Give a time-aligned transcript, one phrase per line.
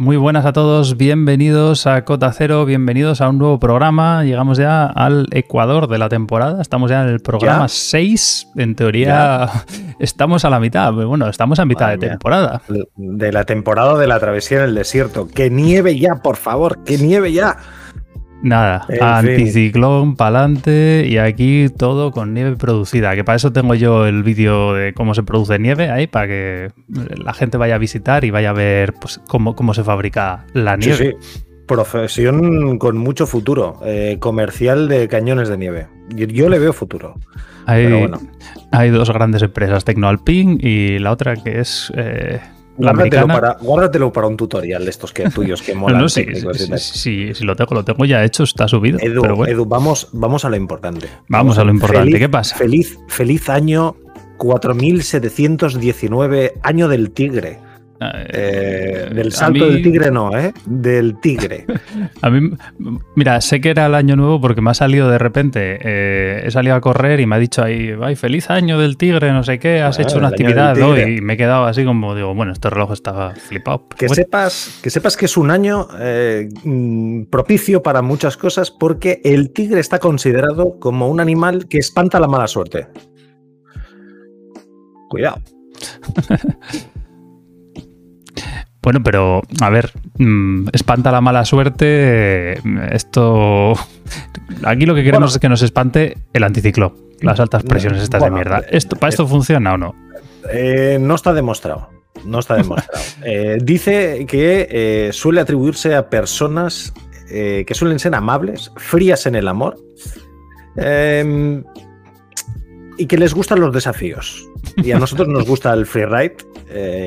[0.00, 4.24] Muy buenas a todos, bienvenidos a Cota Cero, bienvenidos a un nuevo programa.
[4.24, 8.48] Llegamos ya al Ecuador de la temporada, estamos ya en el programa 6.
[8.56, 9.50] En teoría
[10.00, 12.62] estamos a la mitad, bueno, estamos a mitad de temporada.
[12.96, 15.28] De la temporada de la travesía en el desierto.
[15.28, 17.58] Que nieve ya, por favor, que nieve ya.
[18.42, 23.14] Nada, anticiclón, pa'lante y aquí todo con nieve producida.
[23.14, 26.68] Que para eso tengo yo el vídeo de cómo se produce nieve ahí, para que
[26.88, 30.76] la gente vaya a visitar y vaya a ver pues, cómo, cómo se fabrica la
[30.76, 30.96] nieve.
[30.96, 31.40] Sí, sí.
[31.66, 35.86] Profesión con mucho futuro, eh, comercial de cañones de nieve.
[36.08, 37.14] Yo, le veo futuro.
[37.66, 38.08] Hay,
[38.72, 42.40] hay dos grandes empresas, Tecnoalpin y la otra que es eh,
[42.76, 46.08] guárdatelo, para, un tutorial de estos que, tuyos que molan.
[46.08, 48.98] sí, si lo tengo, lo tengo ya hecho, está subido.
[49.00, 51.08] Edu, vamos, vamos a lo importante.
[51.28, 52.18] Vamos, a lo importante.
[52.18, 52.56] ¿Qué pasa?
[52.56, 53.96] Feliz, feliz año
[54.38, 57.58] 4719, año del tigre.
[58.02, 60.54] Eh, del salto del tigre no, ¿eh?
[60.64, 61.66] Del tigre.
[62.22, 62.50] a mí,
[63.14, 66.50] mira, sé que era el año nuevo porque me ha salido de repente, eh, he
[66.50, 69.58] salido a correr y me ha dicho ahí, ay, feliz año del tigre, no sé
[69.58, 72.70] qué, has hecho una actividad hoy y me he quedado así como, digo, bueno, este
[72.70, 73.86] reloj estaba flipado.
[73.88, 79.20] Que, sepas, que sepas que es un año eh, mm, propicio para muchas cosas porque
[79.24, 82.88] el tigre está considerado como un animal que espanta la mala suerte.
[85.10, 85.42] Cuidado.
[88.82, 92.54] Bueno, pero a ver, mm, espanta la mala suerte.
[92.94, 93.74] Esto.
[94.64, 98.30] Aquí lo que queremos es que nos espante el anticiclón, las altas presiones estas de
[98.30, 98.62] mierda.
[98.70, 99.94] ¿Esto, ¿Para esto funciona o no?
[100.50, 101.90] Eh, no está demostrado.
[102.24, 103.00] No está demostrado.
[103.22, 106.94] Eh, dice que eh, suele atribuirse a personas
[107.28, 109.76] que suelen ser amables, frías en el amor
[110.76, 111.62] em,
[112.98, 114.48] y que les gustan los desafíos.
[114.76, 116.38] Y a nosotros nos gusta el freeride.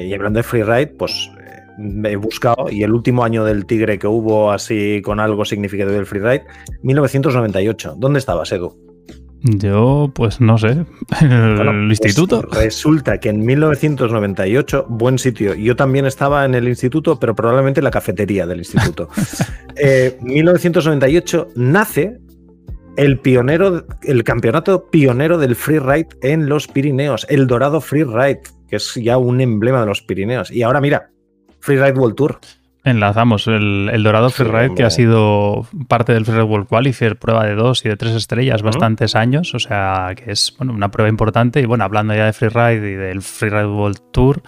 [0.07, 1.42] y hablando de freeride, pues me
[1.77, 6.05] he buscado y el último año del Tigre que hubo así con algo significativo del
[6.05, 6.45] freeride,
[6.81, 7.95] 1998.
[7.97, 8.77] ¿Dónde estabas, Edu?
[9.45, 10.85] Yo, pues no sé,
[11.19, 12.43] en el pues instituto.
[12.43, 17.83] resulta que en 1998, buen sitio, yo también estaba en el instituto, pero probablemente en
[17.83, 19.09] la cafetería del instituto.
[19.75, 22.19] eh, 1998 nace
[22.95, 28.93] el pionero, el campeonato pionero del freeride en los Pirineos, el Dorado Freeride, que es
[28.95, 30.51] ya un emblema de los Pirineos.
[30.51, 31.09] Y ahora mira,
[31.63, 32.39] Freeride World Tour.
[32.83, 37.85] Enlazamos el, Dorado Freeride, que ha sido parte del Freeride World Qualifier, prueba de dos
[37.85, 41.61] y de tres estrellas, bastantes años, o sea que es bueno, una prueba importante.
[41.61, 44.43] Y bueno, hablando ya de Freeride y del Freeride World Tour,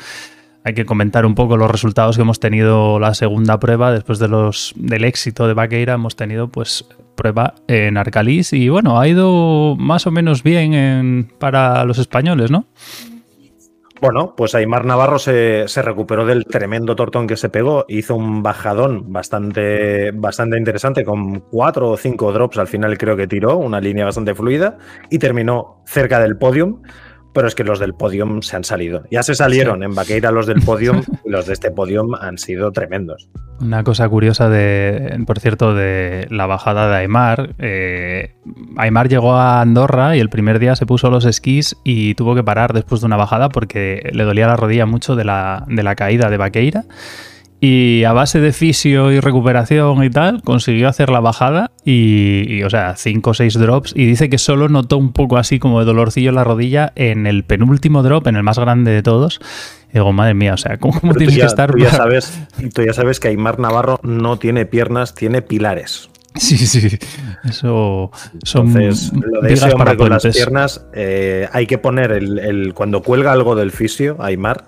[0.65, 4.27] hay que comentar un poco los resultados que hemos tenido la segunda prueba después de
[4.27, 5.93] los, del éxito de Vaqueira.
[5.93, 11.85] Hemos tenido pues prueba en Arcalís y bueno, ha ido más o menos bien para
[11.85, 12.67] los españoles, ¿no?
[14.01, 19.11] Bueno, pues Aymar Navarro se, recuperó del tremendo tortón que se pegó, hizo un bajadón
[19.13, 22.57] bastante, bastante interesante con cuatro o cinco drops.
[22.57, 24.77] Al final creo que tiró, una línea bastante fluida
[25.09, 26.81] y terminó cerca del podium
[27.35, 29.03] pero es que los del podium se han salido.
[29.11, 32.71] Ya se salieron en Baqueira los del podium y los de este podium han sido
[32.71, 33.29] tremendos.
[33.59, 37.55] Una cosa curiosa de, por cierto, de la bajada de Aymar.
[37.59, 38.35] Eh,
[38.77, 42.43] Aymar llegó a Andorra y el primer día se puso los esquís y tuvo que
[42.43, 45.95] parar después de una bajada porque le dolía la rodilla mucho de la, de la
[45.95, 46.85] caída de Baqueira.
[47.61, 52.69] Y a base de fisio y recuperación y tal, consiguió hacer la bajada y, o
[52.69, 53.93] sea, 5 o 6 drops.
[53.95, 57.27] Y dice que solo notó un poco así como de dolorcillo en la rodilla en
[57.27, 59.39] el penúltimo drop, en el más grande de todos.
[59.89, 61.71] Y digo, madre mía, o sea, ¿cómo, tienes que estar?
[61.71, 62.39] Tú ya, sabes,
[62.73, 66.09] tú ya sabes que Aymar Navarro no tiene piernas, tiene pilares.
[66.35, 66.99] Sí, sí,
[67.45, 68.11] eso
[68.43, 72.73] son Entonces, lo de ese hombre con las piernas, eh, hay que poner el, el,
[72.73, 74.65] cuando cuelga algo del fisio, Aymar,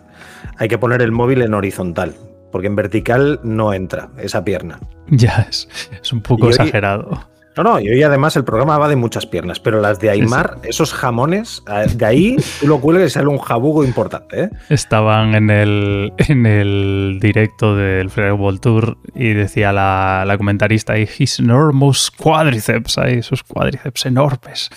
[0.58, 2.16] hay que poner el móvil en horizontal,
[2.52, 4.80] porque en vertical no entra esa pierna.
[5.08, 5.70] Ya, es,
[6.02, 7.28] es un poco exagerado.
[7.58, 10.58] No, no, y hoy además el programa va de muchas piernas, pero las de Aymar,
[10.62, 14.44] esos jamones, eh, de ahí tú lo cuelgas y sale un jabugo importante.
[14.44, 14.50] ¿eh?
[14.70, 21.40] Estaban en el, en el directo del World Tour y decía la, la comentarista, his
[21.40, 24.70] enormous quadriceps, ahí, esos cuádriceps enormes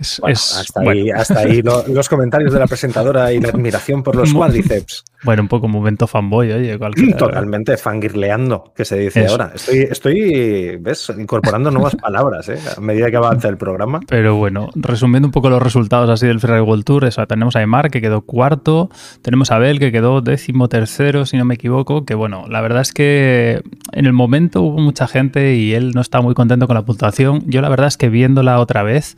[0.00, 5.04] hasta, ahí, los comentarios de la presentadora y la admiración por los cuádriceps.
[5.24, 6.78] Bueno, un poco momento fanboy, oye,
[7.16, 9.50] Totalmente fangirleando, que se dice ahora.
[9.54, 12.58] Estoy, estoy, ves, incorporando nuevas palabras ¿eh?
[12.76, 14.00] a medida que avanza el programa.
[14.06, 17.60] Pero bueno, resumiendo un poco los resultados así del Ferrari World Tour, eso, tenemos a
[17.60, 18.90] Aymar que quedó cuarto,
[19.22, 22.82] tenemos a Abel que quedó décimo tercero, si no me equivoco, que bueno, la verdad
[22.82, 23.62] es que
[23.92, 27.42] en el momento hubo mucha gente y él no está muy contento con la puntuación.
[27.46, 29.16] Yo la verdad es que viéndola otra vez,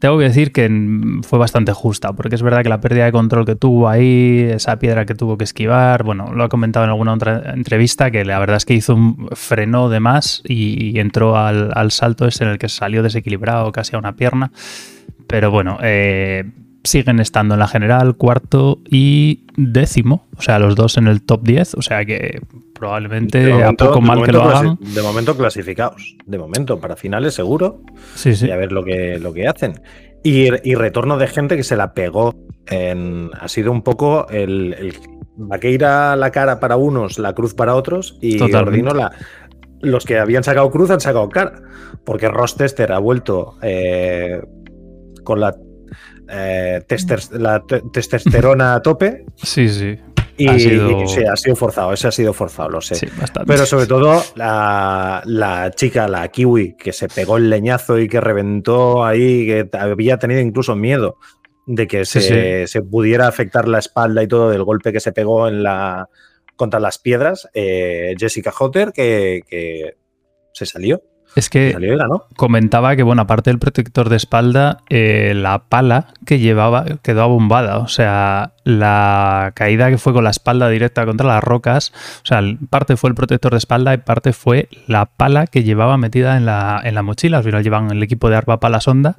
[0.00, 0.68] tengo que decir que
[1.22, 4.78] fue bastante justa, porque es verdad que la pérdida de control que tuvo ahí, esa
[4.78, 8.38] piedra que tuvo que esquivar, bueno, lo ha comentado en alguna otra entrevista, que la
[8.38, 12.58] verdad es que hizo un freno de más y, entró al, salto ese en el
[12.58, 14.52] que salió desequilibrado casi a una pierna.
[15.26, 16.50] Pero bueno, eh,
[16.82, 21.42] siguen estando en la general, cuarto y décimo, o sea, los dos en el top
[21.42, 22.40] 10, o sea que
[22.80, 24.78] probablemente a poco mal que lo hagan.
[24.80, 27.82] De momento clasificados, de momento, para finales seguro.
[28.14, 28.46] Sí, sí.
[28.46, 29.82] Y a ver lo que, lo que hacen.
[30.24, 32.34] Y, retorno de gente que se la pegó.
[32.66, 34.94] En, ha sido un poco el, el
[35.36, 39.12] vaqueira la cara para unos, la cruz para otros, y Ordino la,
[39.80, 41.60] los que habían sacado cruz han sacado cara.
[42.04, 44.40] Porque Ross Tester ha vuelto eh,
[45.22, 45.54] con la
[46.32, 46.80] eh,
[47.32, 47.62] la
[47.92, 49.26] testosterona a tope.
[49.36, 49.98] Sí, sí.
[50.40, 51.06] Y, ha sido...
[51.06, 52.94] sí, ha sido forzado, ese ha sido forzado, lo sé.
[52.94, 53.06] Sí,
[53.46, 59.04] Pero sobre todo la, chica, la kiwi, que se pegó el leñazo y que reventó
[59.04, 61.18] ahí, que había tenido incluso miedo
[61.66, 65.62] de que se, pudiera afectar la espalda y todo del golpe que se pegó en
[65.62, 66.08] la,
[66.56, 67.48] contra las piedras.
[67.52, 69.94] Eh, Jessica Hotter, que
[70.52, 71.02] se salió.
[71.36, 71.76] Es que
[72.36, 77.78] comentaba que, bueno, aparte del protector de espalda, eh, la pala que llevaba quedó abombada.
[77.78, 81.92] O sea, la caída que fue con la espalda directa contra las rocas,
[82.22, 85.96] o sea, parte fue el protector de espalda y parte fue la pala que llevaba
[85.96, 87.38] metida en la, en la mochila.
[87.38, 89.16] Al final llevan el equipo de arpa pala sonda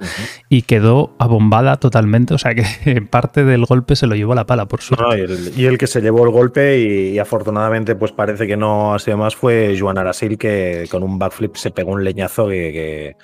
[0.50, 2.34] y quedó abombada totalmente.
[2.34, 5.06] O sea, que parte del golpe se lo llevó la pala, por suerte.
[5.56, 9.18] y, el, que se llevó el golpe y, afortunadamente, pues parece que no ha sido
[9.18, 13.16] más, fue Joan Arasil, que con un backflip se pegó un leñazo que,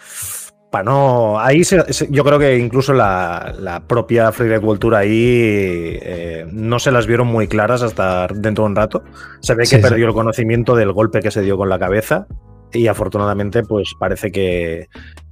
[0.72, 1.40] para no.
[1.40, 1.64] Ahí
[2.10, 7.28] yo creo que incluso la, propia Freeride World Tour ahí eh, no se las vieron
[7.28, 9.04] muy claras hasta dentro de un rato.
[9.42, 12.28] Se ve que perdió el conocimiento del golpe que se dio con la cabeza.
[12.74, 14.90] Y afortunadamente, pues parece que,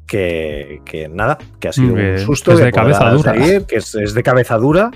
[0.08, 2.54] que, nada, que ha sido un susto.
[2.54, 3.34] Es de cabeza dura.
[3.34, 4.92] que es, de cabeza dura.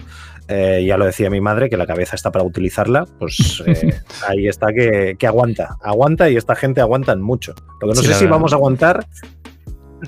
[0.52, 3.94] Eh, ya lo decía mi madre, que la cabeza está para utilizarla, pues eh,
[4.28, 7.54] ahí está que, aguanta, aguanta y esta gente aguantan mucho.
[7.80, 9.06] Lo que no sé si vamos a aguantar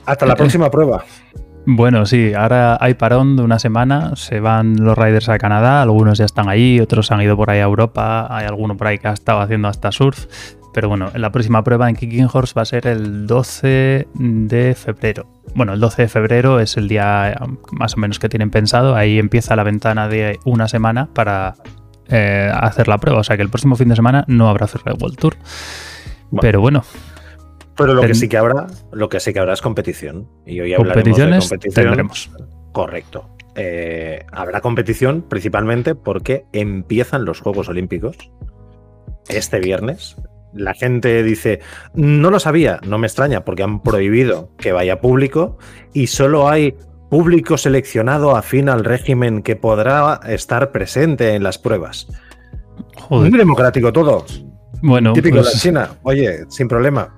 [0.06, 1.06] hasta la próxima prueba.
[1.68, 6.18] Bueno, sí, ahora hay parón de una semana, se van los riders a Canadá, algunos
[6.18, 9.10] ya están ahí, otros han ido por ahí a Europa, hay alguno por ahí que
[9.10, 10.26] ha estado haciendo hasta surf,
[10.74, 15.28] pero bueno, la próxima prueba en Kicking Horse va a ser el 12 de febrero.
[15.54, 17.36] Bueno, el 12 de febrero es el día
[17.72, 18.96] más o menos que tienen pensado.
[18.96, 21.56] Ahí empieza la ventana de una semana para
[22.08, 23.20] eh, hacer la prueba.
[23.20, 25.36] O sea que el próximo fin de semana no habrá Freeride World Tour.
[26.40, 26.84] Pero bueno.
[27.76, 30.28] Pero lo que sí que habrá, lo que sí que habrá es competición.
[30.46, 31.86] Y hoy Competiciones de competición.
[31.86, 32.32] tendremos.
[32.72, 33.30] Correcto.
[33.56, 38.16] Eh, habrá competición principalmente porque empiezan los Juegos Olímpicos
[39.28, 40.16] este viernes
[40.54, 41.60] la gente dice,
[41.94, 45.58] no lo sabía, no me extraña, porque han prohibido que vaya público
[45.94, 46.76] y solo hay
[47.10, 52.08] público seleccionado afín al régimen que podrá estar presente en las pruebas.
[53.10, 54.26] Muy democrático todo.
[54.82, 55.90] Bueno, típico de pues China.
[56.04, 57.14] Oye, sin problema.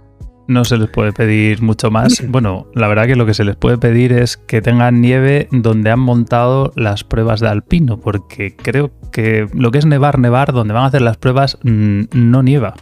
[0.47, 2.21] No se les puede pedir mucho más.
[2.27, 5.89] Bueno, la verdad que lo que se les puede pedir es que tengan nieve donde
[5.89, 10.73] han montado las pruebas de alpino, porque creo que lo que es nevar, nevar, donde
[10.73, 12.73] van a hacer las pruebas, mm, no nieva.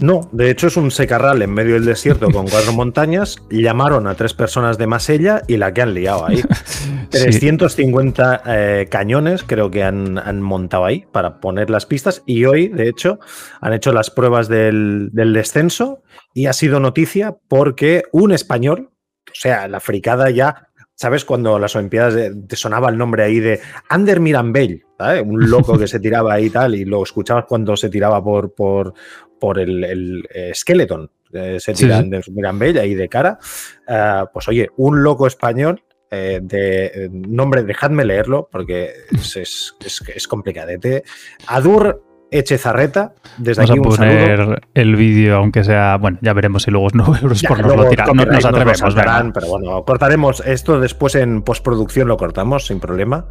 [0.00, 3.36] No, de hecho es un secarral en medio del desierto con cuatro montañas.
[3.50, 6.42] Llamaron a tres personas de Masella y la que han liado ahí.
[7.10, 12.88] 350 eh, cañones creo que han, montado ahí para poner las pistas y hoy, de
[12.88, 13.20] hecho,
[13.60, 16.02] han hecho las pruebas del, descenso
[16.34, 18.90] y ha sido noticia porque un español,
[19.28, 21.24] o sea, la fricada ya ¿Sabes?
[21.24, 22.14] Cuando las Olimpiadas
[22.46, 24.84] te sonaba el nombre ahí de Ander Mirambell,
[25.24, 28.54] un loco que se tiraba ahí y tal, y lo escuchabas cuando se tiraba por,
[28.54, 28.94] por,
[29.42, 33.40] por el, el eh, Skeleton, eh, se tiran de Mirambell ahí de cara.
[33.88, 35.82] Eh, pues oye, un loco español
[36.12, 39.74] de nombre, dejadme leerlo porque es, es,
[40.14, 41.02] es, complicadete.
[41.46, 46.70] Adur Echezarreta, desde Vamos aquí a poner el vídeo, aunque sea, bueno, ya veremos si
[46.70, 48.14] luego es 9 euros por no lo tirar.
[48.14, 48.94] No nos atrevemos,
[49.34, 53.26] pero bueno, cortaremos esto después en postproducción, lo cortamos sin problema.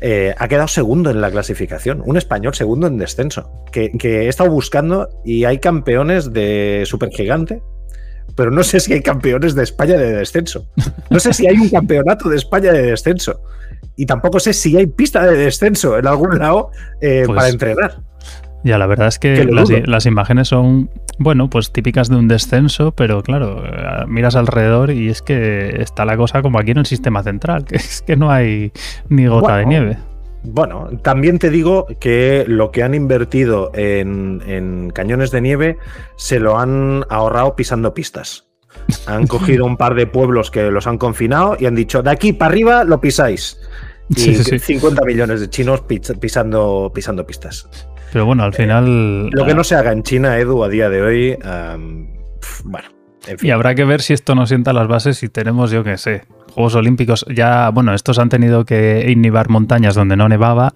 [0.00, 4.50] Eh, ha quedado segundo en la clasificación, un español segundo en descenso, que, he estado
[4.50, 7.62] buscando y hay campeones de supergigante,
[8.36, 10.68] pero no sé si hay campeones de España de descenso.
[11.08, 13.40] No sé si hay un campeonato de España de descenso.
[13.96, 16.70] Y tampoco sé si hay pista de descenso en algún lado
[17.00, 18.00] eh, pues para entrenar.
[18.64, 23.22] Ya, la verdad es que las, imágenes son, bueno, pues típicas de un descenso, pero
[23.22, 27.22] claro, eh, miras alrededor y es que está la cosa como aquí en el sistema
[27.22, 28.72] central, que es que no hay
[29.10, 29.98] ni gota de nieve.
[30.44, 35.78] Bueno, también te digo que lo que han invertido en, cañones de nieve
[36.16, 38.46] se lo han ahorrado pisando pistas.
[39.06, 42.32] Han cogido un par de pueblos que los han confinado y han dicho, de aquí
[42.32, 43.58] para arriba lo pisáis.
[44.08, 44.58] Y Sí, sí, sí.
[44.58, 47.68] 50 millones de chinos pis- pisando, pisando pistas.
[48.14, 49.28] Pero bueno, al final.
[49.30, 52.88] Lo que no se haga en China, Edu, a día de hoy, pf, bueno,
[53.26, 53.48] en fin.
[53.48, 56.22] Y habrá que ver si esto nos sienta las bases si tenemos, yo qué sé,
[56.54, 57.26] Juegos Olímpicos.
[57.34, 60.72] Ya, bueno, estos han tenido que inhibar montañas donde no nevaba.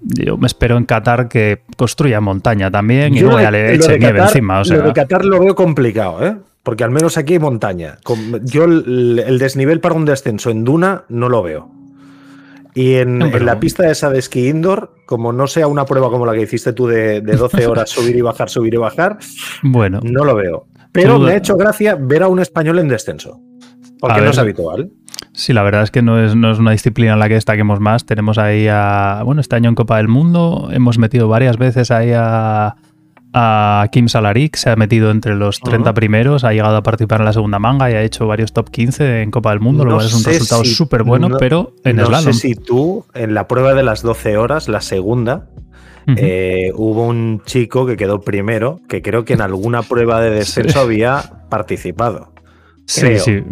[0.00, 3.58] Yo me espero en Qatar que construya montaña también y Yo luego lo ya de-
[3.58, 4.54] le lo eche nieve Qatar- encima.
[4.54, 6.34] O Lo sea, de Qatar lo veo complicado, ¿eh?
[6.62, 7.98] Porque al menos aquí hay montaña.
[8.44, 11.70] Yo el, el desnivel para un descenso en duna no lo veo.
[12.74, 15.84] Y en, No, pero- en la pista esa de esquí indoor, como no sea una
[15.84, 18.78] prueba como la que hiciste tú de, de 12 horas subir y bajar, subir y
[18.78, 19.18] bajar,
[19.62, 20.66] bueno, no lo veo.
[20.92, 23.40] Pero me ha hecho gracia ver a un español en descenso.
[24.00, 24.90] Porque no es habitual.
[25.32, 27.80] sí, la verdad es que no es, no es una disciplina en la que destaquemos
[27.80, 28.04] más.
[28.04, 29.22] Tenemos ahí a.
[29.24, 32.76] Bueno, este año en Copa del Mundo hemos metido varias veces ahí a.
[33.36, 35.94] A Kim Salarik se ha metido entre los 30 Ujú.
[35.94, 39.22] primeros, ha llegado a participar en la segunda manga y ha hecho varios top 15
[39.22, 41.72] en Copa del Mundo, lo No cual es un resultado si- súper bueno, no- pero
[41.84, 42.32] en no slalom.
[42.32, 45.48] sé si tú, en la prueba de las 12 horas, la segunda,
[46.16, 50.30] eh, hubo un chico que quedó primero, que creo que en alguna prueba de
[50.76, 52.32] descenso había participado.
[52.86, 53.18] Sí, creo.
[53.20, 53.42] sí.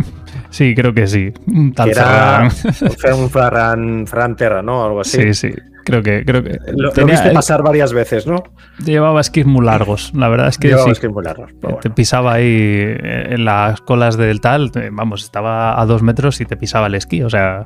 [0.51, 1.33] Sí, creo que sí.
[1.75, 2.95] Tal que era Ferran.
[2.99, 4.85] fue un Ferran, Ferran Terra, ¿no?
[4.85, 5.23] Algo así.
[5.23, 5.51] Sí, sí.
[5.85, 8.43] Creo que, creo que Lo, lo tenía- viste él pasar varias veces, ¿no?
[8.85, 10.13] llevaba esquís muy largos.
[10.15, 10.91] La verdad es que Llevaba sí.
[10.93, 11.95] esquí muy largos, pero Te bueno.
[11.95, 16.57] pisaba ahí eh, en las colas del tal, vamos, estaba a dos metros y te
[16.57, 17.65] pisaba el esquí, o sea,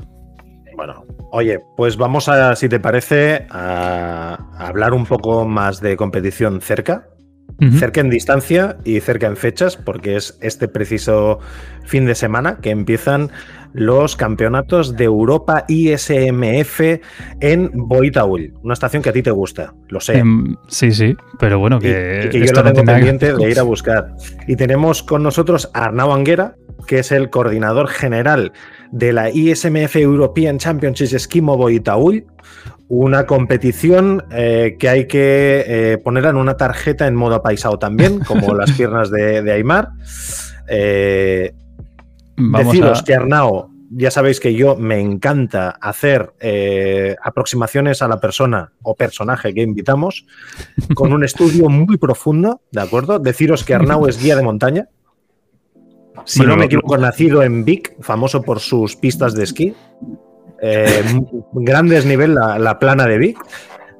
[0.76, 6.60] Bueno, oye, pues vamos a, si te parece, a, hablar un poco más de competición
[6.60, 7.08] cerca.
[7.78, 11.38] cerca en distancia y cerca en fechas, porque es este preciso
[11.84, 13.30] fin de semana que empiezan
[13.76, 16.80] los campeonatos de Europa ISMF
[17.40, 20.18] en Boitaúl, una estación que a ti te gusta, lo sé.
[20.18, 23.58] Em, sí, sí, pero bueno, que, y que yo no tengo que- pendiente de ir
[23.58, 24.14] a buscar.
[24.46, 26.56] Y tenemos con nosotros a Arnau Anguera,
[26.86, 28.52] que es el coordinador general
[28.92, 32.24] de la ISMF European Championship Esquimo Boitaúl,
[32.88, 38.20] una competición eh, que hay que eh, ponerla en una tarjeta en modo apaisado también,
[38.20, 39.90] como las piernas de, de Aymar.
[40.68, 41.52] Eh,
[42.36, 48.08] Vamos deciros a- que Arnau, ya sabéis que yo me encanta hacer eh, aproximaciones a
[48.08, 50.26] la persona o personaje que invitamos
[50.94, 53.18] con un estudio muy profundo, ¿de acuerdo?
[53.18, 54.88] Deciros que Arnau es guía de montaña.
[56.24, 59.74] Si Bueno, no me equivoco, nacido en Vic, famoso por sus pistas de esquí.
[60.60, 61.02] Eh,
[61.52, 63.38] gran desnivel la, la plana de Vic.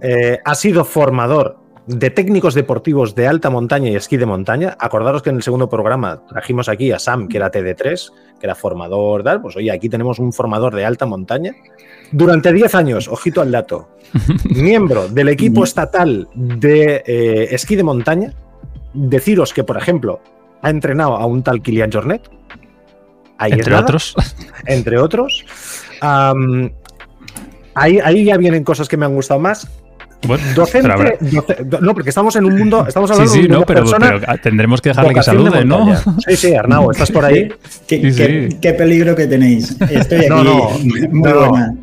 [0.02, 4.76] Eh, ha sido formador de técnicos deportivos de alta montaña y esquí de montaña.
[4.78, 8.54] Acordaros que en el segundo programa trajimos aquí a Sam, que era TD3, que era
[8.54, 9.40] formador, tal.
[9.40, 11.54] Pues oye, aquí tenemos un formador de alta montaña.
[12.10, 13.88] Durante 10 años, ojito al dato,
[14.50, 18.32] miembro del equipo estatal de eh, esquí de montaña.
[18.92, 20.20] Deciros que, por ejemplo,
[20.62, 22.28] ha entrenado a un tal Kilian Jornet.
[23.38, 24.14] Ahí entre otros.
[24.66, 25.44] entre otros.
[26.00, 29.68] Ahí, ahí ya vienen cosas que me han gustado más.
[30.26, 31.14] Bueno, Docente, habrá-
[31.80, 34.12] no, porque estamos en un mundo, estamos Sí, hablando sí, de no, una pero, persona
[34.20, 35.94] pero tendremos que dejarle que salude, ¿no?
[36.26, 37.48] Sí, sí, Arnau, ¿estás por ahí?
[37.86, 38.58] ¿Qué, Sí, qué- sí.
[38.60, 39.76] qué peligro que tenéis.
[39.90, 40.28] Estoy aquí.
[40.28, 41.48] No, no, muy no.
[41.50, 41.74] buena.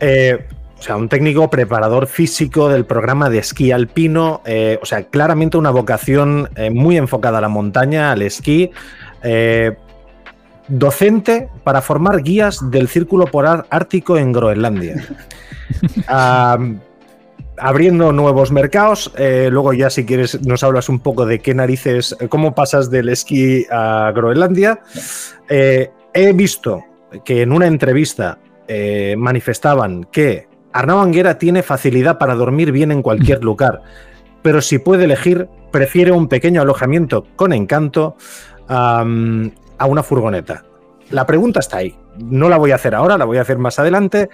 [0.00, 0.46] Eh,
[0.78, 5.56] o sea, un técnico preparador físico del programa de esquí alpino, eh, o sea, claramente
[5.56, 8.70] una vocación eh, muy enfocada a la montaña, al esquí.
[9.22, 9.76] eh,
[10.68, 15.04] docente para formar guías del Círculo Polar Ártico en Groenlandia.
[16.06, 16.80] Am,
[17.58, 19.12] abriendo nuevos mercados.
[19.16, 22.90] eh, luego ya si quieres nos hablas un poco de qué narices, eh, cómo pasas
[22.90, 24.80] del esquí a Groenlandia.
[25.48, 26.84] Eh, he visto
[27.24, 33.02] que en una entrevista eh, manifestaban que Arnau Anguera tiene facilidad para dormir bien en
[33.02, 33.82] cualquier lugar,
[34.40, 38.16] pero si puede elegir, prefiere un pequeño alojamiento con encanto
[38.68, 40.64] a una furgoneta.
[41.12, 41.96] La pregunta está ahí.
[42.18, 44.30] No la voy a hacer ahora, la voy a hacer más adelante,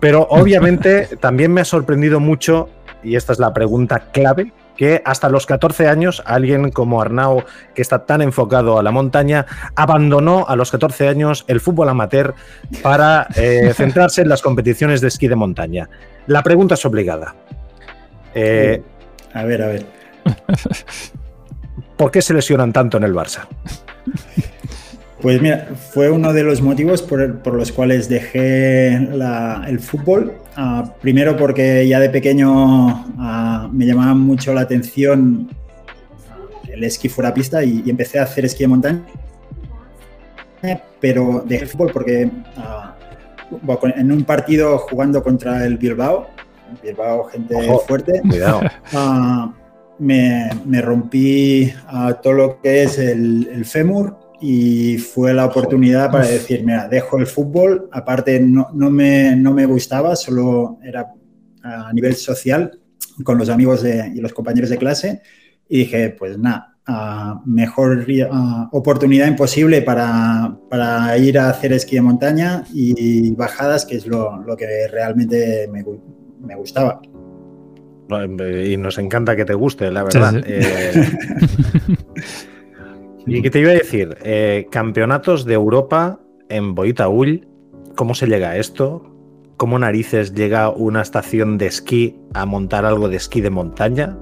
[0.00, 2.68] pero obviamente también me ha sorprendido mucho,
[3.02, 7.82] y esta es la pregunta clave, que hasta los 14 años alguien como Arnau, que
[7.82, 12.34] está tan enfocado a la montaña, abandonó a los 14 años el fútbol amateur
[12.82, 15.88] para eh, centrarse en las competiciones de esquí de montaña.
[16.26, 17.34] La pregunta es obligada.
[18.34, 18.82] Eh,
[19.34, 19.86] A ver, a ver.
[21.96, 23.46] ¿Por qué se lesionan tanto en el Barça?
[25.24, 30.34] Pues mira, fue uno de los motivos por, por los cuales dejé la- el fútbol.
[30.54, 32.88] Ah, primero porque ya de pequeño
[33.18, 35.48] ah, me llamaba mucho la atención
[36.68, 39.00] el esquí fuera pista y, y empecé a hacer esquí de montaña.
[41.00, 42.30] Pero dejé el fútbol porque
[43.80, 46.26] con- en un partido jugando contra el Bilbao,
[46.82, 47.78] Bilbao gente Ojo.
[47.86, 48.60] fuerte, Cuidado.
[49.98, 51.72] Me, me rompí
[52.22, 57.18] todo lo que es el, el fémur y fue la oportunidad para decir, mira, dejo
[57.18, 61.12] el fútbol, aparte no, no, me, no me gustaba, solo era
[61.62, 62.78] a nivel social
[63.22, 65.22] con los amigos de, y los compañeros de clase
[65.68, 66.74] y dije, pues nada,
[67.46, 68.06] mejor
[68.72, 74.42] oportunidad imposible para, para, ir a hacer esquí de montaña y bajadas, que es lo,
[74.42, 75.84] lo que realmente me,
[76.40, 77.00] me, gustaba.
[78.68, 80.42] Y nos encanta que te guste, la verdad.
[80.46, 80.92] Eh,
[83.26, 84.16] ¿Y qué te iba a decir?
[84.22, 87.48] Eh, campeonatos de Europa en Boitaúl,
[87.94, 89.10] ¿cómo se llega a esto?
[89.56, 94.18] ¿Cómo narices llega una estación de esquí a montar algo de esquí de montaña?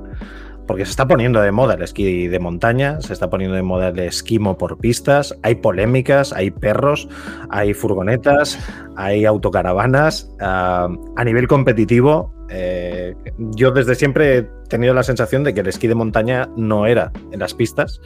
[0.68, 3.88] Porque se está poniendo de moda el esquí de montaña, se está poniendo de moda
[3.88, 7.08] el esquimo por pistas, hay polémicas, hay perros,
[7.50, 8.56] hay furgonetas,
[8.94, 10.30] hay autocaravanas.
[10.40, 13.16] Ah, a nivel competitivo, eh,
[13.56, 17.10] yo desde siempre he tenido la sensación de que el esquí de montaña no era
[17.32, 18.00] en las pistas,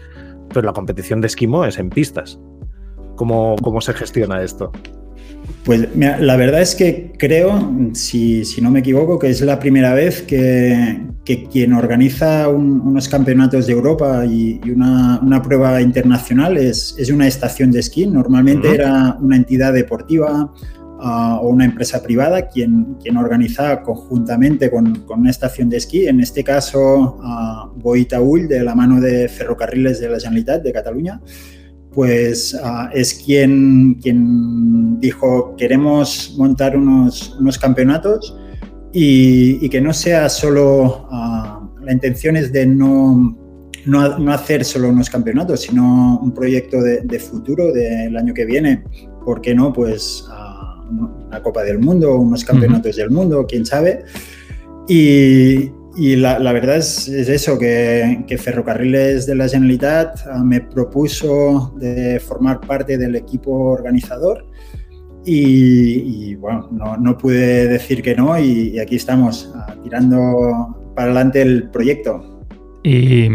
[0.53, 2.39] pero la competición de esquimo es en pistas.
[3.17, 4.73] ¿Cómo, cómo se gestiona esto?
[5.65, 10.23] Pues la verdad es que creo, si, no me equivoco, que es la primera vez
[10.23, 11.03] que,
[11.51, 17.81] quien organiza unos campeonatos de Europa y, una, prueba internacional es, es, una estación de
[17.81, 18.07] esquí.
[18.07, 20.53] Normalmente era una entidad deportiva
[21.01, 26.07] ah, o una empresa privada quien, quien organiza conjuntamente con, una estación de esquí.
[26.07, 31.21] En este caso, uh, Boitaúl, de la mano de Ferrocarriles de la Generalitat de Cataluña
[31.97, 38.37] pues ah, es quien, quien dijo, queremos montar unos, unos campeonatos
[38.93, 43.35] y, que no sea solo, ah, la intención es de no,
[43.87, 48.85] no, hacer solo unos campeonatos, sino un proyecto de, futuro del año que viene.
[49.25, 49.73] ¿Por qué no?
[49.73, 50.46] Pues uh,
[50.91, 54.05] una Copa del Mundo, unos campeonatos del mundo, quién sabe.
[54.89, 62.21] Y, y la, verdad es, eso, que, Ferrocarriles de la Generalitat ah, me propuso de
[62.21, 64.47] formar parte del equipo organizador
[65.25, 66.69] y, bueno,
[67.01, 72.45] no, pude decir que no y, aquí estamos, ah, tirando para adelante el proyecto.
[72.85, 73.29] Y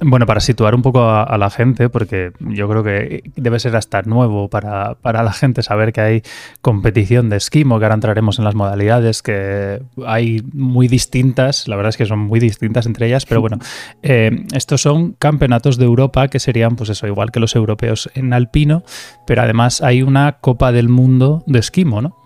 [0.00, 4.02] bueno, para situar un poco a, la gente, porque yo creo que debe ser hasta
[4.02, 6.22] nuevo para, la gente saber que hay
[6.62, 11.90] competición de esquimo, que ahora entraremos en las modalidades, que hay muy distintas, la verdad
[11.90, 13.58] es que son muy distintas entre ellas, pero bueno,
[14.02, 18.32] eh, estos son campeonatos de Europa que serían, pues eso, igual que los europeos en
[18.32, 18.82] alpino,
[19.26, 22.16] pero además hay una Copa del Mundo de esquimo, ¿no?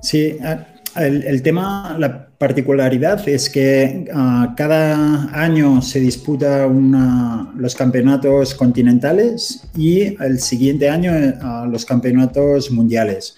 [0.00, 0.38] Sí,
[0.98, 10.16] el, tema, la particularidad es que ah, cada año se disputa los campeonatos continentales y
[10.22, 13.36] el siguiente año ah, los campeonatos mundiales.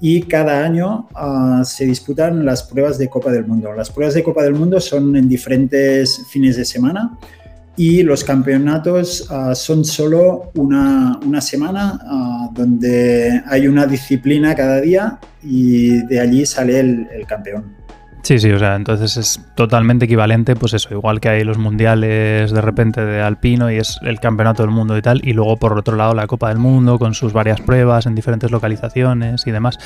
[0.00, 3.72] Y cada año ah, se disputan las pruebas de Copa del Mundo.
[3.72, 7.18] Las pruebas de Copa del Mundo son en diferentes fines de semana
[7.76, 15.18] y los campeonatos ah, son solo una, semana ah, donde hay una disciplina cada día
[15.42, 17.76] y de allí sale el, campeón.
[18.22, 22.52] Sí, sí, o sea, entonces es totalmente equivalente, pues eso, igual que hay los mundiales
[22.52, 25.76] de repente de alpino y es el campeonato del mundo y tal, y luego por
[25.76, 29.78] otro lado la Copa del Mundo con sus varias pruebas en diferentes localizaciones y demás.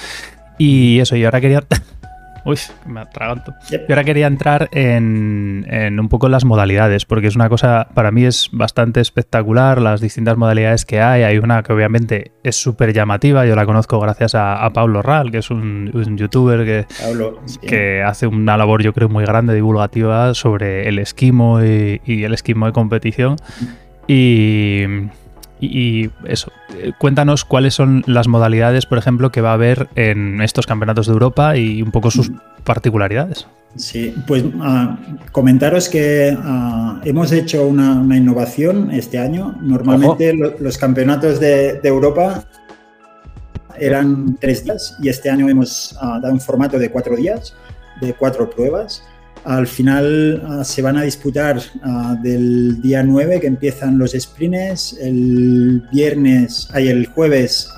[0.58, 1.64] Y eso, y ahora quería
[2.46, 3.52] Uy, me atraganto.
[3.68, 5.66] Yo ahora quería entrar en,
[5.98, 10.36] un poco las modalidades, porque es una cosa, para mí es bastante espectacular las distintas
[10.36, 11.24] modalidades que hay.
[11.24, 15.38] Hay una que obviamente es súper llamativa, yo la conozco gracias a, Pablo Ral, que
[15.38, 16.86] es un, youtuber que,
[17.66, 22.32] que hace una labor yo creo muy grande divulgativa sobre el esquimo y, y el
[22.32, 23.36] esquimo de competición.
[24.06, 24.84] Y
[25.70, 30.40] y, eso, eh, cuéntanos cuáles son las modalidades, por ejemplo, que va a haber en
[30.40, 32.30] estos campeonatos de Europa y un poco sus
[32.64, 33.46] particularidades.
[33.76, 34.98] Sí, pues ah,
[35.32, 39.54] comentaros que ah, hemos hecho una, innovación este año.
[39.60, 42.44] Normalmente los campeonatos de, Europa
[43.78, 47.54] eran tres días y este año hemos ah, dado un formato de cuatro días,
[48.00, 49.02] de cuatro pruebas.
[49.46, 54.98] Al final ah, se van a disputar ah, del día 9 que empiezan los sprints,
[55.00, 57.68] el viernes, hay el jueves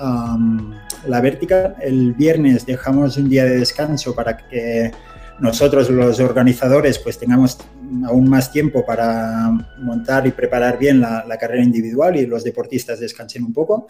[1.07, 4.91] la vertical, el viernes dejamos un día de descanso para que
[5.39, 7.59] nosotros los organizadores pues tengamos
[8.05, 13.43] aún más tiempo para montar y preparar bien la carrera individual y los deportistas descansen
[13.43, 13.87] un poco.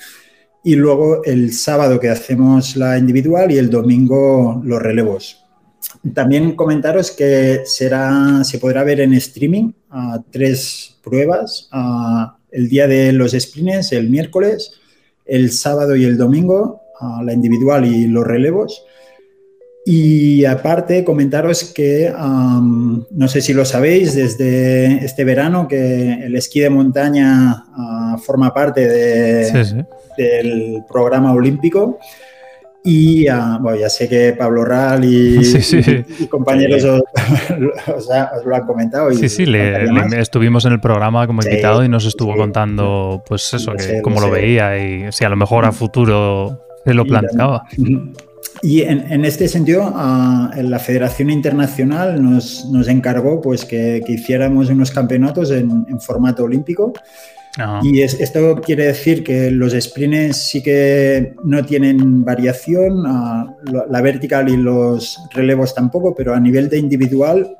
[0.65, 5.48] Y luego el sábado que hacemos la individual y el domingo los relevos.
[6.13, 9.71] También comentaros que será, se podrá ver en streaming
[10.31, 11.69] tres pruebas,
[12.51, 14.71] el día de los sprints, el miércoles,
[15.25, 16.81] el sábado y el domingo,
[17.23, 18.83] la individual y los relevos.
[19.85, 26.59] Y aparte, comentaros que, no sé si lo sabéis, desde este verano que el esquí
[26.59, 29.85] de montaña forma parte de,
[30.17, 31.99] del programa olímpico.
[32.83, 33.25] Y
[33.59, 35.37] bueno, ya sé que Pablo Ral y,
[36.29, 36.83] compañeros
[37.95, 38.07] os,
[38.45, 39.11] lo han comentado.
[39.11, 39.45] sí, sí,
[40.17, 44.31] estuvimos en el programa como invitado y nos estuvo contando, pues eso, que cómo lo
[44.31, 47.63] veía y si a lo mejor a futuro se lo planteaba.
[48.61, 55.51] Y en, este sentido, la Federación Internacional nos, nos encargó pues, que, hiciéramos unos campeonatos
[55.51, 56.91] en, formato olímpico.
[57.81, 64.55] Y esto quiere decir que los sprints sí que no tienen variación, la vertical y
[64.55, 67.57] los relevos tampoco, pero a nivel de individual,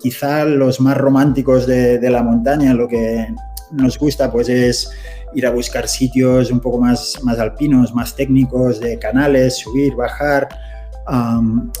[0.00, 3.26] quizá los más románticos de, de la montaña, lo que
[3.72, 4.90] nos gusta pues es
[5.34, 10.48] ir a buscar sitios un poco más, más alpinos, más técnicos, de canales, subir, bajar.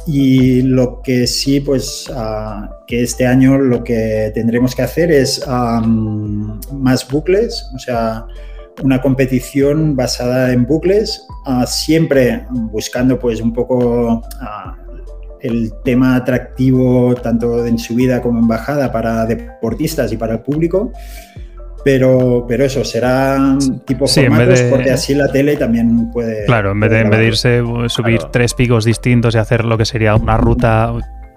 [0.06, 5.44] Y lo que sí, pues uh, que este año lo que tendremos que hacer es
[6.72, 8.26] más bucles, o sea,
[8.82, 14.76] una competición basada en bucles, uh, siempre buscando pues un poco ah,
[15.40, 20.92] el tema atractivo tanto en subida como en bajada para deportistas y para el público.
[21.84, 26.44] Pero, pero eso, será tipo sí, formatos porque así la tele también puede...
[26.46, 30.36] Claro, en vez de, medirse subir tres picos distintos y hacer lo que sería una
[30.36, 30.92] ruta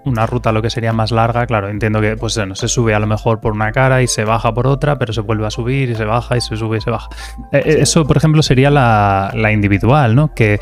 [0.06, 2.98] una ruta lo que sería más larga, claro, entiendo que pues no se sube a
[2.98, 5.90] lo mejor por una cara y se baja por otra, pero se vuelve a subir
[5.90, 7.08] y se baja y se sube y se baja.
[7.52, 10.32] Eh, eh, eso, por ejemplo, sería la, individual, ¿no?
[10.34, 10.60] Que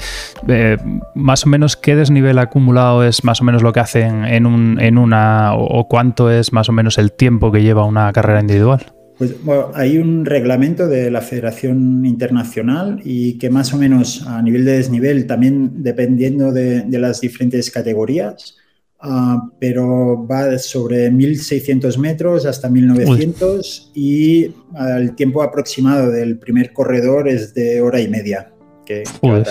[0.49, 0.79] eh,
[1.15, 4.81] más o menos qué desnivel acumulado es más o menos lo que hacen en, un,
[4.81, 8.94] en una o cuánto es más o menos el tiempo que lleva una carrera individual.
[9.17, 9.35] Pues
[9.75, 14.79] hay un reglamento de la Federación Internacional y que más o menos a nivel de
[14.79, 18.57] desnivel, también dependiendo de, las diferentes categorías,
[19.01, 27.29] ah, pero va sobre 1.600 metros hasta 1.900 y el tiempo aproximado del primer corredor
[27.29, 28.54] es de hora y media
[28.85, 29.47] que, Joder,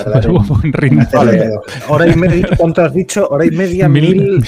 [1.87, 3.27] hora y media, ¿cuánto has dicho?
[3.29, 4.41] Hora y media, mil...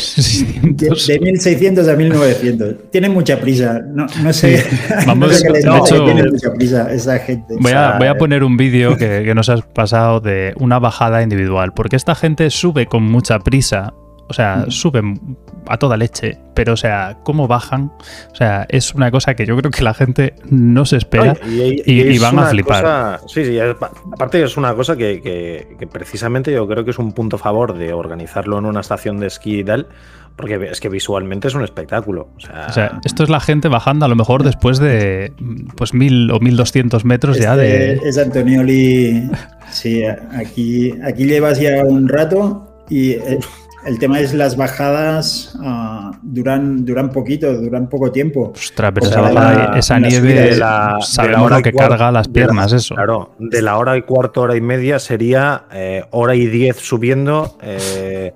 [0.62, 2.76] De, 1600 a 1900.
[2.92, 3.80] Tienen mucha prisa.
[3.80, 4.64] No, no sé.
[5.08, 7.56] Vamos, no sé de hecho, tienen mucha prisa esa gente.
[7.60, 11.22] Voy a, voy a poner un vídeo que, que nos has pasado de una bajada
[11.24, 13.94] individual, porque esta gente sube con mucha prisa
[14.28, 17.92] o sea, suben a toda leche, pero o sea, cómo bajan,
[18.32, 22.18] o sea, es una cosa que yo creo que la gente no se espera y,
[22.20, 23.20] van a flipar.
[23.28, 27.40] sí, sí, aparte es una cosa que, precisamente yo creo que es un punto a
[27.40, 29.88] favor de organizarlo en una estación de esquí y tal,
[30.36, 32.30] porque es que visualmente es un espectáculo.
[32.36, 35.34] O sea, esto es la gente bajando a lo mejor después de
[35.78, 37.94] pues mil o mil doscientos metros ya de...
[37.94, 39.30] Este es Antonioli,
[39.72, 43.12] sí, aquí, aquí llevas ya un rato y...
[43.12, 43.40] Eh,
[43.86, 48.52] el tema es las bajadas uh, duran, duran poquito, duran poco tiempo.
[48.56, 50.98] Ostras, pero esa, la, esa nieve de la,
[51.38, 52.96] lo que carga las piernas, eso.
[52.96, 57.58] Claro, de la hora y cuarto, hora y media sería eh, hora y diez subiendo,
[57.62, 58.34] eh,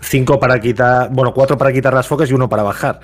[0.00, 3.00] cinco para quitar, bueno, cuatro para quitar las focas y uno para bajar.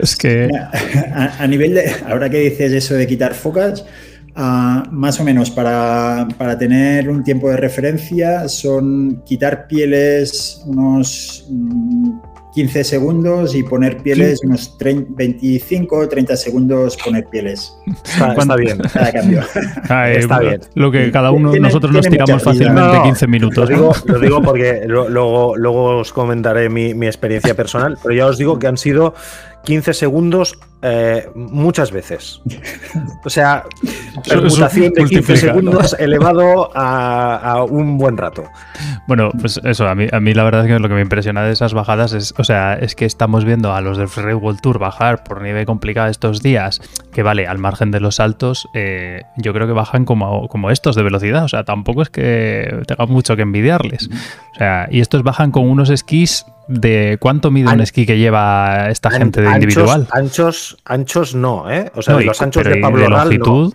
[0.00, 0.48] Es que...
[1.14, 3.84] A, a nivel de, ahora que dices eso de quitar focas,
[4.38, 6.26] más o menos para,
[6.58, 11.44] tener un tiempo de referencia son quitar pieles unos
[12.54, 17.76] 15 mm, segundos y poner pieles unos 25 o 30 segundos poner pieles.
[18.04, 18.78] Está, bien.
[18.92, 19.40] Cada cambio.
[20.06, 20.60] está bien.
[20.74, 23.68] Lo que cada uno de nosotros nos tiramos fácilmente 15 minutos.
[24.06, 28.56] Lo digo, porque luego, luego os comentaré mi, mi experiencia personal, pero ya os digo
[28.58, 29.14] que han sido
[29.68, 32.40] 15 segundos eh, muchas veces.
[33.22, 33.64] O sea,
[34.26, 38.44] permutación de 15 segundos elevado a, un buen rato.
[39.06, 41.42] Bueno, pues eso, a mí, a mí la verdad es que lo que me impresiona
[41.42, 44.60] de esas bajadas es, o sea, es que estamos viendo a los del Free World
[44.62, 46.80] Tour bajar por nieve complicada estos días,
[47.12, 50.96] que vale, al margen de los saltos, eh, yo creo que bajan como, como estos
[50.96, 54.08] de velocidad, o sea, tampoco es que tenga mucho que envidiarles.
[54.54, 58.88] O sea, y estos bajan con unos esquís de cuánto mide un esquí que lleva
[58.90, 60.06] esta gente de individual.
[60.12, 61.90] Anchos, anchos no, ¿eh?
[61.94, 63.72] O sea, los anchos de Pablo de longitud.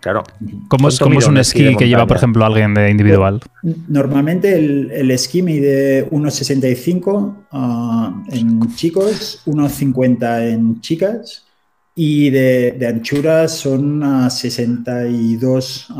[0.00, 0.22] Claro.
[0.68, 3.40] ¿Cómo es, es un esquí que lleva, por ejemplo, alguien de individual?
[3.88, 11.46] Normalmente el, el esquí mide 1,65 ah, en chicos, 1,50 en chicas
[11.96, 15.90] y de, de anchura son 62.
[15.90, 15.94] Uh,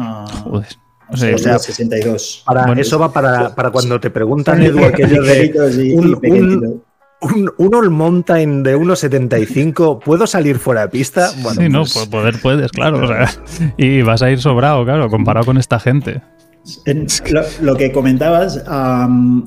[0.45, 0.69] Joder.
[1.09, 2.42] O sea, 62.
[2.45, 6.83] Para, eso va para, para, cuando te preguntan, Edu, aquello de un,
[7.21, 11.31] un, un, All Mountain de 1,75, ¿puedo salir fuera de pista?
[11.42, 13.09] Bueno, sí, no, pues poder puedes, claro.
[13.77, 16.23] y vas a ir sobrado, claro, comparado con esta gente.
[17.61, 18.64] Lo, que comentabas,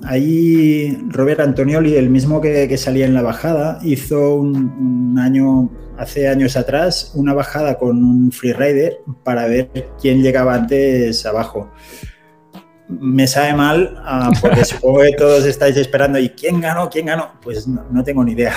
[0.03, 6.55] ahí Robert Antonioli, el mismo que, salía en la bajada, hizo un, año, hace años
[6.55, 9.69] atrás, una bajada con un freerider para ver
[10.01, 11.69] quién llegaba antes abajo.
[12.89, 17.33] Me sabe mal ah, porque supongo que todos estáis esperando y quién ganó, quién ganó.
[17.41, 18.53] Pues no, tengo ni idea.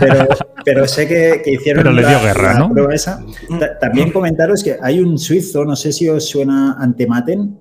[0.64, 2.72] pero, sé que, hicieron pero le dio guerra, ¿no?
[3.80, 7.56] También comentaros que hay un suizo, no sé si os suena Antematen,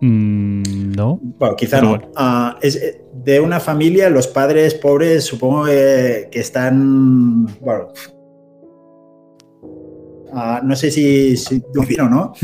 [0.00, 1.18] Mm, no.
[1.38, 2.00] Bueno, quizá no.
[2.14, 7.46] Ah, es eh, de una familia, los padres pobres supongo que, están.
[7.60, 7.88] Bueno.
[10.32, 11.62] Ah, no sé si, si
[12.00, 12.34] o no,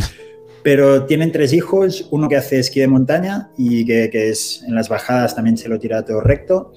[0.65, 4.89] pero tienen tres hijos, uno que hace esquí de montaña y que, es en las
[4.89, 6.73] bajadas también se lo tira todo recto.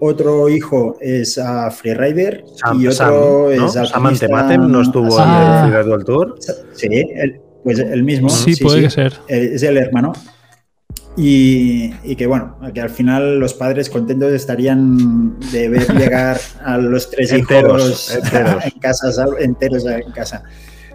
[0.00, 2.44] Otro hijo es a freerider
[2.78, 6.38] y otro es a Sam no estuvo en el del Tour.
[6.72, 6.88] Sí,
[7.62, 8.30] pues el mismo.
[8.30, 9.12] Sí, puede ser.
[9.28, 10.14] Es el hermano.
[11.18, 17.10] Y, que bueno, que al final los padres contentos estarían de ver llegar a los
[17.10, 18.18] tres hijos
[18.64, 20.42] en casa, enteros en casa.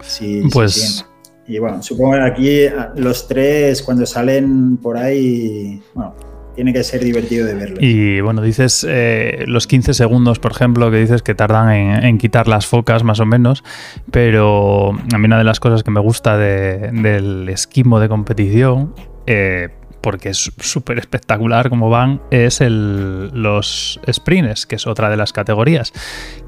[0.02, 1.04] Sí, pues.
[1.46, 2.60] Y bueno, supongo que aquí
[2.96, 6.14] los tres cuando salen por ahí, bueno,
[6.54, 7.76] tiene que ser divertido de verlo.
[7.80, 11.70] Y bueno, dices eh, los 15 segundos, por ejemplo, que dices que tardan
[12.04, 13.64] en, quitar las focas más o menos,
[14.10, 18.94] pero a mí una de las cosas que me gusta del esquimo de competición,
[19.26, 25.16] eh, porque es súper espectacular como van, es el, los sprints, que es otra de
[25.16, 25.92] las categorías,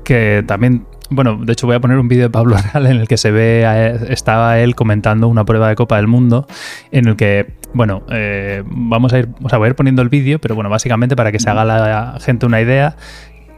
[0.02, 3.08] que también bueno, de hecho voy a poner un vídeo de Pablo Real en el
[3.08, 3.64] que se ve,
[4.08, 6.46] estaba él comentando una prueba de Copa del Mundo,
[6.90, 10.08] en el que, bueno, eh, vamos a ir, o sea, voy a ir poniendo el
[10.08, 12.96] vídeo, pero bueno, básicamente para que se haga la gente una idea,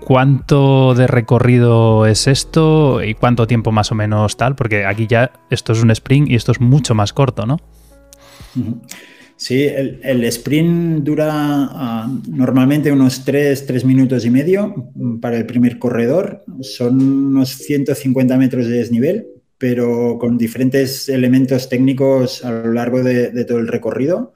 [0.06, 4.54] ¿Cuánto de recorrido es esto y cuánto tiempo más o menos tal?
[4.54, 7.58] Porque aquí ya esto es un sprint y esto es mucho más corto, ¿no?
[9.38, 15.78] Sí, el, sprint dura ah, normalmente unos 3, 3 minutos y medio para el primer
[15.78, 16.42] corredor.
[16.62, 19.26] Son unos 150 metros de desnivel,
[19.58, 24.32] pero con diferentes elementos técnicos a lo largo de, todo el recorrido.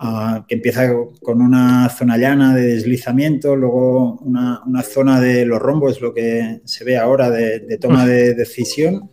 [0.00, 0.88] Ah, que empieza
[1.20, 6.84] con una zona llana de deslizamiento, luego una, zona de los rombos, lo que se
[6.84, 9.10] ve ahora de, toma de decisión.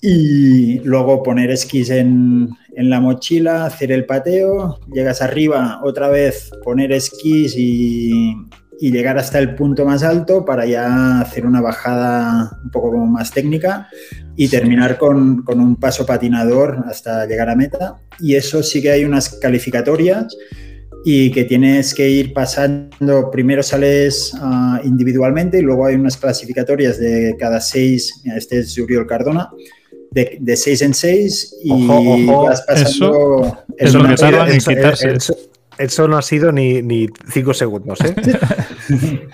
[0.00, 6.50] Y luego poner esquís en, en, la mochila, hacer el pateo, llegas arriba, otra vez
[6.62, 8.32] poner esquís y,
[8.80, 13.32] y, llegar hasta el punto más alto para ya hacer una bajada un poco más
[13.32, 13.88] técnica
[14.36, 17.96] y terminar con, con un paso patinador hasta llegar a meta.
[18.20, 20.36] Y eso sí que hay unas calificatorias
[21.04, 26.98] y que tienes que ir pasando, primero sales ah, individualmente y luego hay unas clasificatorias
[26.98, 29.50] de cada seis, este es Uriol Cardona,
[30.10, 31.86] de, de seis en seis y
[32.26, 33.64] vas pasando...
[33.76, 35.16] Eso, es lo que en quitarse.
[35.78, 38.14] Eso, no ha sido ni, ni cinco segundos, ¿eh?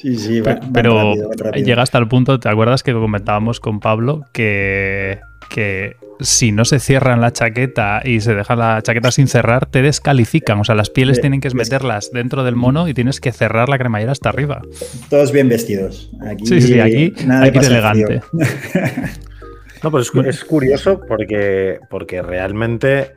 [0.00, 1.14] Sí, sí, pero
[1.56, 5.18] llega hasta el punto, ¿te acuerdas que comentábamos con Pablo que,
[5.50, 9.82] que si no se cierran la chaqueta y se deja la chaqueta sin cerrar, te
[9.82, 10.60] descalifican?
[10.60, 13.76] O sea, las pieles tienen que meterlas dentro del mono y tienes que cerrar la
[13.76, 14.62] cremallera hasta arriba.
[15.10, 16.12] Todos bien vestidos.
[16.44, 18.20] sí, sí, aquí, aquí elegante.
[19.82, 23.12] No, pues es, curioso porque, porque realmente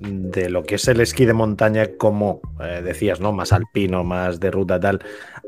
[0.00, 3.32] de lo que es el esquí de montaña, como eh, decías, ¿no?
[3.32, 5.00] Más alpino, más de ruta tal,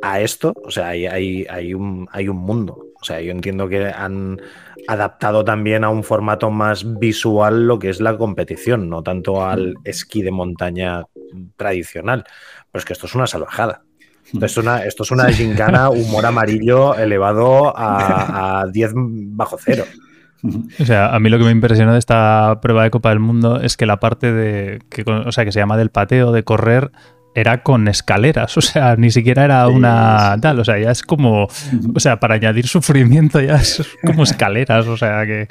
[0.02, 2.86] a esto, o sea, hay, hay, hay, un, hay un mundo.
[3.00, 4.40] O sea, yo entiendo que han
[4.86, 9.74] adaptado también a un formato más visual lo que es la competición, no tanto al
[9.84, 11.04] esquí de montaña
[11.56, 12.24] tradicional.
[12.70, 13.84] Pero es que esto es una salvajada.
[14.32, 19.84] Esto es una, esto es una gincana humor amarillo elevado a, 10 bajo cero.
[20.80, 23.60] O sea, a mí lo que me impresionó de esta prueba de Copa del Mundo
[23.60, 26.90] es que la parte de, que, o sea, que se llama del pateo, de correr,
[27.34, 31.44] era con escaleras, o sea, ni siquiera era una tal, o sea, ya es como,
[31.94, 35.48] o sea, para añadir sufrimiento ya es como escaleras, o sea que...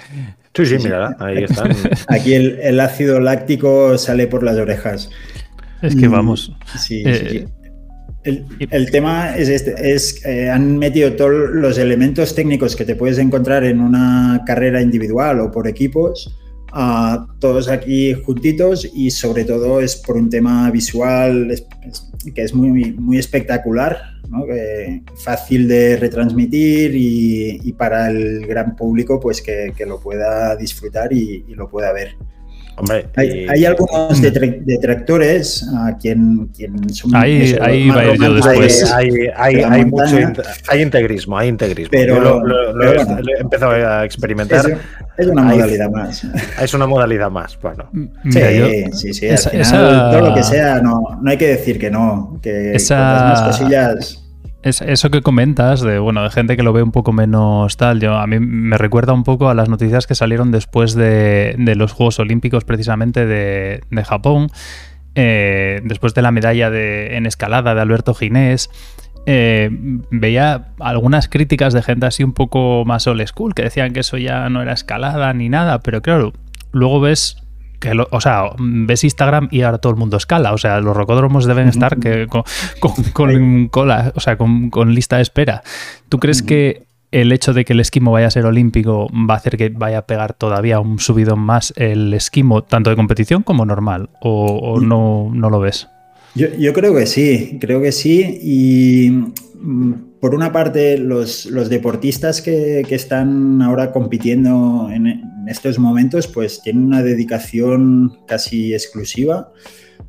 [0.53, 1.71] Sí, sí, mira, ahí están.
[2.09, 5.09] Aquí el, ácido láctico sale por las orejas.
[5.81, 6.53] Es que vamos.
[6.77, 7.47] Sí, sí, eh,
[8.23, 13.17] el, tema es este, es, eh, han metido todos los elementos técnicos que te puedes
[13.17, 16.37] encontrar en una carrera individual o por equipos,
[16.73, 21.53] a todos aquí juntitos y sobre todo es por un tema visual
[22.33, 23.97] que es muy, muy espectacular,
[25.23, 31.69] fácil de retransmitir y, para el gran público pues que, lo pueda disfrutar y, lo
[31.69, 32.15] pueda ver.
[33.15, 38.91] Hay, algunos detractores a quien, quien son ahí, ahí va yo después.
[38.91, 40.15] Hay, hay, mucho
[40.67, 41.91] hay integrismo, hay integrismo.
[41.91, 44.79] Pero, lo, he empezado a experimentar.
[45.17, 46.23] Es, una modalidad más.
[46.61, 47.89] Es una modalidad más, bueno.
[48.29, 49.27] Sí, sí, sí.
[49.71, 52.39] todo lo que sea, no, no hay que decir que no.
[52.41, 52.97] Que esa...
[52.97, 54.20] más cosillas
[54.63, 58.15] eso que comentas de bueno de gente que lo ve un poco menos tal, yo
[58.15, 62.19] a mí me recuerda un poco a las noticias que salieron después de, los Juegos
[62.19, 64.49] Olímpicos precisamente de, Japón,
[65.15, 68.69] eh, después de la medalla de, en escalada de Alberto Ginés.
[69.27, 69.69] Eh,
[70.09, 74.17] veía algunas críticas de gente así un poco más old school que decían que eso
[74.17, 76.33] ya no era escalada ni nada, pero claro,
[76.71, 77.37] luego ves
[78.11, 80.53] o sea, ves Instagram y ahora todo el mundo escala.
[80.53, 82.43] O sea, los rocódromos deben estar que, con,
[83.13, 85.63] con, cola, o sea, con, lista de espera.
[86.09, 89.37] ¿Tú crees que el hecho de que el esquimo vaya a ser olímpico va a
[89.37, 93.65] hacer que vaya a pegar todavía un subido más el esquimo, tanto de competición como
[93.65, 94.09] normal?
[94.21, 94.87] ¿O, mm.
[94.87, 95.87] no, no, lo ves?
[96.35, 98.39] Yo, yo, creo que sí, creo que sí.
[98.41, 99.11] Y
[99.59, 105.79] mm, por una parte, los, los deportistas que, que, están ahora compitiendo en, en estos
[105.79, 109.51] momentos pues tiene una dedicación casi exclusiva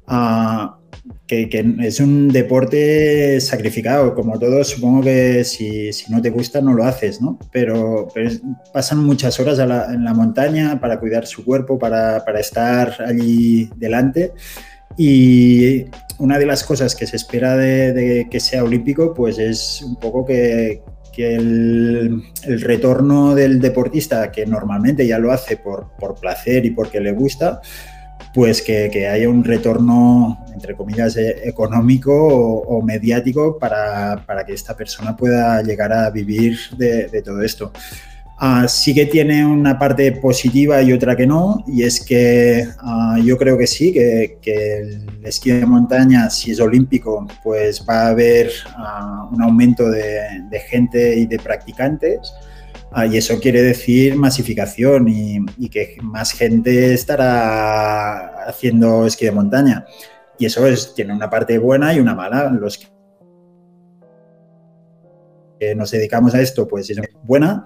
[0.07, 0.79] a
[1.27, 6.85] que, es un deporte sacrificado, como todo, supongo que si, no te gusta no lo
[6.85, 7.39] haces, ¿no?
[7.51, 8.09] Pero,
[8.73, 14.33] pasan muchas horas en la montaña para cuidar su cuerpo, para, estar allí delante.
[14.97, 15.87] Y
[16.19, 20.25] una de las cosas que se espera de, que sea olímpico, pues es un poco
[20.25, 27.01] que, que el, retorno del deportista, que normalmente ya lo hace por, placer y porque
[27.01, 27.61] le gusta,
[28.35, 35.17] pues que, haya un retorno, entre comillas, e, económico o, mediático para, que esta persona
[35.17, 37.73] pueda llegar a vivir de todo esto.
[38.39, 43.17] Ah, sí que tiene una parte positiva y otra que no, y es que ah,
[43.23, 48.09] yo creo que sí, que, el esquí de montaña, si es olímpico, pues va a
[48.09, 52.33] haber ah, un aumento de, gente y de practicantes,
[53.11, 59.87] y eso quiere decir masificación y, y, que más gente estará haciendo esquí de montaña.
[60.39, 62.51] Y eso es, tiene una parte buena y una mala.
[62.51, 62.79] Los
[65.59, 67.65] que nos dedicamos a esto, pues es buena,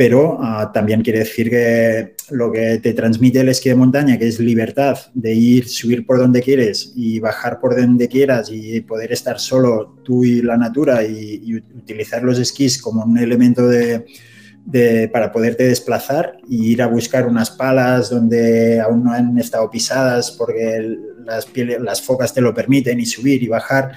[0.00, 4.28] pero ah, también quiere decir que lo que te transmite el esquí de montaña, que
[4.28, 9.12] es libertad de ir, subir por donde quieres y bajar por donde quieras y poder
[9.12, 14.06] estar solo tú y la natura y, utilizar los esquís como un elemento de,
[15.12, 20.30] para poderte desplazar y ir a buscar unas palas donde aún no han estado pisadas
[20.30, 21.46] porque las,
[21.78, 23.92] las focas te lo permiten y subir y bajar,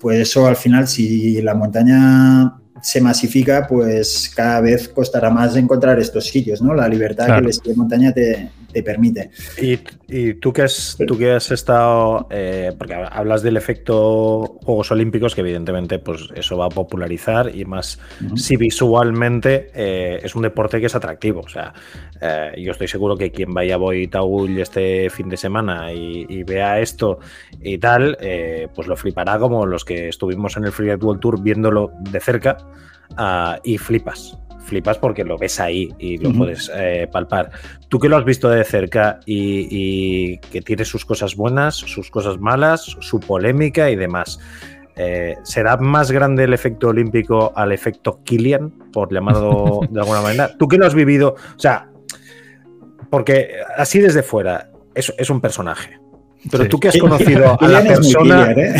[0.00, 5.98] pues eso al final si la montaña se masifica, pues cada vez costará más encontrar
[5.98, 6.74] estos sitios, ¿no?
[6.74, 8.50] La libertad que el esquí de montaña te,
[8.82, 9.30] permite.
[9.60, 15.34] Y, tú que has, tú que has estado, eh, porque hablas del efecto Juegos Olímpicos,
[15.34, 17.98] que evidentemente pues eso va a popularizar y más
[18.36, 21.40] si visualmente eh, es un deporte que es atractivo.
[21.40, 21.72] O sea,
[22.20, 26.80] eh, yo estoy seguro que quien vaya a Boitaúl este fin de semana y, vea
[26.80, 27.20] esto
[27.62, 28.18] y tal,
[28.74, 32.58] pues lo flipará como los que estuvimos en el Free World Tour viéndolo de cerca
[33.16, 37.50] ah, y flipas flipas porque lo ves ahí y lo puedes eh, palpar.
[37.88, 42.38] Tú que lo has visto de cerca y, que tiene sus cosas buenas, sus cosas
[42.38, 44.38] malas, su polémica y demás.
[44.96, 50.56] Eh, ¿Será más grande el efecto olímpico al efecto Killian, por llamarlo de alguna manera?
[50.56, 51.90] Tú que lo has vivido, o sea,
[53.10, 56.03] porque así desde fuera es, es un personaje.
[56.50, 58.52] Pero tú que has conocido a la persona.
[58.52, 58.74] ¿eh?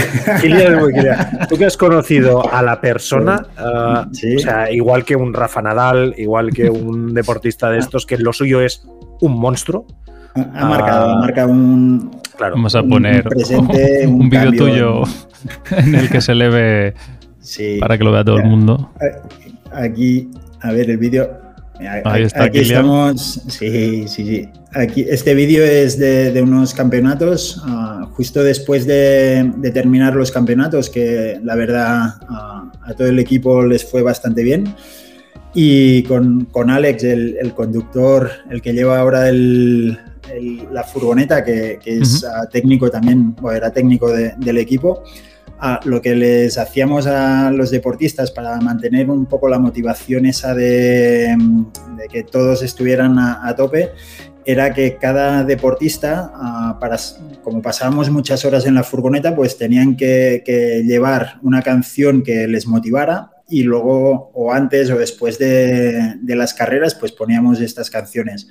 [1.49, 6.15] Tú que has conocido a la persona, ah, o sea, igual que un Rafa Nadal,
[6.19, 8.87] igual que un deportista de estos, que lo suyo es
[9.21, 9.87] un monstruo.
[10.35, 12.21] Ha marcado, ha marcado un.
[12.37, 13.29] Claro, Vamos a poner
[14.09, 15.03] un, vídeo tuyo
[15.71, 16.95] en el que se le ve
[17.79, 18.91] para que lo vea todo el mundo.
[19.73, 21.44] Aquí, a ver, el vídeo.
[21.87, 23.41] Ahí está, Aquí estamos.
[23.49, 24.49] Sí, sí, sí.
[24.73, 31.39] Aquí, este vídeo es de, unos campeonatos, ah, justo después de, terminar los campeonatos, que
[31.43, 34.75] la verdad ah, a todo el equipo les fue bastante bien.
[35.55, 42.91] Y con, Alex, el, conductor, el que lleva ahora la furgoneta, que, es ah, técnico
[42.91, 45.05] también, o era técnico del equipo,
[45.85, 51.37] lo que les hacíamos a los deportistas para mantener un poco la motivación esa de,
[52.11, 53.93] que todos estuvieran a, tope
[54.45, 56.99] era que cada deportista, para,
[57.43, 62.67] como pasábamos muchas horas en la furgoneta, pues tenían que, llevar una canción que les
[62.67, 68.49] motivara y luego o antes o después de, de las carreras pues poníamos estas canciones.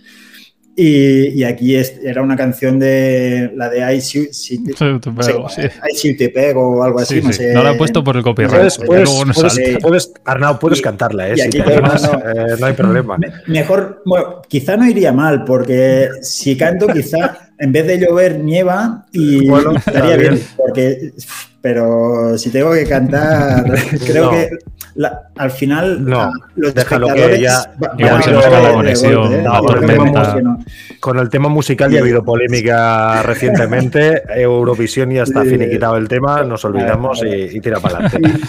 [0.75, 6.83] Y, aquí era una canción de la de I Si, te, pego, te pego o
[6.83, 7.21] algo así.
[7.21, 7.53] no, sé.
[7.53, 8.71] no la he puesto por el copyright.
[9.81, 11.37] Puedes, Arnau, puedes cantarla, ¿eh?
[11.37, 11.81] Si te eh,
[12.59, 13.17] no hay problema.
[13.47, 19.05] Mejor, bueno, quizá no iría mal, porque si canto, quizá en vez de llover, nieva
[19.11, 20.41] y estaría bien.
[20.57, 21.13] Porque,
[21.61, 23.63] pero si tengo que cantar,
[24.05, 24.49] creo que
[25.35, 27.73] al final no, los déjalo que ya,
[30.99, 34.23] Con el tema musical ya ha habido polémica recientemente.
[34.35, 38.39] Eurovisión ya está finiquitado el tema, nos olvidamos y, tira para adelante.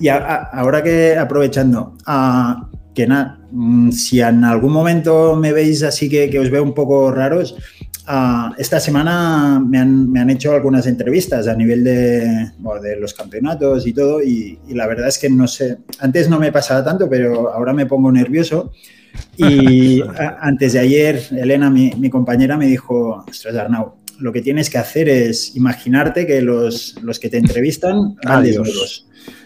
[0.00, 6.08] Y, ahora que aprovechando, uh, que nada, mm, si en algún momento me veis así
[6.08, 7.56] que, que os veo un poco raros,
[8.06, 12.50] Ah, esta semana me han, hecho algunas entrevistas a nivel de,
[12.82, 16.50] de los campeonatos y todo, y, la verdad es que no sé, antes no me
[16.50, 18.72] pasaba tanto, pero ahora me pongo nervioso.
[19.36, 20.02] Y
[20.40, 25.08] antes de ayer, Elena, mi, compañera, me dijo, ostras, Arnau, lo que tienes que hacer
[25.08, 28.44] es imaginarte que los, los que te entrevistan van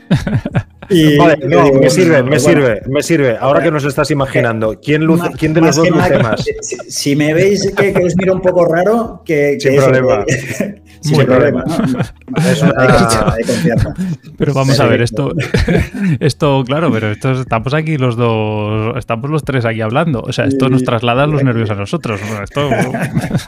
[0.88, 1.80] desnudos.
[1.80, 3.36] me sirve, me sirve, me sirve.
[3.38, 6.44] Ahora que nos estás imaginando, ¿quién, luce, ¿quién de los dos luce más?
[6.88, 9.58] Si, me veis que, os miro un poco raro, que.
[9.60, 10.24] Sin problema.
[11.00, 11.64] Sin problema.
[14.36, 15.32] Pero vamos a ver, esto,
[16.20, 20.20] esto, claro, pero esto estamos aquí los dos, estamos los tres aquí hablando.
[20.20, 22.20] O sea, esto nos traslada los nervios a nosotros.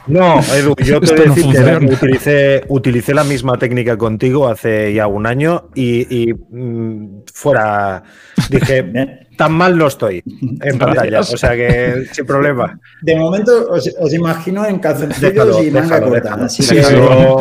[0.07, 5.25] No, Edu, yo te voy que utilicé, utilicé la misma técnica contigo hace ya un
[5.25, 8.03] año y, mm, fuera.
[8.49, 10.21] Dije, tan mal no estoy
[10.61, 12.77] en pantalla, o sea que sin problema.
[13.01, 17.39] De momento os, imagino en calzoncillos y manga corta, así que déjalo.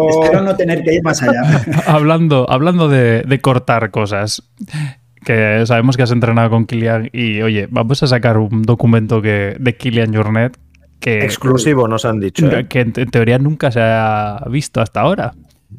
[0.00, 1.42] espero no tener que ir más allá.
[1.86, 4.42] hablando hablando de, cortar cosas,
[5.22, 9.54] que sabemos que has entrenado con Kilian y oye, vamos a sacar un documento que,
[9.60, 10.56] de Kilian Jornet
[10.98, 11.24] que...
[11.24, 12.50] Exclusivo nos han dicho.
[12.50, 12.66] ¿eh?
[12.68, 15.34] Que en teoría nunca se ha visto hasta ahora.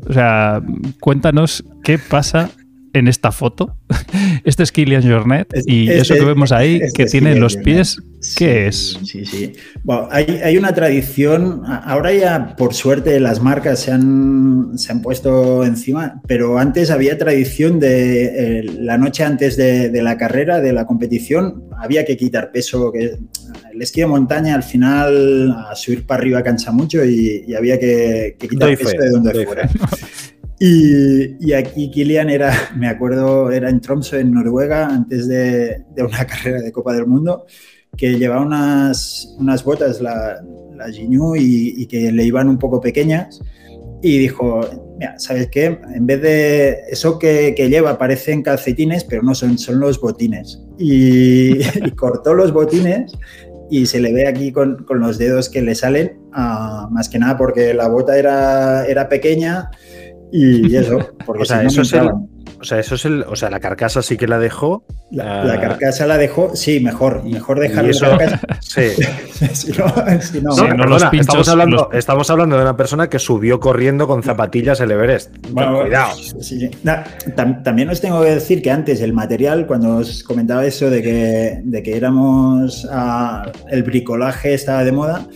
[0.07, 0.61] O sea,
[0.99, 2.51] cuéntanos qué pasa
[2.97, 3.75] en esta foto.
[4.43, 7.97] Este es Kilian Jornet y eso que vemos ahí, que tiene los pies,
[8.37, 8.97] ¿qué es?
[9.03, 9.53] Sí, sí.
[9.83, 15.65] Bueno, hay, una tradición, ahora ya por suerte las marcas se han, se han puesto
[15.65, 20.85] encima, pero antes había tradición de eh, la noche antes de, la carrera, de la
[20.85, 23.17] competición, había que quitar peso, que
[23.73, 28.37] el esquí de montaña al final a subir para arriba cansa mucho y, había que,
[28.39, 29.69] quitar peso de donde fuera.
[30.59, 36.61] Y, aquí Kilian era, me acuerdo, era en Tromsø, en Noruega, antes de, una carrera
[36.61, 37.45] de Copa del Mundo,
[37.95, 40.41] que llevaba unas, unas botas, la,
[40.75, 43.39] la y, que le iban un poco pequeñas.
[44.01, 44.61] Y dijo,
[44.99, 45.79] mira, ¿sabes qué?
[45.95, 50.61] En vez de eso que, lleva parecen calcetines, pero no son, son los botines.
[50.79, 51.59] Y,
[51.95, 53.11] cortó los botines
[53.71, 57.17] y se le ve aquí con, con los dedos que le salen, uh, más que
[57.17, 59.71] nada porque la bota era, era pequeña
[60.31, 62.09] y eso, porque o sea, eso es el,
[62.59, 64.83] o sea, eso es el, o sea, la carcasa sí que la dejó.
[65.11, 68.41] La, ah, carcasa la dejó, sí, mejor, mejor dejar la carcasa.
[68.61, 68.89] Sí.
[69.53, 73.59] si no, si no, los pinchos, estamos, hablando, estamos hablando de una persona que subió
[73.59, 75.35] corriendo con zapatillas el Everest.
[75.51, 76.15] Bueno, cuidado.
[76.15, 76.69] Sí,
[77.35, 81.61] también os tengo que decir que antes el material, cuando os comentaba eso de que,
[81.63, 85.27] de que éramos, uh, el bricolaje estaba de moda,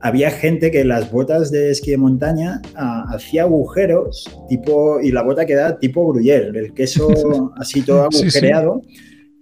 [0.00, 5.22] había gente que las botas de esquí de montaña ah, hacía agujeros tipo y la
[5.22, 8.82] bota quedaba tipo gruyère, el queso así todo agujereado.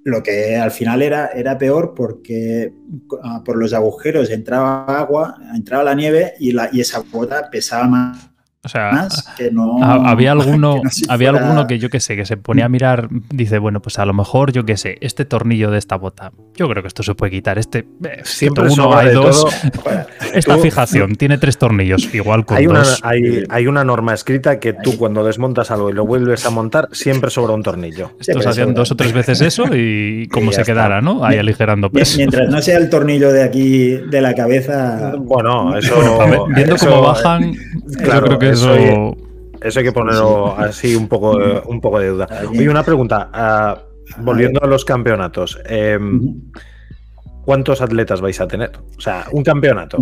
[0.05, 2.73] Lo que al final era, era peor porque
[3.23, 7.87] ah, por los agujeros entraba agua, entraba la nieve y, la, y esa bota pesaba
[7.87, 8.28] más
[8.69, 9.09] o sea,
[10.05, 13.59] había alguno, que había alguno que yo que sé, que se ponía a mirar, dice,
[13.59, 16.83] bueno, pues a lo mejor yo que sé, este tornillo de esta bota, yo creo
[16.83, 17.59] que esto se puede quitar.
[17.59, 19.47] Este, eh, siempre uno hay dos.
[20.35, 23.01] esta fijación tiene tres tornillos, igual con hay una, dos.
[23.03, 26.89] Hay, hay, una norma escrita que tú cuando desmontas algo y lo vuelves a montar,
[26.93, 28.12] siempre sobra un tornillo.
[28.21, 31.25] Estos hacían dos o tres veces eso y como se quedara, ¿no?
[31.25, 32.19] Ahí aligerando peso.
[32.19, 35.14] Mientras no sea el tornillo de aquí de la cabeza.
[35.19, 35.97] Bueno, eso.
[36.55, 41.37] viendo cómo bajan, yo creo que eso, hay que ponerlo así un poco,
[41.67, 42.29] un poco de duda.
[42.49, 43.31] Oye, una pregunta.
[43.33, 43.83] Ah,
[44.19, 45.59] volviendo a los campeonatos.
[45.67, 46.35] Em,
[47.45, 48.73] ¿Cuántos atletas vais a tener?
[48.97, 49.99] O sea, un campeonato.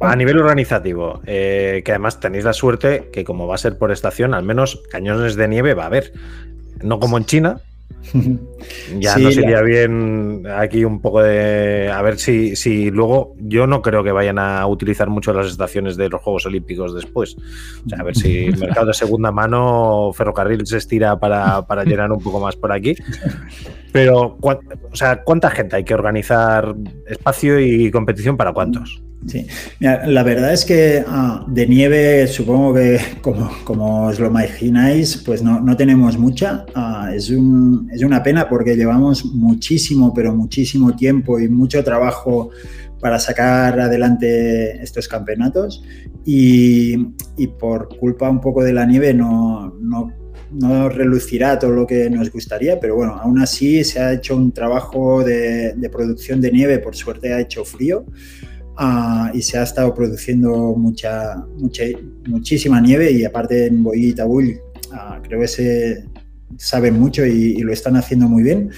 [0.00, 3.92] A nivel organizativo, eh, que además tenéis la suerte que como va a ser por
[3.92, 6.12] estación, al menos cañones de nieve va a haber.
[6.82, 7.60] No como en China,
[8.98, 11.90] Ya no sería bien aquí un poco de.
[11.90, 13.34] A ver si, si luego.
[13.38, 17.36] Yo no creo que vayan a utilizar mucho las estaciones de los Juegos Olímpicos después.
[17.86, 21.84] O sea, a ver si el mercado de segunda mano, ferrocarril se estira para, para
[21.84, 22.94] llenar un poco más por aquí.
[23.92, 26.74] Pero, o sea, ¿cuánta gente hay que organizar
[27.06, 29.02] espacio y competición para cuántos?
[29.26, 29.46] Sí,
[29.80, 35.76] la verdad es que ah, de nieve, supongo que como, os lo imagináis, pues no,
[35.76, 36.64] tenemos mucha.
[36.74, 42.50] Ah, es, una pena porque llevamos muchísimo, pero muchísimo tiempo y mucho trabajo
[42.98, 45.82] para sacar adelante estos campeonatos
[46.24, 46.96] y,
[47.58, 52.80] por culpa un poco de la nieve no, no, relucirá todo lo que nos gustaría,
[52.80, 56.96] pero bueno, aún así se ha hecho un trabajo de, de producción de nieve, por
[56.96, 58.06] suerte ha hecho frío.
[58.82, 61.84] Ah, y se ha estado produciendo mucha, mucha,
[62.26, 64.58] muchísima nieve y aparte en Boí y Tabull
[64.90, 66.04] ah, creo que se
[66.56, 68.70] saben mucho y, lo están haciendo muy bien.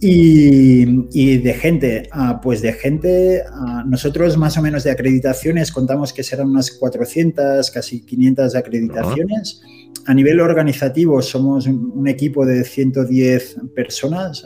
[0.00, 3.44] Y, de gente, ah, pues de gente,
[3.86, 9.62] nosotros más o menos de acreditaciones contamos que serán unas 400, casi 500 acreditaciones.
[10.06, 14.44] A nivel organizativo somos un, equipo de 110 personas.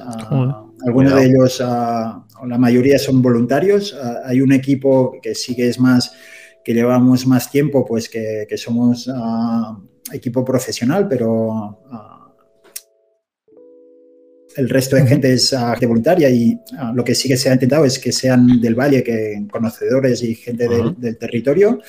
[0.86, 3.96] Algunos de ellos, la mayoría son voluntarios.
[4.24, 6.12] hay un equipo que sí que es más,
[6.64, 9.08] que llevamos más tiempo, pues que, somos
[10.12, 11.78] equipo profesional, pero
[14.56, 16.58] el resto de gente es de voluntaria y
[16.94, 20.34] lo que sí que se ha intentado es que sean del valle, que conocedores y
[20.34, 21.80] gente del, territorio.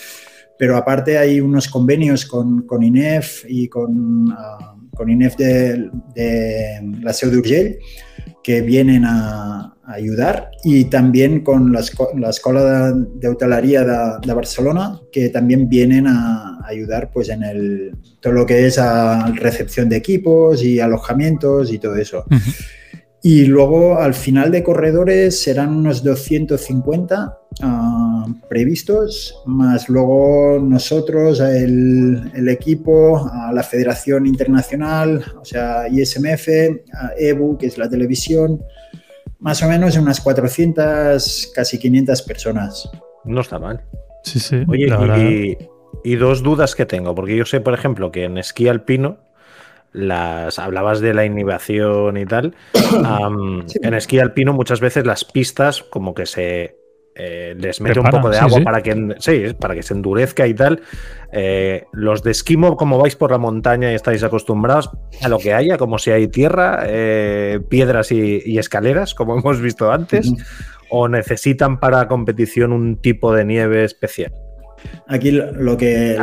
[0.58, 4.34] Pero aparte hay unos convenios con, con INEF y con,
[4.94, 7.78] con INEF de, de la Seu d'Urgell
[8.44, 11.84] que vienen a, ayudar y también con la,
[12.18, 18.34] la Escuela de Hotelería de, Barcelona que también vienen a ayudar pues en el, todo
[18.34, 22.26] lo que es a recepción de equipos y alojamientos y todo eso.
[23.22, 32.32] Y luego al final de corredores serán unos 250 ah, previstos, más luego nosotros, el,
[32.34, 36.48] el, equipo, la Federación Internacional, o sea, ISMF,
[37.18, 38.62] EBU, que es la televisión,
[39.40, 42.90] más o menos unas 400, casi 500 personas.
[43.24, 43.82] No está mal.
[44.24, 44.64] Sí, sí.
[44.68, 44.88] Oye,
[46.04, 49.20] y, y dos dudas que tengo, porque yo sé, por ejemplo, que en esquí alpino
[49.96, 52.54] las hablabas de la inhibición y tal.
[53.82, 56.76] En esquí alpino muchas veces las pistas como que se
[57.18, 60.54] eh, les mete un poco de agua para que sí, para que se endurezca y
[60.54, 60.82] tal.
[61.32, 64.90] Eh, los de esquimo, como vais por la montaña y estáis acostumbrados
[65.22, 69.92] a lo que haya, como si hay tierra, eh, piedras y, escaleras, como hemos visto
[69.92, 70.34] antes,
[70.90, 74.34] o necesitan para competición un tipo de nieve especial.
[75.08, 76.16] Aquí lo que,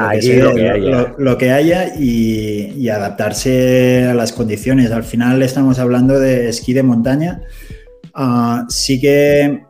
[1.19, 1.97] lo, que, haya.
[1.99, 4.93] y, adaptarse a las condiciones.
[4.93, 7.41] Al final estamos hablando de esquí de montaña.
[8.15, 9.63] Ah, sí que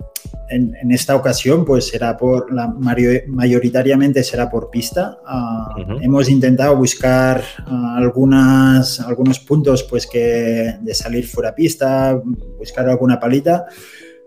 [0.54, 5.18] en, esta ocasión pues será por la mayoritariamente será por pista.
[5.26, 12.20] Ah, hemos intentado buscar ah, algunas, algunos puntos pues que de salir fuera pista,
[12.58, 13.66] buscar alguna palita.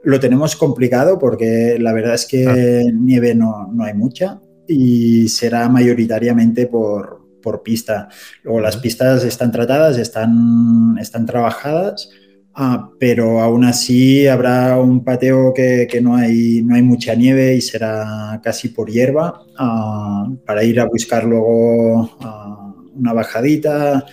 [0.03, 5.69] Lo tenemos complicado porque la verdad es que nieve no, no hay mucha y será
[5.69, 7.23] mayoritariamente por,
[7.63, 8.09] pista.
[8.41, 12.09] Luego las pistas están tratadas, están, están trabajadas,
[12.55, 17.61] ah, pero aún así habrá un pateo que, no, hay, no hay mucha nieve y
[17.61, 24.05] será casi por hierba ah, para ir a buscar luego ah, una bajadita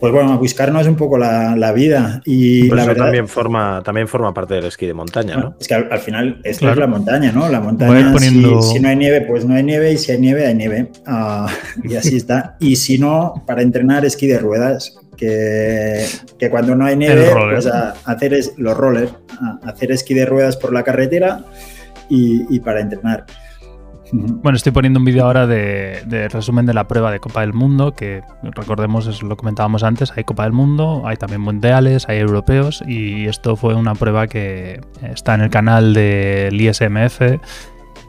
[0.00, 2.22] pues bueno, a buscarnos un poco la, vida.
[2.24, 5.56] Y la verdad, también forma, también forma parte del esquí de montaña, ¿no?
[5.60, 7.48] Es que al, final esto es la montaña, ¿no?
[7.50, 10.54] La montaña, si, no hay nieve, pues no hay nieve, y si hay nieve, hay
[10.54, 10.90] nieve.
[11.06, 11.46] Ah,
[11.84, 12.56] y así está.
[12.60, 17.94] Y si no, para entrenar esquí de ruedas, que, cuando no hay nieve, pues a,
[18.04, 19.12] hacer es, los rollers,
[19.62, 21.44] hacer esquí de ruedas por la carretera
[22.08, 23.26] y para entrenar.
[24.12, 27.92] Bueno, estoy poniendo un vídeo ahora de, resumen de la prueba de Copa del Mundo,
[27.92, 32.82] que recordemos, es lo comentábamos antes, hay Copa del Mundo, hay también mundiales, hay europeos,
[32.86, 37.20] y esto fue una prueba que está en el canal del ISMF,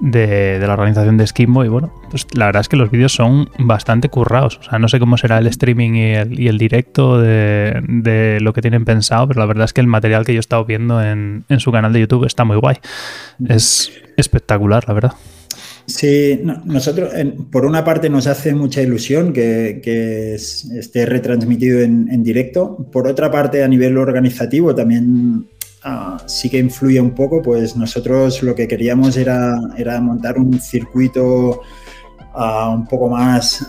[0.01, 3.49] de, la organización de Esquimo, y bueno, pues la verdad es que los vídeos son
[3.59, 8.53] bastante currados, o sea, no sé cómo será el streaming y el, directo de, lo
[8.53, 11.01] que tienen pensado, pero la verdad es que el material que yo he estado viendo
[11.01, 12.77] en, en su canal de YouTube está muy guay,
[13.47, 15.13] es espectacular, la verdad.
[15.85, 17.11] Sí, nosotros,
[17.51, 22.87] por una parte, nos hace mucha ilusión que, esté retransmitido en, directo.
[22.91, 25.47] Por otra parte, a nivel organizativo también
[25.83, 30.59] ah, sí que influye un poco, pues nosotros lo que queríamos era, era montar un
[30.59, 31.61] circuito
[32.33, 33.65] ah, un poco más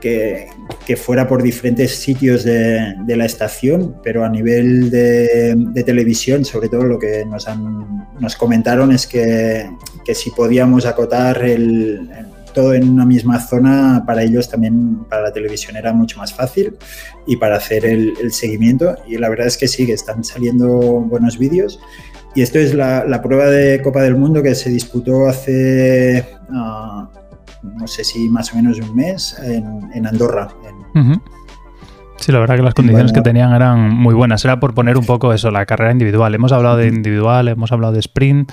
[0.00, 6.84] que, fuera por diferentes sitios de, la estación, pero a nivel de, televisión, sobre todo
[6.84, 7.46] lo que nos,
[8.18, 9.68] nos comentaron es que,
[10.14, 12.08] si podíamos acotar el,
[12.56, 16.74] todo en una misma zona, para ellos también, para la televisión era mucho más fácil
[17.26, 18.96] y para hacer el, seguimiento.
[19.06, 20.66] Y la verdad es que sí, que están saliendo
[21.02, 21.78] buenos vídeos.
[22.34, 26.26] Y esto es la, prueba de Copa del Mundo que se disputó hace...
[26.50, 27.10] Ah,
[27.62, 30.48] no sé si más o menos un mes, en, Andorra.
[32.16, 34.42] Sí, la verdad que las condiciones que tenían eran muy buenas.
[34.46, 36.34] Era por poner un poco eso, la carrera individual.
[36.34, 38.50] Hemos hablado de individual, hemos hablado de sprint.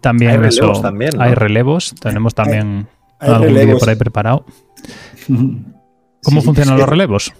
[0.00, 1.94] También hay relevos, también, hay relevos.
[2.00, 2.88] Tenemos también
[3.18, 4.44] algún vídeo por ahí preparado.
[6.22, 7.32] ¿Cómo funcionan los relevos?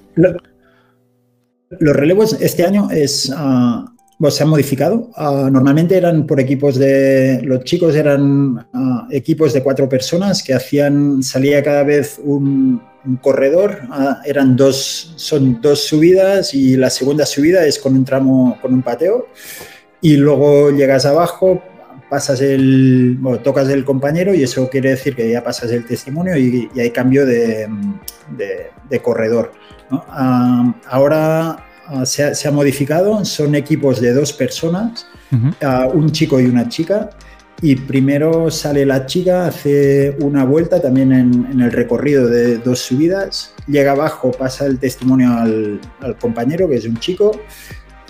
[1.80, 3.94] los relevos este año es ah,
[4.30, 5.10] se han modificado.
[5.16, 7.40] Ah, normalmente eran por equipos de.
[7.44, 11.22] Los chicos eran ah, equipos de cuatro personas que hacían.
[11.22, 12.80] Salía cada vez un,
[13.20, 13.80] corredor.
[13.90, 15.14] Ah, eran dos.
[15.16, 19.26] Son dos subidas y la segunda subida es con un tramo, con un pateo.
[20.00, 21.62] Y luego llegas abajo,
[22.08, 23.18] pasas el.
[23.42, 27.26] tocas el compañero y eso quiere decir que ya pasas el testimonio y, hay cambio
[27.26, 27.68] de,
[28.88, 29.52] de, corredor.
[29.90, 35.06] ahora Ah, se, ha, modificado, son equipos de dos personas,
[35.62, 37.10] ah, un chico y una chica,
[37.60, 43.54] y primero sale la chica, hace una vuelta también en, el recorrido de dos subidas,
[43.66, 45.80] llega abajo, pasa el testimonio al,
[46.18, 47.38] compañero, que es un chico,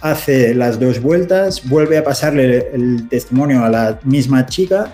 [0.05, 4.93] hace las dos vueltas, vuelve a pasarle el testimonio a la misma chica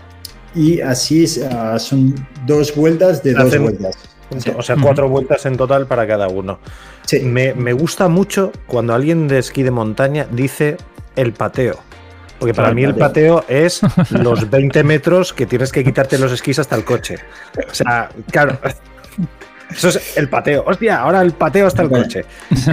[0.55, 2.15] y así ah, son
[2.47, 3.99] dos vueltas de dos vueltas.
[4.57, 6.61] O sea, cuatro vueltas en total para cada uno.
[7.25, 10.77] Me, gusta mucho cuando alguien de esquí de montaña dice
[11.17, 11.81] el pateo.
[12.39, 13.81] Porque para mí el pateo es
[14.11, 17.17] los 20 metros que tienes que quitarte los esquís hasta el coche.
[17.69, 18.57] O sea, claro.
[19.71, 20.65] Eso es el pateo.
[20.67, 22.25] Hostia, ahora el pateo hasta el coche.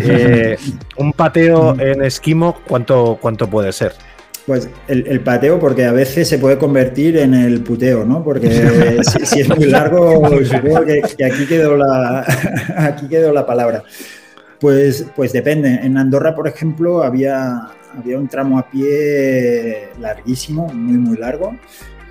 [0.02, 0.58] Eh,
[0.98, 3.94] un pateo en esquimo, ¿cuánto, cuánto puede ser?
[4.46, 8.24] Pues el, pateo, porque a veces se puede convertir en el puteo, ¿no?
[8.24, 8.50] Porque
[9.26, 12.26] si, es muy largo, supongo que, aquí, quedó la,
[12.78, 13.84] aquí quedó la palabra.
[14.60, 15.82] Pues, pues depende.
[15.84, 17.68] En Andorra, por ejemplo, había,
[17.98, 21.54] había un tramo a pie larguísimo, muy, muy largo.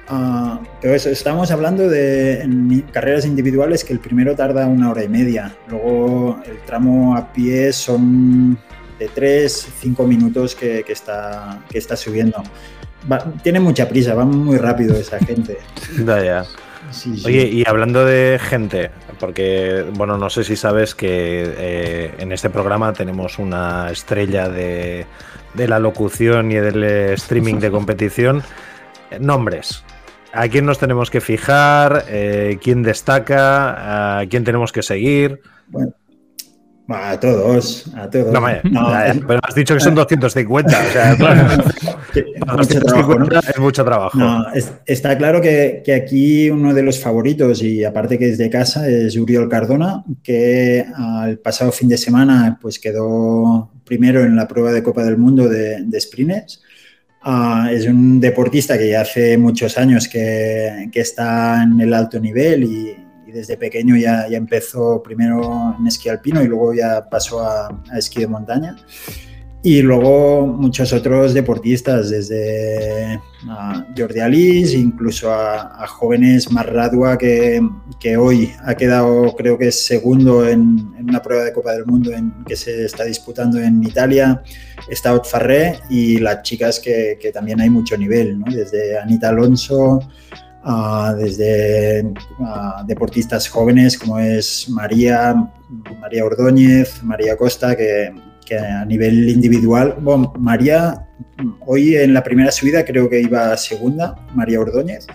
[0.09, 5.09] Uh, pero eso, estamos hablando de carreras individuales que el primero tarda una hora y
[5.09, 5.57] media.
[5.69, 8.57] Luego el tramo a pie son
[8.99, 12.43] de 3, 5 minutos que, está, que está subiendo.
[13.43, 15.59] tiene mucha prisa, va muy rápido esa gente.
[16.07, 16.45] ya.
[17.25, 21.09] Oye, y hablando de gente, porque, bueno, no sé si sabes que
[21.59, 25.05] eh, en este programa tenemos una estrella de,
[25.55, 28.43] la locución y del streaming de competición.
[29.19, 29.85] Nombres.
[30.37, 32.05] ¿A quién nos tenemos que fijar?
[32.09, 34.18] Eh, ¿Quién destaca?
[34.18, 35.41] ¿A quién tenemos que seguir?
[35.68, 35.93] Bueno,
[36.89, 38.32] a todos, a todos.
[38.32, 38.91] No,
[39.26, 41.12] pero has dicho que son 250, o sea,
[42.14, 44.18] es mucho trabajo.
[44.84, 49.16] está claro que, aquí uno de los favoritos, y aparte que es de casa, es
[49.16, 54.82] Uriol Cardona, que al pasado fin de semana pues quedó primero en la prueba de
[54.82, 56.62] Copa del Mundo de, de sprints.
[57.29, 62.20] Ah, es un deportista que ya hace muchos años que, que está en el alto
[62.20, 63.03] nivel y,
[63.33, 68.20] desde pequeño ya, ya empezó primero en esquí alpino y luego ya pasó a, esquí
[68.20, 68.77] de montaña.
[69.67, 73.21] Y luego muchos otros deportistas, desde
[73.99, 77.61] Jordi Alice, incluso a, jóvenes más Radua, que,
[77.99, 82.12] que, hoy ha quedado, creo que es segundo en, una prueba de Copa del Mundo
[82.12, 84.41] en, que se está disputando en Italia.
[84.89, 89.99] Está Otfarré y las chicas que, que también hay mucho nivel, desde Anita Alonso,
[91.19, 92.05] desde
[92.87, 95.35] deportistas jóvenes como es María,
[96.01, 98.14] María Ordóñez, María Costa, que,
[98.55, 101.07] a nivel individual, bueno, María
[101.67, 105.07] hoy en la primera subida creo que iba segunda, María Ordóñez,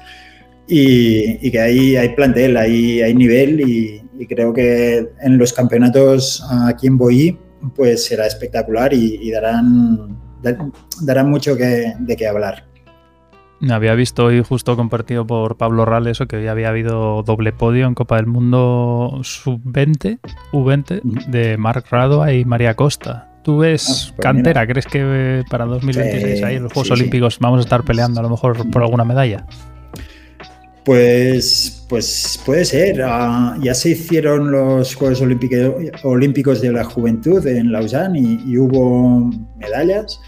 [0.67, 6.85] y, que ahí hay plantel, hay, hay nivel y, creo que en los campeonatos aquí
[6.85, 7.39] en Boí
[7.75, 10.15] pues será espectacular y, darán,
[11.01, 12.70] darán mucho que, de qué hablar.
[13.69, 17.85] Había visto hoy justo compartido por Pablo Ral eso, que hoy había habido doble podio
[17.85, 20.19] en Copa del Mundo Sub-20,
[20.51, 23.27] U20, de Marc Radoa y María Costa.
[23.43, 24.65] ¿Tú ves ah, pues cantera?
[24.65, 28.29] ¿Crees que para 2026 ahí en los Juegos Olímpicos vamos a estar peleando a lo
[28.29, 29.45] mejor por alguna medalla?
[30.83, 33.01] Pues, pues puede ser.
[33.03, 40.19] Ah, ya se hicieron los Juegos Olímpicos de la Juventud en Lausanne y hubo medallas.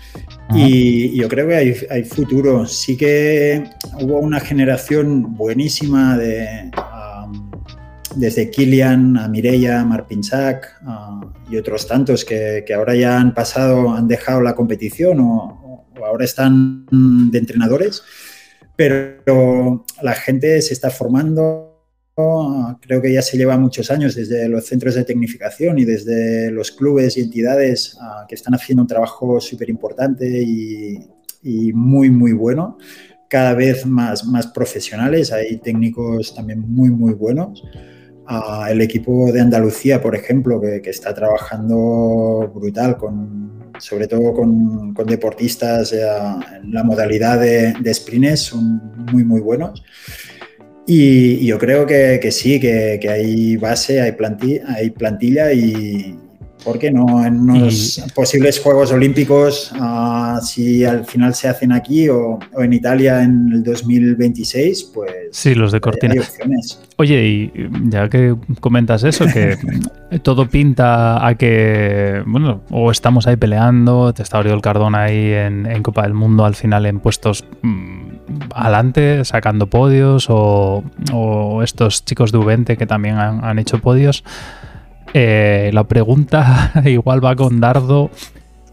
[0.52, 1.56] Y yo creo que
[1.90, 2.66] hay, futuro.
[2.66, 3.64] Sí que
[4.02, 6.72] hubo una generación buenísima de,
[8.16, 10.82] desde Kilian a Mireia, Marpinchak
[11.50, 16.86] y otros tantos que, ahora ya han pasado, han dejado la competición o, ahora están
[17.32, 18.04] de entrenadores,
[18.76, 21.73] pero la gente se está formando.
[22.16, 26.72] Creo que ya se lleva muchos años desde los centros de tecnificación y desde los
[26.72, 27.98] clubes y entidades
[28.28, 31.00] que están haciendo un trabajo súper importante y,
[31.42, 32.78] y muy, muy bueno
[33.34, 37.64] cada vez más, más profesionales, hay técnicos también muy, muy buenos.
[38.28, 44.94] Ah, el equipo de Andalucía, por ejemplo, que, está trabajando brutal, con, sobre todo con,
[44.94, 46.06] con deportistas eh,
[46.62, 49.84] en la modalidad de, de sprints, son muy, muy buenos.
[50.86, 56.18] Y, yo creo que, que sí, que, que, hay base, hay plantilla, hay plantilla y,
[56.64, 62.08] ¿Por qué no en unos posibles Juegos Olímpicos, ah, si al final se hacen aquí
[62.08, 66.16] o, en Italia en el 2026, pues sí, los de Cortina.
[66.98, 67.52] Oye, y
[67.90, 69.58] ya que comentas eso, que
[70.24, 75.84] todo pinta a que, bueno, o estamos ahí peleando, te está Oriol Cardona ahí en,
[75.84, 78.13] Copa del Mundo al final en puestos mm,
[78.54, 80.84] adelante, sacando podios, o,
[81.64, 84.24] estos chicos de U20 que también han, han hecho podios.
[85.14, 88.10] Eh, la pregunta igual va con Dardo.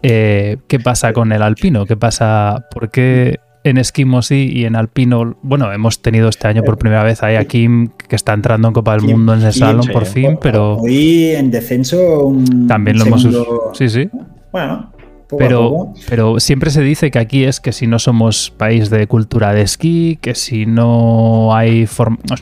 [0.03, 1.85] Eh, ¿Qué pasa con el alpino?
[1.85, 2.65] ¿Qué pasa?
[2.71, 5.37] ¿Por qué en esquimo sí y en alpino?
[5.43, 8.73] Bueno, hemos tenido este año por primera vez ahí a Kim que está entrando en
[8.73, 10.77] Copa del Mundo en el salón por fin, pero.
[10.77, 12.33] Hoy en descenso.
[12.67, 13.27] también lo hemos.
[13.73, 14.09] Sí, sí.
[14.51, 14.91] Bueno.
[15.37, 19.53] Pero, pero siempre se dice que aquí es que si no somos país de cultura
[19.53, 21.87] de esquí, que si no hay,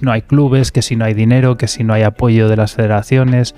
[0.02, 2.74] no hay clubes, que si no hay dinero, que si no hay apoyo de las
[2.74, 3.56] federaciones,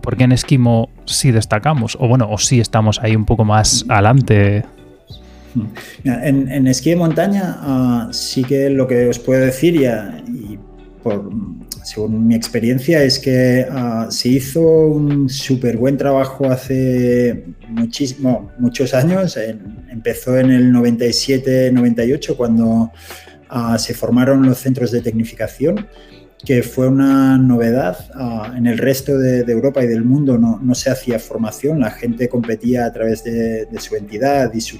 [0.00, 4.64] porque en esquimo sí destacamos, o bueno, o sí estamos ahí un poco más adelante.
[6.04, 10.58] En, en esquí de montaña ah, sí que lo que os puedo decir ya, y
[11.02, 11.30] por,
[11.84, 18.94] según mi experiencia es que ah, se hizo un súper buen trabajo hace muchísimo, muchos
[18.94, 19.36] años,
[19.90, 22.92] empezó en el 97-98 cuando
[23.48, 25.86] ah, se formaron los centros de tecnificación
[26.44, 28.10] que fue una novedad.
[28.14, 32.28] Ah, en el resto de, Europa y del mundo no, se hacía formación, la gente
[32.28, 34.78] competía a través de, su entidad y su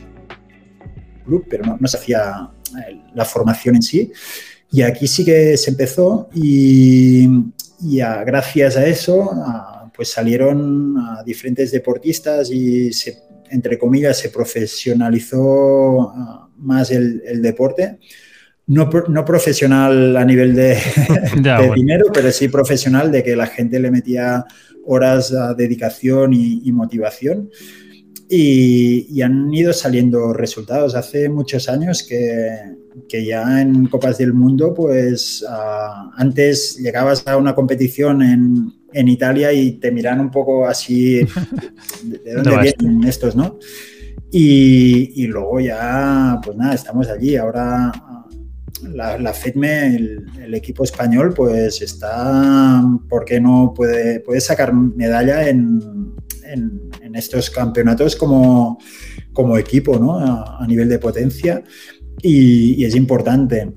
[1.24, 2.50] club, pero no, no, se hacía
[2.88, 4.12] eh, la formación en sí.
[4.72, 7.28] Y aquí sí que se empezó y,
[7.82, 9.30] y gracias a eso
[9.94, 13.18] pues salieron diferentes deportistas y se,
[13.50, 16.12] entre comillas se profesionalizó
[16.56, 17.98] más el, el deporte
[18.66, 20.78] no, no, profesional a nivel de,
[21.74, 24.44] dinero, pero sí profesional de que la gente le metía
[24.84, 27.50] horas de dedicación y, motivación.
[28.28, 30.94] Y, han ido saliendo resultados.
[30.94, 32.50] Hace muchos años que,
[33.09, 35.45] que ya en Copas del Mundo, pues
[36.16, 41.20] antes llegabas a una competición en, en, Italia y te miran un poco así,
[42.05, 43.59] ¿de, dónde vienen estos, no?
[44.30, 47.36] Y, y, luego ya, pues nada, estamos allí.
[47.36, 47.93] Ahora
[48.82, 55.49] la, la FEDME, el, equipo español, pues está, ¿por qué no puede, puede sacar medalla
[55.49, 56.12] en,
[57.14, 58.78] estos campeonatos como,
[59.34, 60.18] como equipo, ¿no?
[60.18, 61.62] A, nivel de potencia
[62.22, 63.72] y, es importante.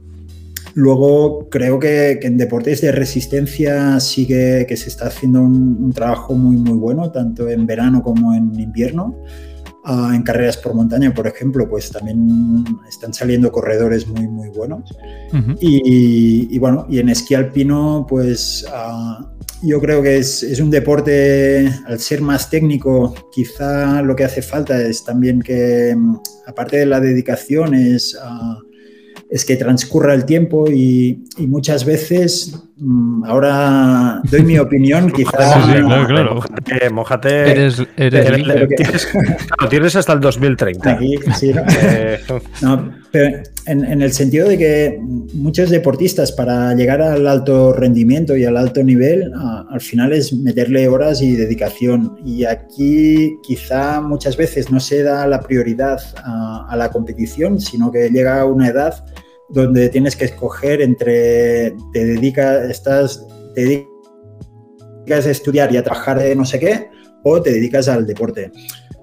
[0.74, 6.34] Luego creo que, en deportes de resistencia sí que, se está haciendo un, un, trabajo
[6.34, 9.16] muy muy bueno, tanto en verano como en invierno
[9.88, 14.96] en carreras por montaña, por ejemplo, pues también están saliendo corredores muy, muy buenos.
[15.60, 19.32] y, bueno, y en esquí alpino, pues ah,
[19.66, 24.42] yo creo que es, es, un deporte, al ser más técnico, quizá lo que hace
[24.42, 25.96] falta es también que,
[26.46, 28.18] aparte de la dedicación, es...
[28.22, 28.60] Ah,
[29.30, 32.65] es que transcurra el tiempo y, muchas veces, mm,
[33.26, 35.56] ahora doy mi opinión, quizás...
[35.66, 36.40] Sí, claro, claro.
[36.92, 37.82] Mojate, Eres,
[39.70, 41.00] tienes, hasta el 2030.
[41.02, 42.20] Eh,
[43.12, 48.58] pero en, el sentido de que muchos deportistas para llegar al alto rendimiento y al
[48.58, 49.32] alto nivel,
[49.70, 52.18] al final es meterle horas y dedicación.
[52.26, 57.92] Y aquí quizá muchas veces no se da la prioridad a, a la competición, sino
[57.92, 59.06] que llega a una edad
[59.50, 63.88] donde tienes que escoger entre te dedicas, estás, te
[65.06, 66.90] dedicas a estudiar y a trabajar de no sé qué,
[67.24, 68.52] o te dedicas al deporte.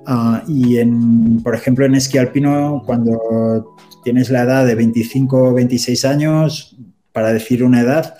[0.06, 5.52] Ah, y en, por ejemplo, en esquí alpino, cuando tienes la edad de 25 o
[5.54, 6.76] 26 años,
[7.12, 8.14] para decir una edad,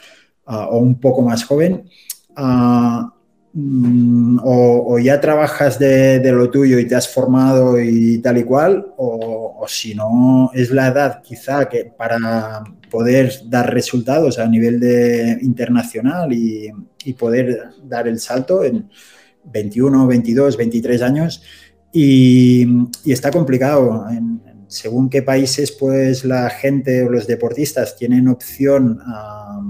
[0.47, 1.89] ah, o un poco más joven,
[2.37, 3.15] ah,
[3.53, 8.93] mm, o, ya trabajas de, lo tuyo y te has formado y tal y cual,
[8.97, 16.33] o, si no, es la edad quizá para poder dar resultados a nivel de internacional
[16.33, 16.73] y,
[17.19, 18.89] poder dar el salto en
[19.45, 21.43] 21, 22, 23 años.
[21.93, 22.67] Y,
[23.05, 24.07] está complicado.
[24.69, 29.61] según qué países, pues la gente o los deportistas tienen opción a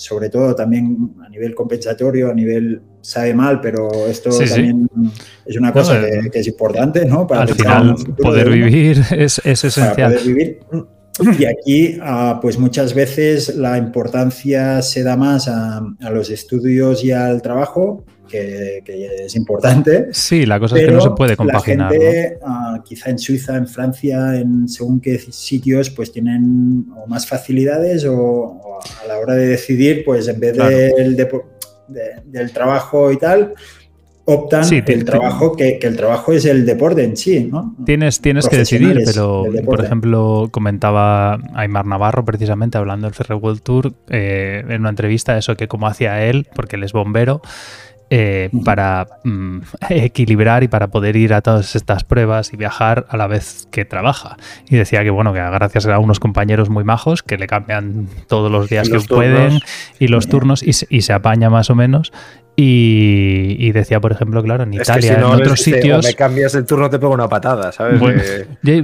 [0.00, 4.88] sobre todo también a nivel compensatorio, a nivel sabe mal, pero esto también
[5.44, 7.26] es una cosa que, es importante, ¿no?
[7.26, 10.12] Para al final, poder vivir es, es esencial.
[10.12, 10.60] poder vivir.
[11.38, 17.12] Y aquí, ah, pues muchas veces la importancia se da más a, los estudios y
[17.12, 18.82] al trabajo, que,
[19.24, 20.08] es importante.
[20.12, 21.92] Sí, la cosa es que no se puede compaginar.
[21.92, 27.26] La gente, ah, quizá en Suiza, en Francia, en según qué sitios, pues tienen más
[27.26, 31.16] facilidades o, a la hora de decidir, pues en vez del,
[32.26, 33.54] del trabajo y tal,
[34.32, 37.74] optan el trabajo, que, el trabajo es el deporte en sí, ¿no?
[37.84, 43.62] Tienes, tienes que decidir, pero por ejemplo, comentaba Aymar Navarro precisamente hablando del Ferre World
[43.62, 47.42] Tour eh, en una entrevista, eso que como hacía él, porque él es bombero,
[48.10, 49.58] eh, para mm,
[49.90, 53.84] equilibrar y para poder ir a todas estas pruebas y viajar a la vez que
[53.84, 54.36] trabaja.
[54.68, 58.50] Y decía que bueno, que gracias a unos compañeros muy majos que le cambian todos
[58.50, 59.60] los días que pueden
[59.98, 62.12] y los turnos y se apaña más o menos
[62.62, 66.04] y, decía, por ejemplo, claro, en Italia, en otros sitios.
[66.04, 68.00] me cambias el turno, te pego una patada, ¿sabes?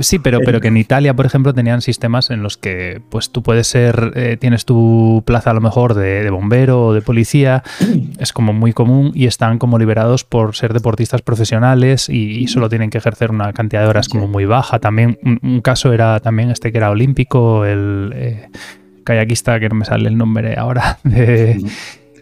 [0.00, 3.42] sí, pero, pero que en Italia, por ejemplo, tenían sistemas en los que pues tú
[3.42, 7.62] puedes ser, eh, tienes tu plaza a lo mejor de, bombero o de policía,
[8.18, 12.90] es como muy común y están como liberados por ser deportistas profesionales y, solo tienen
[12.90, 14.78] que ejercer una cantidad de horas como muy baja.
[14.78, 18.48] También un, caso era también este que era olímpico, el eh,
[19.04, 21.60] kayakista, que no me sale el nombre ahora, de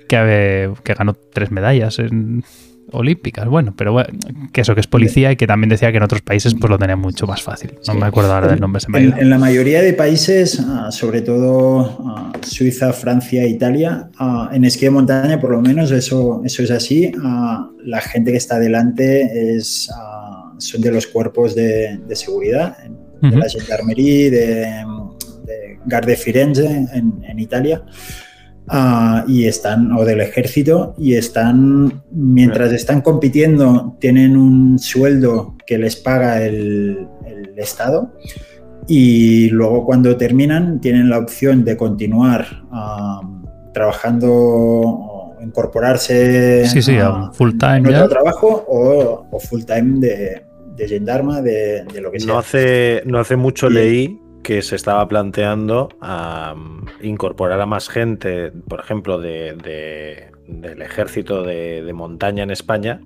[0.09, 2.45] que, que ganó tres medallas en
[2.93, 4.09] olímpicas, bueno, pero bueno,
[4.53, 6.79] que eso que es policía y que también decía que en otros países pues lo
[6.79, 7.75] tenía mucho más fácil.
[7.87, 8.81] No me acuerdo ahora del nombre.
[8.81, 14.51] Se me en, la mayoría de países, ah, sobre todo ah, Suiza, Francia, Italia, ah,
[14.53, 17.13] en esquí de montaña por lo menos eso, eso es así.
[17.85, 19.91] la gente que está delante es,
[20.59, 22.77] son de los cuerpos de, seguridad,
[23.21, 24.85] de la Gendarmerie, de,
[25.45, 27.83] de Garde Firenze en, en Italia.
[28.69, 35.79] Ah, y están, o del ejército, y están, mientras están compitiendo, tienen un sueldo que
[35.79, 37.09] les paga el,
[37.57, 38.13] Estado
[38.89, 42.45] y luego cuando terminan tienen la opción de continuar
[43.73, 50.43] trabajando o incorporarse sí, sí, a full time en otro trabajo o, full time de,
[50.75, 52.27] de gendarma, de, lo que sea.
[52.27, 55.89] No hace, no hace mucho leí que se estaba planteando
[57.03, 63.01] incorporar a más gente, por ejemplo, de, del ejército de, montaña en España,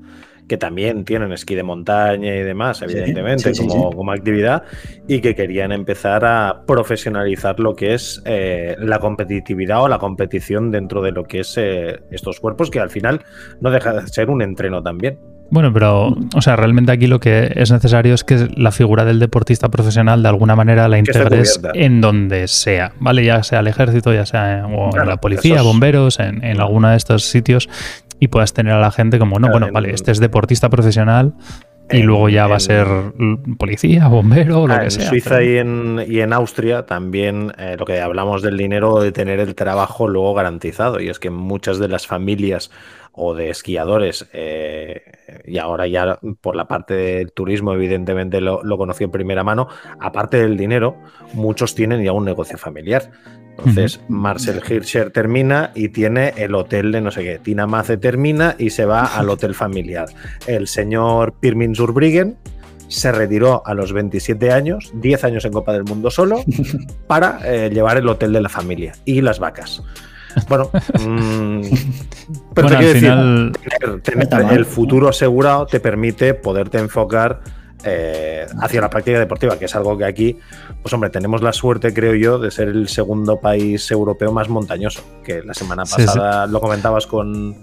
[0.48, 4.64] que también tienen esquí de montaña y demás, evidentemente, como, actividad,
[5.06, 10.70] y que querían empezar a profesionalizar lo que es eh, la competitividad o la competición
[10.70, 13.22] dentro de lo que es eh, estos cuerpos, que al final
[13.60, 15.18] no deja de ser un entreno también.
[15.50, 19.18] Bueno, pero, o sea, realmente aquí lo que es necesario es que la figura del
[19.18, 23.24] deportista profesional de alguna manera la integres en donde sea, ¿vale?
[23.24, 27.24] Ya sea el ejército, ya sea en, la policía, bomberos, en, en alguno de estos
[27.24, 27.68] sitios,
[28.20, 31.32] y puedas tener a la gente como, no, bueno, vale, este es deportista profesional,
[31.90, 32.86] y luego ya va a ser
[33.58, 35.04] policía, bombero, lo ah, que sea.
[35.04, 39.12] En Suiza y, en, y en Austria también eh, lo que hablamos del dinero de
[39.12, 41.00] tener el trabajo luego garantizado.
[41.00, 42.70] Y es que muchas de las familias
[43.18, 45.02] o de esquiadores, eh,
[45.44, 49.68] y ahora ya por la parte del turismo, evidentemente lo, lo conocí en primera mano,
[50.00, 50.96] aparte del dinero,
[51.34, 53.10] muchos tienen ya un negocio familiar.
[53.58, 57.38] Entonces, Marcel Hirscher termina y tiene el hotel de no sé qué.
[57.38, 60.08] Tina Mace termina y se va al hotel familiar.
[60.46, 62.36] El señor Pirmin Zurbriggen
[62.86, 66.42] se retiró a los 27 años, 10 años en Copa del Mundo solo,
[67.08, 69.82] para eh, llevar el hotel de la familia y las vacas.
[70.48, 70.70] Bueno,
[71.00, 71.62] mm,
[72.54, 73.52] pero al final...
[74.02, 77.40] tener, el futuro asegurado te permite poderte enfocar
[77.84, 80.36] eh, hacia la práctica deportiva, que es algo que aquí,
[80.82, 85.02] pues hombre, tenemos la suerte, creo yo, de ser el segundo país europeo más montañoso,
[85.24, 87.56] que la semana pasada lo comentabas con...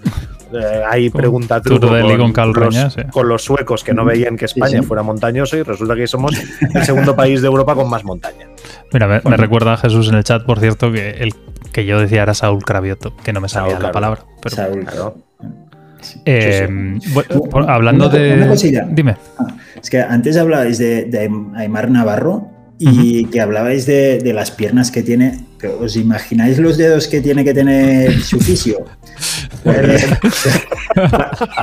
[0.54, 5.58] Eh, ahí pregunta con, los, con los suecos que no veían que España fuera montañoso
[5.58, 6.34] y resulta que somos
[6.74, 8.48] el segundo país de Europa con más montaña.
[8.94, 11.34] Mira, me, recuerda a Jesús en el chat, por cierto, que el
[11.72, 14.22] que yo decía era Saúl Cravioto, que no me sabía la palabra.
[14.42, 14.56] Pero...
[14.56, 14.86] Saúl,
[16.26, 17.00] eh,
[17.68, 18.86] hablando de.
[18.92, 19.18] Dime.
[19.38, 19.48] Ah,
[19.82, 25.46] es que antes hablabais de, Aymar Navarro y que hablabais de, las piernas que tiene.
[25.80, 28.86] ¿Os imagináis los dedos que tiene que tener su fisio?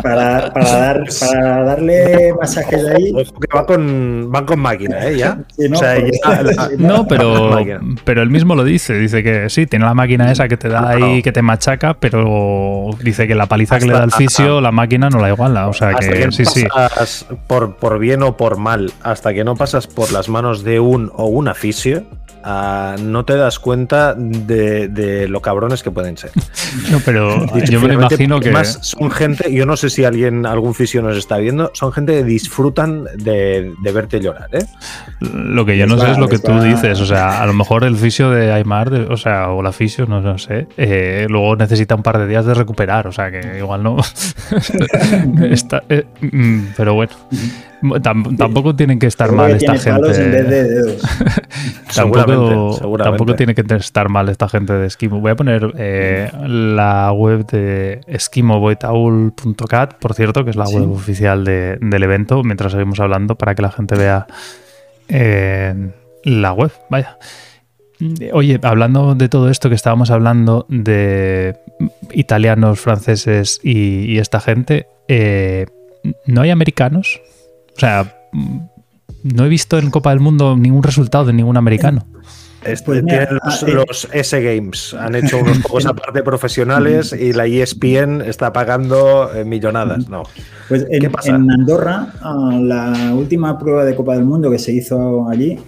[0.02, 3.12] para, para, dar, para darle masajes ahí.
[3.12, 5.16] Que va con, van con máquina, ¿eh?
[5.16, 5.38] Ya.
[5.58, 7.58] no, O sea, ya la- No, pero,
[8.04, 8.94] pero él mismo lo dice.
[8.94, 12.90] Dice que sí, tiene la máquina esa que te da ahí, que te machaca, pero
[13.02, 15.68] dice que la paliza que le da el Hasta- fisio, la máquina no la iguala.
[15.68, 16.64] O sea hasta que que no sí, sí.
[16.66, 20.80] pasas por, por bien o por mal, hasta que no pasas por las manos de
[20.80, 22.04] un o una fisio,
[22.44, 26.30] ah, no te das cuenta de, de lo cabrones que pueden ser.
[26.90, 28.46] No, pero yo me imagino que.
[28.48, 32.12] Además, son gente, yo no sé si alguien, algún fisio nos está viendo, son gente
[32.14, 34.64] que disfrutan de, de verte llorar, ¿eh?
[35.20, 36.98] Lo que yo no sé es lo que tú dices.
[37.00, 40.06] O sea, a lo mejor el fisio de Aymar, de- o sea, o la fisio,
[40.06, 43.06] no, no sé, eh, luego necesita un par de días de recuperar.
[43.06, 43.98] O sea, que igual no.
[45.50, 47.12] Está- eh, mm, pero bueno,
[47.82, 50.42] Tam- tampoco tienen que estar Seguro mal que esta en vez gente.
[50.44, 51.02] de dedos.
[51.94, 53.02] Tampoco, seguramente.
[53.04, 55.20] tampoco tiene que estar mal esta gente de Esquimo.
[55.20, 60.76] Voy a poner eh, la web de esquimoboitaul.cat, por cierto, que es la Sí.
[60.76, 64.26] web oficial de- del evento, mientras seguimos hablando, para que la gente vea
[65.08, 65.74] eh,
[66.24, 66.70] la web.
[66.88, 67.18] Vaya.
[68.32, 71.56] Oye, hablando de todo esto que estábamos hablando de
[72.12, 75.66] italianos, franceses y, y esta gente, eh,
[76.26, 77.20] ¿no hay americanos?
[77.76, 78.14] O sea,
[79.22, 82.06] no he visto en Copa del Mundo ningún resultado de ningún americano.
[82.64, 83.72] Este, Pues mira, los, eh.
[83.72, 89.44] los S Games, han hecho unos juegos aparte profesionales y la ESPN está pagando eh,
[89.44, 90.08] millonadas.
[90.08, 90.22] No.
[90.68, 91.34] Pues en, ¿Qué pasa?
[91.34, 95.58] en Andorra, ah, la última prueba de Copa del Mundo que se hizo allí,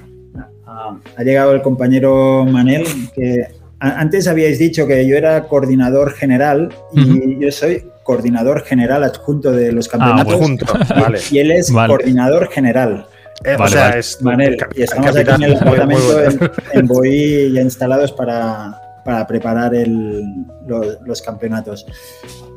[0.66, 2.84] ah, ha llegado el compañero Manel,
[3.14, 3.48] que
[3.80, 9.72] antes habíais dicho que yo era coordinador general y yo soy coordinador general adjunto de
[9.72, 10.34] los campeonatos.
[10.34, 10.66] Junto,
[10.96, 11.18] y- vale.
[11.30, 11.88] Y él es Vale.
[11.88, 13.06] coordinador general.
[13.44, 13.98] Eh, o sea, vale.
[14.00, 15.88] es Manel, y estamos aquí en el bueno.
[16.20, 20.22] en, en Boí ya instalados para, para preparar el-
[20.66, 21.86] los, los campeonatos.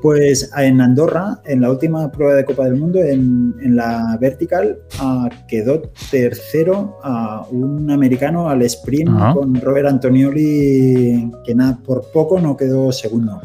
[0.02, 4.78] Pues en Andorra, en la última prueba de Copa del Mundo, en, en la vertical,
[5.00, 5.82] ah, quedó
[6.12, 12.92] tercero a un americano al sprint con Robert Antonioli, que nada, por poco no quedó
[12.92, 13.42] segundo.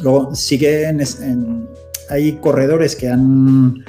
[0.00, 1.66] Luego sí que en es- en-
[2.10, 3.84] hay corredores que han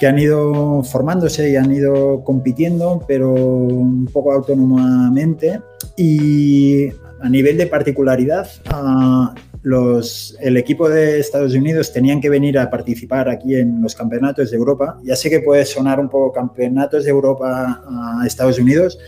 [0.00, 5.60] que han ido formándose y han ido compitiendo, pero un poco autónomamente.
[5.96, 6.90] Y
[7.20, 12.70] a nivel de particularidad, ah, los, el equipo de Estados Unidos tenían que venir a
[12.70, 14.98] participar aquí en los campeonatos de Europa.
[15.02, 18.98] Ya sé que puede sonar un poco campeonatos de Europa a Estados Unidos.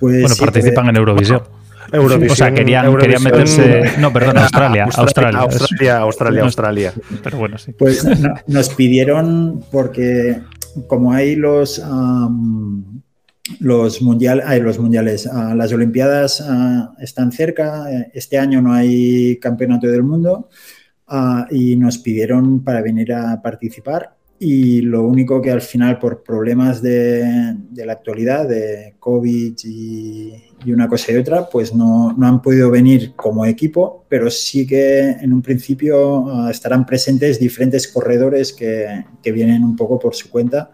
[0.00, 1.42] Pues Bueno, sí, participan en Eurovisión.
[1.92, 4.00] Eurovisión, o sea, querían, Eurovisión- querían meterse.
[4.00, 4.84] No, perdón, Australia.
[4.96, 5.38] Australia.
[5.40, 6.92] Australia, Australia, Australia.
[7.22, 7.72] Pero bueno, sí.
[7.72, 10.40] Pues no- nos pidieron, porque
[10.88, 13.02] como hay los, am,
[13.60, 18.72] los, mundial, ay, los mundiales, ah, las Olimpiadas ah, están cerca, eh, este año no
[18.72, 20.48] hay campeonato del mundo
[21.08, 26.24] ah, y nos pidieron para venir a participar y lo único que al final por
[26.24, 30.32] problemas de, de la actualidad, de COVID y,
[30.64, 34.66] y una cosa y otra, pues no, no han podido venir como equipo, pero sí
[34.66, 40.28] que en un principio estarán presentes diferentes corredores que, que vienen un poco por su
[40.28, 40.72] cuenta,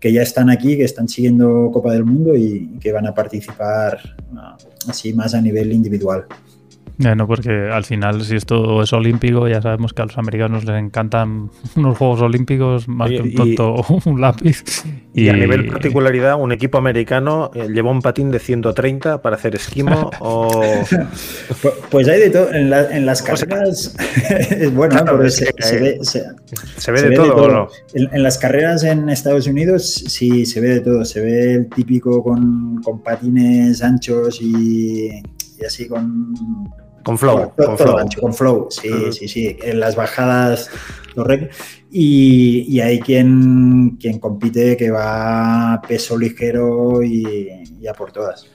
[0.00, 4.00] que ya están aquí, que están siguiendo Copa del Mundo y que van a participar
[4.34, 4.56] ah,
[4.88, 6.24] así más a nivel individual.
[6.98, 10.64] Eh, no, porque al final, si esto es olímpico, ya sabemos que a los americanos
[10.64, 13.74] les encantan unos Juegos Olímpicos más que un Y- tonto
[14.04, 14.62] un lápiz.
[15.14, 19.54] Y, a nivel particularidad, un equipo americano eh, lleva un patín de 130 para hacer
[19.56, 20.50] esquimo o...
[21.62, 23.96] Pues, pues hay de todo, en, la- en las carreras,
[24.50, 24.96] es bueno.
[24.96, 25.44] Claro, porque se,
[25.80, 26.24] ve, se-
[26.76, 27.48] ¿Se ve de ve todo, de o todo.
[27.52, 27.68] no?
[27.94, 31.04] En, en las carreras en Estados Unidos sí se ve de todo.
[31.04, 35.08] Se ve el típico con, con patines anchos y,
[35.60, 36.34] y así con.
[37.04, 37.96] Con flow, con flow.
[38.20, 38.66] con flow.
[38.70, 39.56] Sí, sí, sí.
[39.62, 40.70] En las bajadas,
[41.14, 41.50] los rec-
[41.90, 48.46] Y, y hay quien, quien compite que va peso ligero y, y a por todas.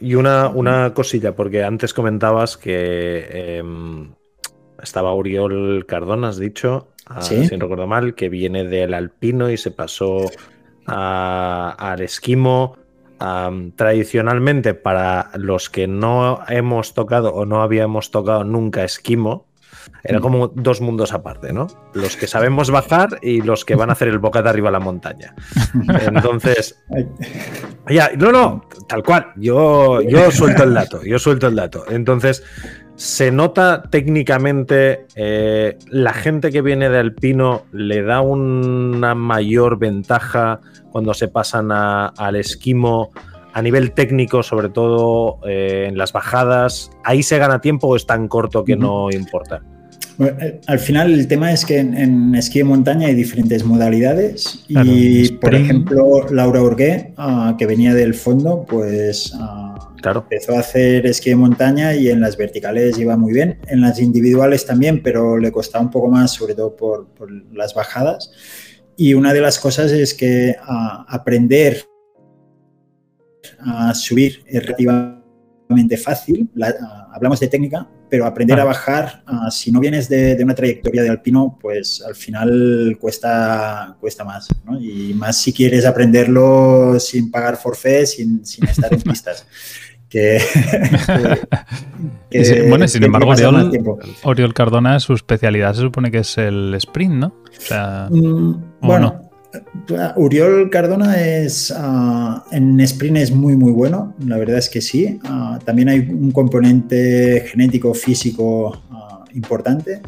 [0.00, 4.14] Y una, una cosilla, porque antes comentabas que em,
[4.82, 7.46] estaba Oriol Cardona, has dicho, ah, Sí.
[7.48, 10.18] si no recuerdo mal, que viene del alpino y se pasó
[10.86, 12.76] a- al esquimo.
[13.76, 19.46] Tradicionalmente, para los que no hemos tocado o no habíamos tocado nunca esquimo,
[20.02, 21.66] era como dos mundos aparte, ¿no?
[21.94, 24.80] Los que sabemos bajar y los que van a hacer el bocata arriba a la
[24.80, 25.34] montaña.
[26.06, 26.78] Entonces,
[27.88, 29.32] ya, no, no, tal cual.
[29.36, 31.84] Yo, yo suelto el dato, yo suelto el dato.
[31.88, 32.44] Entonces,
[32.96, 40.60] se nota técnicamente eh, la gente que viene de alpino le da una mayor ventaja
[40.94, 43.10] cuando se pasan a- al esquimo
[43.52, 46.92] a nivel técnico, sobre todo eh, en las bajadas.
[47.02, 49.60] Ahí se gana tiempo o es tan corto que no importa.
[50.20, 55.32] Eh, al final el tema es que en, esquí de montaña hay diferentes modalidades y
[55.32, 61.30] por ejemplo Laura Orgué, ah, que venía del fondo, pues ah, empezó a hacer esquí
[61.30, 65.50] de montaña y en las verticales iba muy bien, en las individuales también, pero le
[65.50, 67.08] costaba un poco más, sobre todo por,
[67.52, 68.30] las bajadas.
[68.96, 71.84] Y una de las cosas es que ah, aprender
[73.60, 76.48] a subir es relativamente fácil,
[77.12, 81.08] hablamos de técnica, pero aprender a bajar, ah, si no vienes de, una trayectoria de
[81.08, 84.48] alpino, pues al final cuesta, cuesta más.
[84.64, 84.80] ¿no?
[84.80, 89.46] Y más si quieres aprenderlo sin pagar forfait, sin, sin estar en pistas.
[92.30, 93.32] Que, bueno, sin embargo,
[94.24, 97.26] Oriol, Cardona, su especialidad se supone que es el sprint, ¿no?
[97.28, 99.24] O sea, mm, bueno,
[100.16, 105.18] Uriol Cardona es ah, en sprint es muy muy bueno, la verdad es que sí.
[105.24, 110.00] Ah, también hay un componente genético físico ah, importante,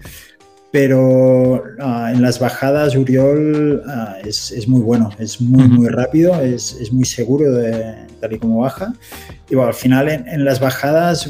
[0.73, 3.83] pero en las bajadas Uriol
[4.25, 8.93] es, muy bueno, es muy muy rápido, es, muy seguro de, tal y como baja.
[9.49, 11.29] Y bueno, al final en las bajadas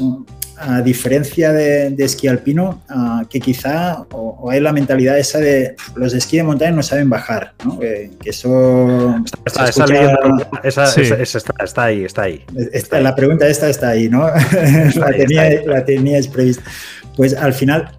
[0.59, 2.81] a diferencia de, esquí alpino,
[3.29, 7.09] que quizá o, hay la mentalidad esa de los de esquí de montaña no saben
[7.09, 7.79] bajar, ¿no?
[7.79, 9.15] que, eso...
[9.45, 9.65] Está,
[11.63, 12.43] está, ahí, está ahí.
[12.91, 14.27] La pregunta esta está ahí, ¿no?
[14.95, 16.63] la, tenía, la teníais prevista.
[17.15, 17.91] Pues al final,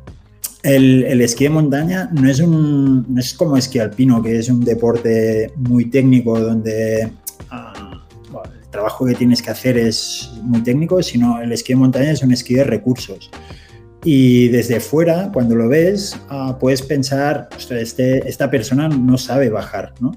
[0.62, 4.48] el, el, esquí de montaña no es, un, no es como esquí alpino, que es
[4.48, 7.10] un deporte muy técnico donde
[8.78, 12.32] trabajo que tienes que hacer es muy técnico, sino el esquí de montaña es un
[12.32, 13.28] esquí de recursos.
[14.04, 19.94] Y desde fuera, cuando lo ves, ah, puedes pensar, este, esta persona no sabe bajar,
[19.98, 20.12] ¿no?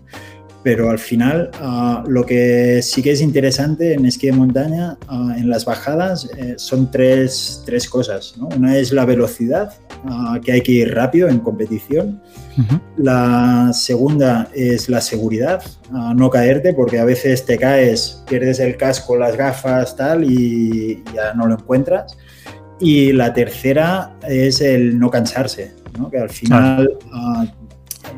[0.64, 5.34] Pero al final, ah, lo que sí que es interesante en esquí de montaña, ah,
[5.36, 8.36] en las bajadas, eh, son tres, tres cosas.
[8.38, 8.48] ¿no?
[8.56, 9.74] Una es la velocidad,
[10.44, 12.22] que hay que ir rápido en competición.
[12.98, 15.64] La segunda es la seguridad,
[16.16, 21.34] no caerte, porque a veces te caes, pierdes el casco, las gafas, tal, y ya
[21.36, 22.18] no lo encuentras.
[22.80, 25.72] Y la tercera es el no cansarse,
[26.10, 27.46] que al final ah,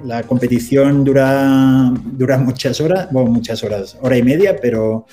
[0.04, 5.06] la competición dura, dura muchas horas, bueno, muchas horas, hora y media, pero,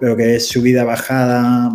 [0.00, 1.70] pero que es subida, bajada,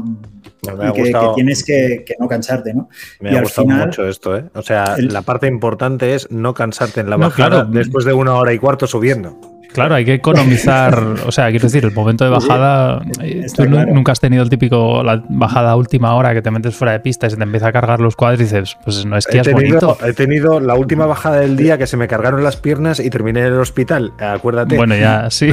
[0.63, 2.89] y que, tienes que, no cansarte, ¿no?
[3.19, 4.45] Me ha gustado mucho esto, ¿eh?
[4.53, 8.53] O sea, la parte importante es no cansarte en la bajada después de una hora
[8.53, 9.52] y cuarto subiendo.
[9.73, 10.97] Claro, hay que economizar.
[11.25, 13.01] o sea, quiero decir, el momento de bajada.
[13.21, 16.93] Eh, tú nunca has tenido el típico, la bajada última hora que te metes fuera
[16.93, 18.77] de pista y se te empieza a cargar los cuádriceps.
[18.83, 21.97] Pues no es que he tenido, He tenido la última bajada del día que se
[21.97, 24.13] me cargaron las piernas y terminé en el hospital.
[24.19, 24.77] Acuérdate.
[24.77, 25.51] Bueno, ya, sí.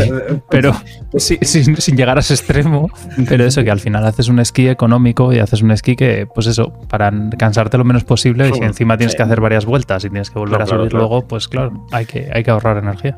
[0.48, 0.74] pero
[1.16, 2.90] sí, sin, llegar a ese extremo.
[3.28, 6.46] Pero eso, que al final haces un esquí económico y haces un esquí que, pues
[6.46, 10.10] eso, para cansarte lo menos posible y si encima tienes que hacer varias vueltas y
[10.10, 13.16] tienes que volver a subir luego, pues claro, hay que, hay que ahorrar energía.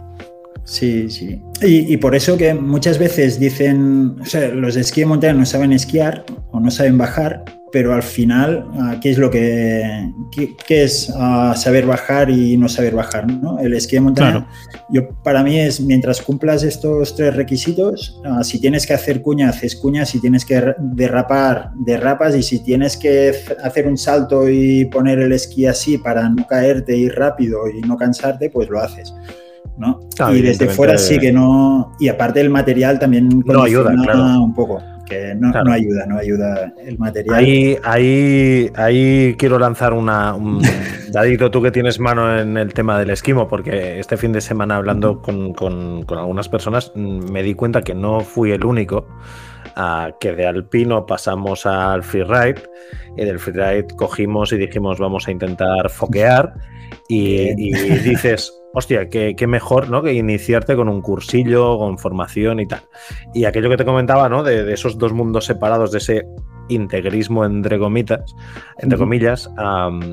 [0.65, 1.41] Sí, sí.
[1.61, 5.47] Y, por eso que muchas veces dicen, o sea, los de esquí de montaña no
[5.47, 10.11] saben esquiar o no saben bajar, pero al final, ah, ¿qué es lo que
[10.67, 13.27] qué, es ah, saber bajar y no saber bajar?
[13.27, 13.59] ¿no?
[13.59, 14.47] El esquí de montaña,
[14.91, 19.49] yo, para mí es, mientras cumplas estos tres requisitos, ah, si tienes que hacer cuña,
[19.49, 23.35] haces cuña, si tienes que derrapar, derrapas, y si tienes que
[23.65, 27.97] hacer un salto y poner el esquí así para no caerte, ir rápido y no
[27.97, 29.15] cansarte, pues lo haces.
[29.77, 30.01] ¿No?
[30.33, 31.93] y desde fuera sí que no.
[31.99, 34.43] Y aparte el material también no ayuda, claro.
[34.43, 34.83] un poco.
[35.07, 37.37] Que no, ayuda, no ayuda el material.
[37.37, 40.63] Ahí, ahí, ahí quiero lanzar una, un
[41.13, 44.77] dadito tú que tienes mano en el tema del esquimo, porque este fin de semana
[44.77, 49.07] hablando con, con, con algunas personas mm, me di cuenta que no fui el único.
[49.75, 52.63] A que de alpino pasamos al freeride
[53.17, 56.53] y del freeride cogimos y dijimos vamos a intentar foquear
[57.09, 60.03] y, y dices hostia, qué, mejor, ¿no?
[60.03, 62.83] Que iniciarte con un cursillo, con formación y tal.
[63.35, 64.43] Y aquello que te comentaba, ¿no?
[64.43, 66.27] De, esos dos mundos separados, de ese
[66.69, 68.35] integrismo entre gomitas,
[68.79, 69.51] entre comillas,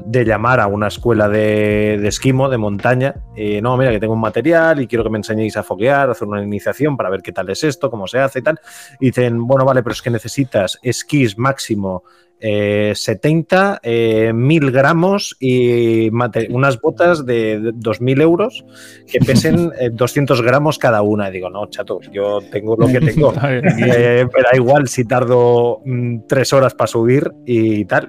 [0.05, 4.22] de llamar a una escuela de, esquimo, de montaña, y no, mira, que tengo un
[4.22, 7.49] material y quiero que me enseñéis a foguear, hacer una iniciación para ver qué tal
[7.49, 8.60] es esto, cómo se hace y tal.
[8.99, 12.03] Y dicen, bueno, vale, pero es que necesitas esquís máximo
[12.42, 18.66] 70, eh, 1000 eh, gramos y unas botas de 2.000 euros
[19.12, 21.30] que pesen 200 eh, gramos cada una.
[21.30, 23.34] Y digo, no, chato, yo tengo lo que tengo.
[23.42, 28.08] pero da igual si tardo mm, tres horas para subir y tal.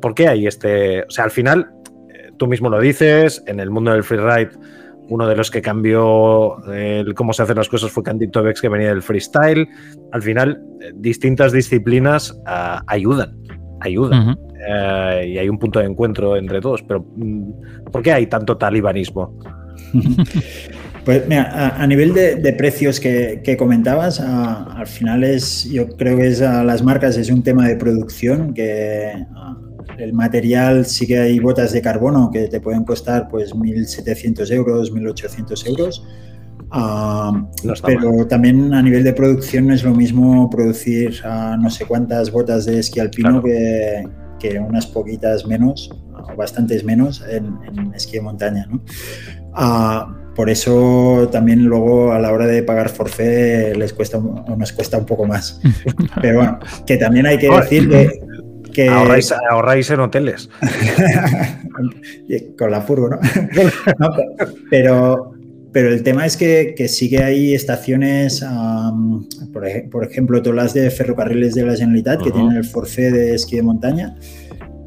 [0.00, 1.02] ¿Por qué hay este...?
[1.02, 1.72] O sea, al final,
[2.36, 4.50] tú mismo lo dices, en el mundo del freeride
[5.08, 8.68] uno de los que cambió el cómo se hacen las cosas fue Candy Tobex, que
[8.68, 9.68] venía del freestyle.
[10.12, 13.36] Al final, eh, distintas disciplinas ah, ayudan,
[13.80, 14.38] ayudan.
[14.66, 16.82] eh, y hay un punto de encuentro entre todos.
[16.82, 19.38] Pero, mm, ¿por qué hay tanto talibanismo?
[21.04, 26.40] Pues mira, a, nivel de, precios que, comentabas, al final es, yo creo que es
[26.40, 29.12] a las marcas es un tema de producción que
[29.98, 34.92] el material sí que hay botas de carbono que te pueden costar pues 1.700 euros,
[34.92, 36.06] 1.800 euros.
[36.70, 37.46] Ah,
[37.84, 42.64] pero también a nivel de producción no es lo mismo producir no sé cuántas botas
[42.64, 44.08] de esquí alpino que,
[44.40, 48.66] que, unas poquitas menos o bastantes menos en, esquí de montaña.
[48.68, 48.82] ¿no?
[49.52, 54.72] Ah, por eso también luego a la hora de pagar forfait les cuesta o nos
[54.72, 55.60] cuesta un poco más.
[56.20, 58.20] Pero bueno, que también hay que decir que,
[59.50, 60.50] Ahorráis, en hoteles.
[62.58, 63.08] Con la furgo,
[63.98, 64.08] ¿no?
[64.70, 65.32] pero,
[65.72, 68.44] pero el tema es que, que sí que hay estaciones,
[69.90, 73.56] por, ejemplo, todas las de ferrocarriles de la Generalitat, que tienen el forfait de esquí
[73.56, 74.16] de montaña,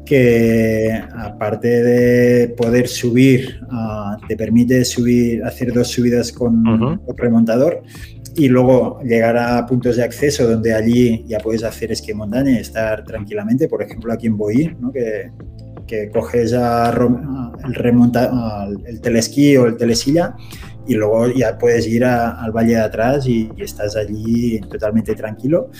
[0.08, 6.64] que aparte de poder subir, ah, te permite subir, hacer dos subidas con
[7.18, 7.82] remontador
[8.38, 12.58] y luego llegar a puntos de acceso donde allí ya puedes hacer esquí montaña y
[12.58, 14.92] estar tranquilamente, por ejemplo aquí en Boí, ¿no?
[14.92, 15.32] que,
[15.86, 16.90] que, coges a,
[17.64, 20.36] el, remonta, el telesquí o el telesilla
[20.88, 25.70] y luego ya puedes ir al valle de atrás y, estás allí totalmente tranquilo.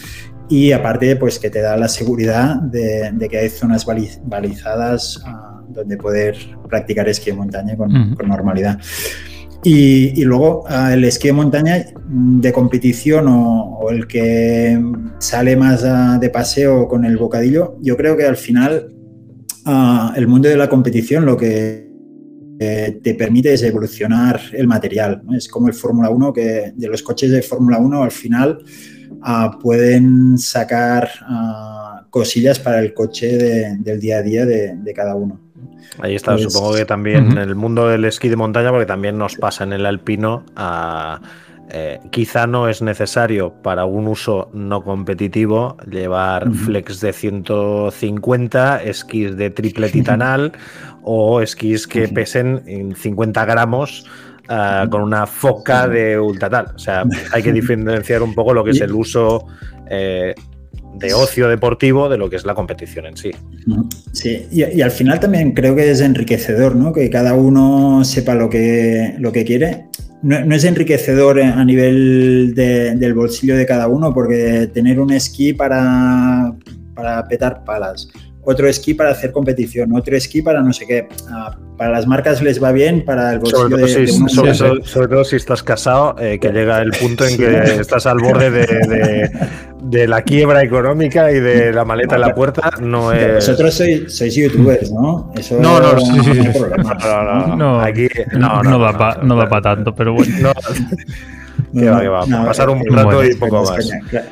[0.50, 5.96] Y aparte, pues que te da la seguridad de, que hay zonas balizadas ah, donde
[5.96, 6.36] poder
[6.68, 8.78] practicar esquí de montaña con, normalidad.
[9.64, 14.80] Y, luego ah, el esquí de montaña de competición o, el que
[15.18, 18.94] sale más ah, de paseo con el bocadillo, yo creo que al final
[20.16, 21.88] el mundo de la competición lo que
[22.58, 25.22] te permite es evolucionar el material.
[25.36, 28.58] Es como el Fórmula 1, que de los coches de Fórmula 1 al final
[29.22, 35.40] ah, pueden sacar ah, cosillas para el coche del día a día de, cada uno.
[36.00, 39.18] Ahí está, pues supongo que también en el mundo del esquí de montaña, porque también
[39.18, 41.20] nos pasa en el alpino a...
[41.70, 49.36] Eh, quizá no es necesario para un uso no competitivo llevar flex de 150, esquís
[49.36, 50.52] de triple titanal
[51.02, 54.06] o esquís que pesen en 50 gramos
[54.48, 56.72] ah, con una foca de ultratal.
[56.74, 59.46] O sea, hay que diferenciar un poco lo que es el uso
[59.90, 60.34] eh,
[60.98, 63.30] de ocio deportivo de lo que es la competición en sí.
[64.12, 66.92] Sí, y, al final también creo que es enriquecedor, ¿no?
[66.92, 69.86] Que cada uno sepa lo que, lo que quiere.
[70.22, 76.52] No, es enriquecedor a nivel del bolsillo de cada uno, porque tener un esquí para,
[76.94, 78.08] para petar palas,
[78.50, 81.06] otro esquí para hacer competición, otro esquí para no sé qué.
[81.30, 85.08] Ah, para las marcas les va bien, para el bolsillo sobre todo, de, si, sobre,
[85.08, 90.08] todo si estás casado, eh, que llega el punto en que estás al borde de,
[90.08, 93.34] la quiebra económica y de la maleta en la puerta, no es...
[93.34, 95.30] Vosotros sois, youtubers, ¿no?
[95.36, 96.58] Eso no, no, sí, sí, sí.
[97.04, 100.52] No, no, Aquí, no, no, da para tanto, pero bueno.
[101.72, 102.44] que va, que va.
[102.44, 103.90] Pasar un rato y poco más.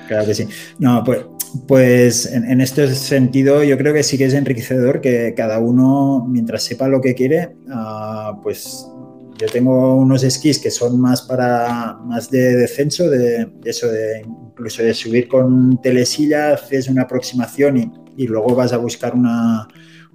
[0.09, 0.48] Claro, que sí.
[0.78, 1.20] No, pues
[1.66, 6.65] pues en, este sentido yo creo que sí que es enriquecedor que cada uno, mientras
[6.65, 8.86] sepa lo que quiere, ah, pues
[9.39, 14.82] yo tengo unos esquís que son más para más de descenso, de, eso de incluso
[14.82, 19.69] de subir con telesilla, haces una aproximación y, luego vas a buscar una,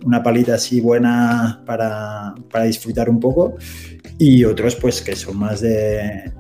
[0.03, 3.55] una palita así buena para, para, disfrutar un poco.
[4.17, 6.31] Y otros pues que son más de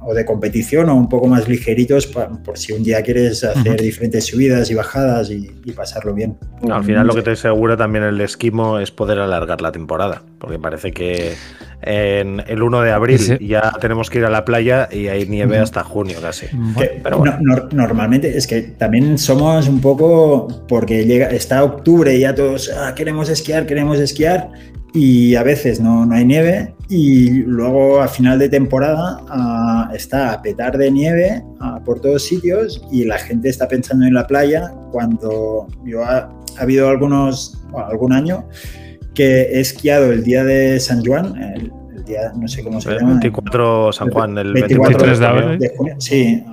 [0.00, 4.26] o de competición o un poco más ligeritos por si un día quieres hacer diferentes
[4.26, 6.38] subidas y bajadas y, pasarlo bien.
[6.70, 10.58] al final lo que te asegura también el esquimo es poder alargar la temporada, porque
[10.58, 11.34] parece que
[11.82, 15.58] en el 1 de abril ya tenemos que ir a la playa y hay nieve
[15.58, 16.46] hasta junio casi.
[17.02, 17.22] Pero
[17.72, 22.94] normalmente es que también somos un poco porque llega está octubre y ya todos ah,
[22.94, 24.50] queremos esquiar, queremos esquiar
[24.92, 30.32] y a veces no, no, hay nieve y luego a final de temporada ah, está
[30.32, 34.26] a petar de nieve ah, por todos sitios y la gente está pensando en la
[34.26, 38.48] playa cuando yo ha, habido algunos, algún año
[39.14, 41.72] que he esquiado el día de San Juan, el,
[42.04, 43.10] día, no sé cómo se llama.
[43.10, 45.58] 24 San Juan, el 23 de abril.
[45.58, 46.44] De junio, sí.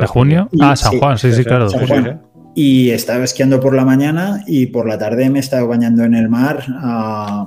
[0.00, 0.48] ¿De junio?
[0.60, 1.68] ah, San Juan, sí, sí, claro.
[2.54, 6.28] Y estaba esquiando por la mañana y por la tarde me estaba bañando en el
[6.28, 6.64] mar.
[6.68, 7.46] a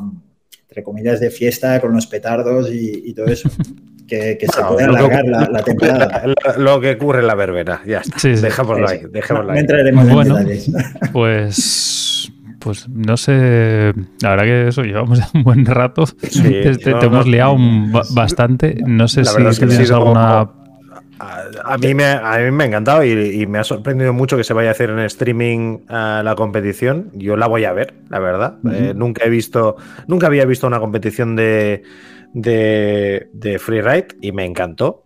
[0.75, 3.49] entre comillas, de fiesta con los petardos y, todo eso.
[4.07, 6.23] Que, se puede alargar la, temporada.
[6.59, 8.29] Lo que ocurre en la verbena, ya está.
[8.29, 9.01] Dejémoslo ahí.
[9.09, 9.59] Dejémoslo ahí.
[9.61, 10.71] entraremos bueno, en detalles.
[11.11, 12.31] Pues.
[12.59, 16.05] Pues no sé, la verdad que eso, llevamos un buen rato.
[16.05, 17.55] te, hemos liado
[18.11, 18.77] bastante.
[18.85, 19.35] No sé si
[19.65, 20.51] tienes alguna
[21.19, 24.53] A, mí, me, a mí me ha encantado y, me ha sorprendido mucho que se
[24.53, 27.11] vaya a hacer en streaming uh, la competición.
[27.13, 28.57] Yo la voy a ver, la verdad.
[28.71, 29.77] eh, nunca he visto,
[30.07, 31.83] nunca había visto una competición de,
[32.33, 35.03] de, de freeride y me encantó.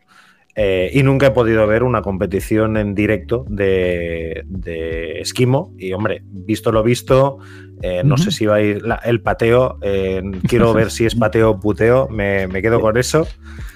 [0.56, 5.73] Eh, y nunca he podido ver una competición en directo de, de esquimo.
[5.77, 7.38] Y hombre, visto lo visto,
[7.82, 8.24] eh, no uh -huh.
[8.24, 9.78] sé si va a ir la, el pateo.
[9.82, 12.08] Eh, quiero ver si es pateo o puteo.
[12.10, 13.28] Me, me quedo con eso.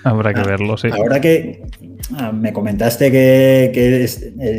[0.04, 0.90] Habrá que ah, verlo, sí.
[0.92, 1.62] Ahora que
[2.18, 4.06] ah, me comentaste que, que,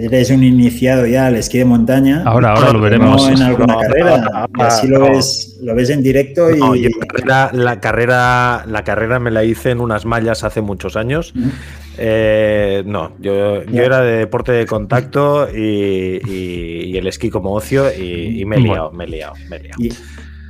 [0.07, 2.23] eres un iniciado ya al esquí de montaña.
[2.25, 3.29] Ahora, ahora lo veremos.
[3.29, 4.17] en alguna no, carrera.
[4.19, 6.51] No, no, así lo, ves, lo ves en directo.
[6.51, 6.83] Y...
[6.83, 6.89] yo
[7.27, 11.35] la, la, carrera, la carrera me la hice en unas mallas hace muchos años.
[11.37, 11.53] Uh -huh.
[11.99, 17.53] Eh, no, yo, yo, era de deporte de contacto y, y, y el esquí como
[17.53, 19.83] ocio y, y me he liado, me he liado, me he liado.
[19.83, 19.93] Y,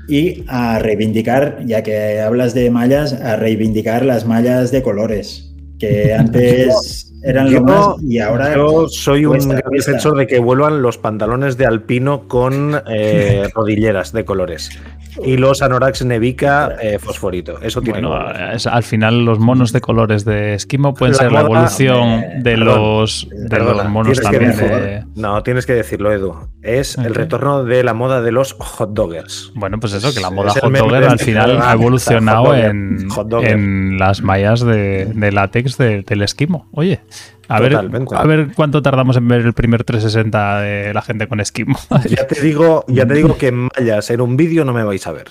[0.09, 6.15] y, a reivindicar, ya que hablas de mallas, a reivindicar las mallas de colores, que
[6.19, 8.55] antes eran yo, lo más y ahora...
[8.55, 14.12] Yo soy un gran defensor de que vuelvan los pantalones de alpino con eh, rodilleras
[14.12, 14.71] de colores
[15.23, 17.61] y los anoraks Nevica eh, fosforito.
[17.61, 21.31] Eso tiene bueno, es, al final los monos de colores de esquimo pueden la ser
[21.31, 24.57] moda, la evolución eh, de, los, de los monos también.
[24.57, 25.05] De...
[25.15, 26.35] No, tienes que decirlo, Edu.
[26.62, 27.07] Es okay.
[27.07, 29.53] el retorno de la moda de los hot doggers.
[29.55, 33.09] Bueno, pues eso, que la moda hot dogger al final ha evolucionado en,
[33.43, 36.69] en, las mallas de, de látex de, del esquimo.
[36.73, 37.01] Oye,
[37.49, 41.41] a ver, a ver cuánto tardamos en ver el primer 360 de la gente con
[41.41, 41.79] esquimo.
[42.09, 45.07] Ya te digo, ya te digo que en mallas en un vídeo no me vais
[45.07, 45.29] a ver.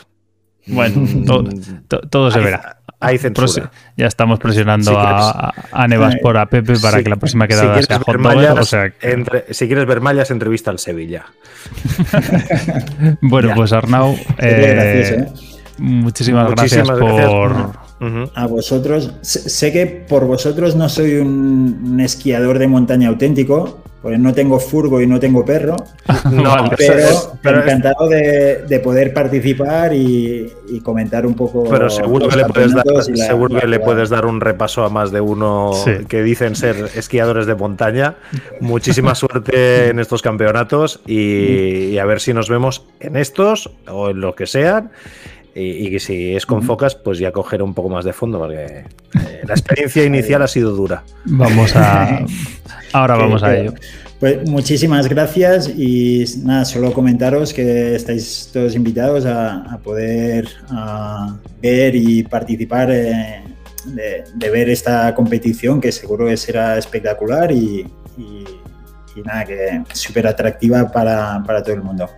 [0.65, 1.49] Bueno, todo,
[1.87, 2.77] to, todo se hay, verá.
[2.99, 3.69] Hay censura.
[3.97, 7.47] Ya estamos presionando si a, a, Nevas por a Pepe para si, que la próxima
[7.47, 8.93] quedada si sea hot mallas, o sea...
[9.01, 11.25] entre, si quieres ver mallas, entrevista al Sevilla.
[13.21, 13.55] bueno, ya.
[13.55, 15.25] pues Arnau, eh,
[15.77, 17.82] muchísimas, muchísimas, gracias, gracias por
[18.33, 19.11] a vosotros.
[19.21, 24.59] Sé que por vosotros no soy un, un, esquiador de montaña auténtico, porque no tengo
[24.59, 25.77] furgo y no tengo perro,
[26.29, 27.07] no, pero,
[27.41, 31.63] pero encantado de, de, poder participar y, y, comentar un poco.
[31.63, 34.83] Pero seguro que, le puedes, dar, la, seguro la, que le puedes dar un repaso
[34.83, 36.03] a más de uno sí.
[36.09, 38.15] que dicen ser esquiadores de montaña.
[38.59, 44.09] Muchísima suerte en estos campeonatos y, y a ver si nos vemos en estos o
[44.09, 44.91] en lo que sean.
[45.55, 48.39] Y, y, que si es con focas, pues ya coger un poco más de fondo,
[48.39, 51.03] porque eh, la experiencia inicial ha sido dura.
[51.25, 52.25] Vamos a.
[52.93, 53.73] Ahora vamos a ello.
[54.19, 61.35] Pues muchísimas gracias y nada, solo comentaros que estáis todos invitados a, a poder a
[61.61, 63.43] ver y participar eh,
[63.85, 67.85] de, de, ver esta competición que seguro que será espectacular y,
[68.17, 68.45] y,
[69.15, 72.09] y nada, que súper atractiva para, para todo el mundo.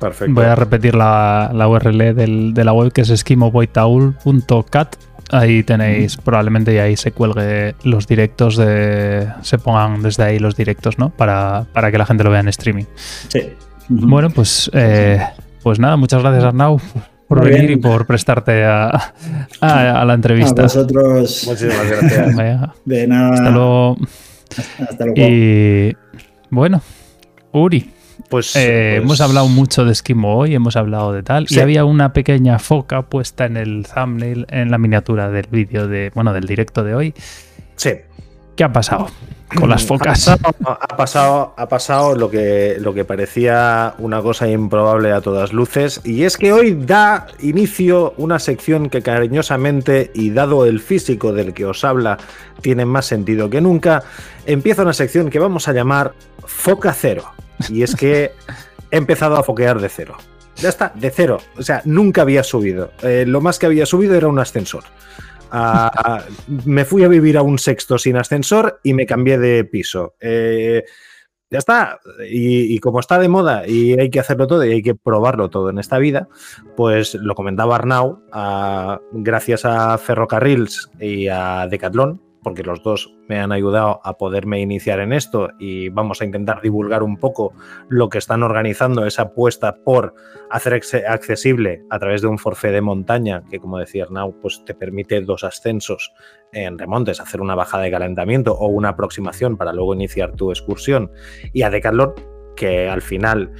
[0.00, 0.34] Perfecto.
[0.34, 4.96] Voy a repetir la, la URL del, de la web que es esquimoboitaul.cat.
[5.32, 9.26] Ahí tenéis, probablemente y ahí se cuelgue los directos de.
[9.42, 11.10] Se pongan desde ahí los directos, ¿no?
[11.10, 12.84] Para, para que la gente lo vea en streaming.
[13.28, 13.40] Sí.
[13.88, 15.20] Bueno, pues, eh,
[15.62, 16.80] pues nada, muchas gracias, Arnau,
[17.26, 17.78] por Muy venir bien.
[17.78, 18.86] y por prestarte a,
[19.60, 20.62] a, a, la entrevista.
[20.62, 21.44] A vosotros.
[21.46, 22.36] Muchísimas gracias.
[22.36, 22.72] Vaya.
[22.84, 23.34] De nada.
[23.34, 23.96] Hasta luego.
[24.78, 25.20] Hasta luego.
[25.20, 25.96] Y
[26.50, 26.80] bueno,
[27.52, 27.90] Uri.
[28.28, 31.46] Pues, eh, pues, hemos hablado mucho de esquimo hoy, hemos hablado de tal.
[31.48, 31.56] Sí.
[31.56, 36.10] Y había una pequeña foca puesta en el thumbnail, en la miniatura del vídeo de,
[36.14, 37.14] bueno, del directo de hoy.
[37.76, 37.92] Sí.
[38.56, 39.08] ¿Qué ha pasado
[39.54, 40.26] con las focas?
[40.28, 45.20] Ha pasado, ha pasado, ha pasado lo, que, lo que parecía una cosa improbable a
[45.20, 46.00] todas luces.
[46.04, 51.52] Y es que hoy da inicio una sección que cariñosamente, y dado el físico del
[51.52, 52.16] que os habla,
[52.62, 54.02] tiene más sentido que nunca,
[54.46, 56.14] empieza una sección que vamos a llamar
[56.46, 57.24] Foca Cero.
[57.68, 58.32] Y es que
[58.90, 60.16] he empezado a foquear de cero.
[60.56, 61.38] Ya está, de cero.
[61.58, 62.92] O sea, nunca había subido.
[63.02, 64.84] Eh, lo más que había subido era un ascensor.
[65.52, 66.18] Uh,
[66.64, 70.14] me fui a vivir a un sexto sin ascensor y me cambié de piso.
[70.20, 70.84] Eh,
[71.50, 72.00] ya está.
[72.28, 75.70] Y, como está de moda y hay que hacerlo todo y hay que probarlo todo
[75.70, 76.28] en esta vida,
[76.76, 83.38] pues lo comentaba Arnau, uh, gracias a Ferrocarrils y a Decathlon, porque los dos me
[83.38, 87.52] han ayudado a poderme iniciar en esto y vamos a intentar divulgar un poco
[87.88, 90.14] lo que están organizando, esa apuesta por
[90.50, 94.74] hacer accesible a través de un forfait de montaña, que como decía Arnau, pues te
[94.74, 96.12] permite dos ascensos
[96.52, 101.10] en remontes, hacer una bajada de calentamiento o una aproximación para luego iniciar tu excursión.
[101.52, 102.14] Y a Decathlon,
[102.56, 103.52] que al final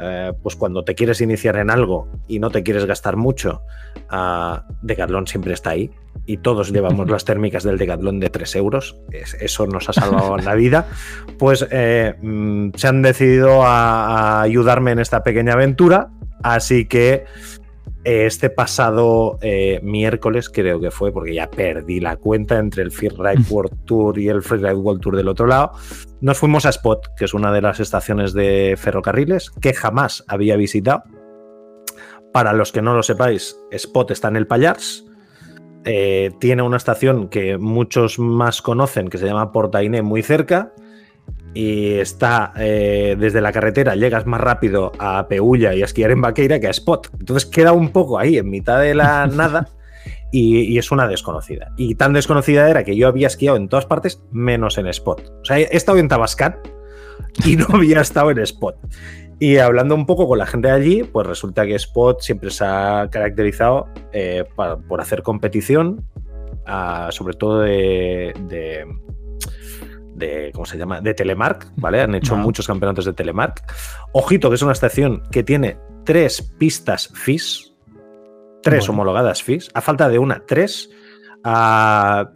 [0.00, 3.62] eh, pues cuando te quieres iniciar en algo y no te quieres gastar mucho,
[4.10, 5.90] uh, Decathlon siempre está ahí
[6.26, 10.36] y todos llevamos las térmicas del Decathlon de 3 euros, es, eso nos ha salvado
[10.38, 10.86] la vida,
[11.38, 16.10] pues eh, mm, se han decidido a, a, ayudarme en esta pequeña aventura,
[16.42, 17.24] así que
[18.04, 23.44] este pasado eh, miércoles creo que fue, porque ya perdí la cuenta entre el Ride
[23.50, 25.72] World Tour y el Freeride World Tour del otro lado,
[26.20, 30.56] nos fuimos a Spot, que es una de las estaciones de ferrocarriles que jamás había
[30.56, 31.02] visitado.
[32.32, 35.04] Para los que no lo sepáis, Spot está en el Pallars.
[35.84, 40.72] Eh, tiene una estación que muchos más conocen, que se llama Portainé, muy cerca
[41.54, 46.20] y está eh, desde la carretera, llegas más rápido a Peulla y a esquiar en
[46.20, 47.10] Vaqueira que a Spot.
[47.18, 49.68] Entonces queda un poco ahí, en mitad de la nada,
[50.30, 51.72] y, es una desconocida.
[51.76, 55.20] Y tan desconocida era que yo había esquiado en todas partes, menos en Spot.
[55.42, 56.56] O sea, he estado en Tabascan
[57.44, 58.76] y no había estado en Spot.
[59.40, 62.64] Y hablando un poco con la gente de allí, pues resulta que Spot siempre se
[62.64, 66.06] ha caracterizado eh, por hacer competición,
[66.66, 68.84] ah, sobre todo de de,
[70.52, 71.00] ¿cómo se llama?
[71.00, 72.00] De Telemark, ¿vale?
[72.00, 73.62] Han hecho muchos campeonatos de Telemark.
[74.12, 77.74] Ojito, que es una estación que tiene tres pistas FIS,
[78.62, 80.90] tres homologadas FIS, a falta de una, tres.
[81.44, 82.30] Ah,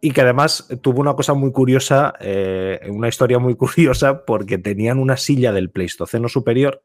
[0.00, 4.98] y que además tuvo una cosa muy curiosa, eh, una historia muy curiosa, porque tenían
[4.98, 6.82] una silla del Pleistoceno superior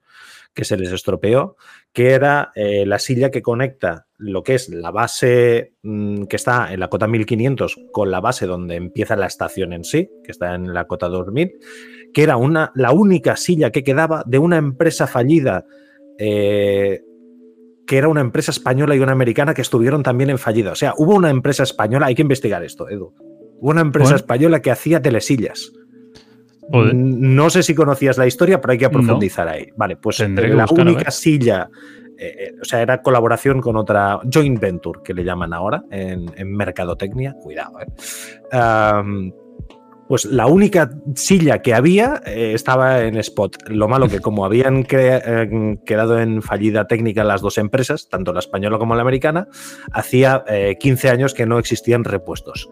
[0.54, 1.56] que se les estropeó,
[1.94, 6.74] que era eh, la silla que conecta lo que es la base mm, que está
[6.74, 10.54] en la cota 1500 con la base donde empieza la estación en sí, que está
[10.56, 11.52] en la cota 2000,
[12.14, 15.66] que era una, la única silla que quedaba de una empresa fallida.
[16.18, 17.02] Eh,
[17.88, 20.72] que era una empresa española y una americana que estuvieron también en fallida.
[20.72, 23.14] O sea, hubo una empresa española, hay que investigar esto, Edu.
[23.60, 25.74] Hubo una empresa española que hacía telesillas.
[26.72, 29.68] No sé si conocías la historia, pero hay que profundizar ahí.
[29.76, 31.70] Vale, pues la única silla,
[32.18, 36.26] eh, eh, o sea, era colaboración con otra joint venture, que le llaman ahora en,
[36.52, 37.36] mercadotecnia.
[37.42, 39.32] Cuidado, eh.
[40.08, 43.70] pues la única silla que había estaba en Spot.
[43.70, 48.78] Lo malo que como habían quedado en fallida técnica las dos empresas, tanto la española
[48.78, 49.48] como la americana,
[49.92, 50.44] hacía
[50.80, 52.70] 15 años que no existían repuestos.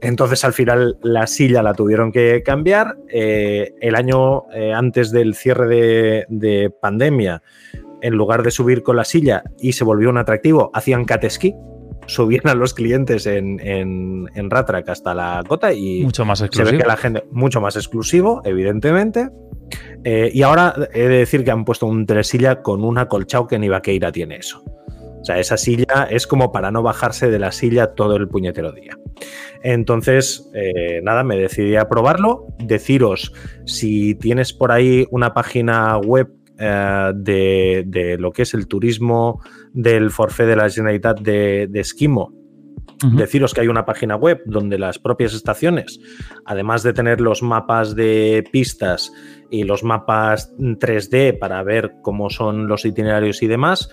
[0.00, 2.96] Entonces al final la silla la tuvieron que cambiar.
[3.08, 7.42] Eh, el año eh, antes del cierre de, pandemia,
[8.00, 11.24] en lugar de subir con la silla y se volvió un atractivo, hacían cat
[12.06, 16.66] subían a los clientes en, en, en Ratrack hasta la cota y mucho más exclusivo.
[16.66, 19.30] se ve que la gente mucho más exclusivo, evidentemente.
[20.04, 23.58] Eh, y ahora he de decir que han puesto un telesilla con una colchao que
[23.58, 24.62] ni Vaqueira tiene eso.
[25.22, 28.72] O sea, esa silla es como para no bajarse de la silla todo el puñetero
[28.72, 28.98] día.
[29.62, 32.48] Entonces, eh, nada, me decidí a probarlo.
[32.58, 33.32] Deciros,
[33.64, 36.28] si tienes por ahí una página web
[36.58, 39.40] eh, de, lo que es el turismo
[39.72, 42.34] del forfait de la Generalitat de, Esquimo,
[43.14, 45.98] Deciros que hay una página web donde las propias estaciones,
[46.44, 49.12] además de tener los mapas de pistas
[49.50, 53.90] y los mapas 3D para ver cómo son los itinerarios y demás,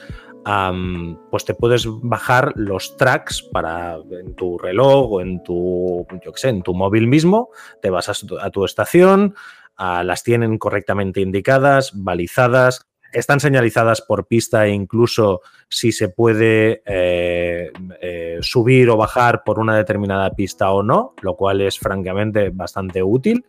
[1.30, 6.49] pues te puedes bajar los tracks para en tu reloj o en tu, yo sé,
[6.49, 7.49] en tu móvil mismo,
[7.82, 9.36] te vas a tu, estación,
[9.78, 17.72] las tienen correctamente indicadas, balizadas, están señalizadas por pista e incluso si se puede eh,
[18.02, 23.02] eh, subir o bajar por una determinada pista o no, lo cual es francamente bastante
[23.02, 23.45] útil.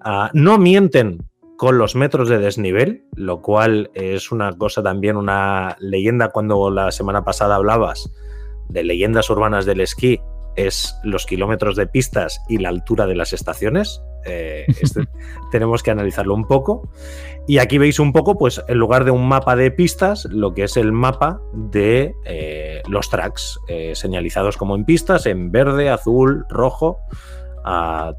[0.00, 1.18] Ah, no mienten
[1.56, 6.90] con los metros de desnivel, lo cual es una cosa también, una leyenda cuando la
[6.90, 8.10] semana pasada hablabas
[8.68, 10.20] de leyendas urbanas del esquí,
[10.56, 14.02] es los kilómetros de pistas y la altura de las estaciones.
[14.24, 15.06] Eh, este,
[15.50, 16.88] tenemos que analizarlo un poco.
[17.46, 20.64] Y aquí veis un poco, pues en lugar de un mapa de pistas, lo que
[20.64, 26.46] es el mapa de eh, los tracks, eh, señalizados como en pistas, en verde, azul,
[26.48, 26.98] rojo.
[27.64, 28.14] a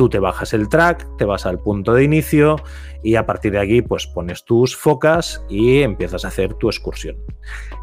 [0.00, 2.56] Tú te bajas el track, te vas al punto de inicio
[3.02, 7.18] y a partir de aquí pues pones tus focas y empiezas a hacer tu excursión.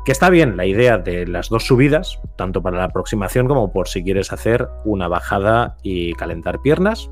[0.04, 3.88] Que está bien la idea de las dos subidas, tanto para la aproximación como por
[3.88, 7.12] si quieres hacer una bajada y calentar piernas.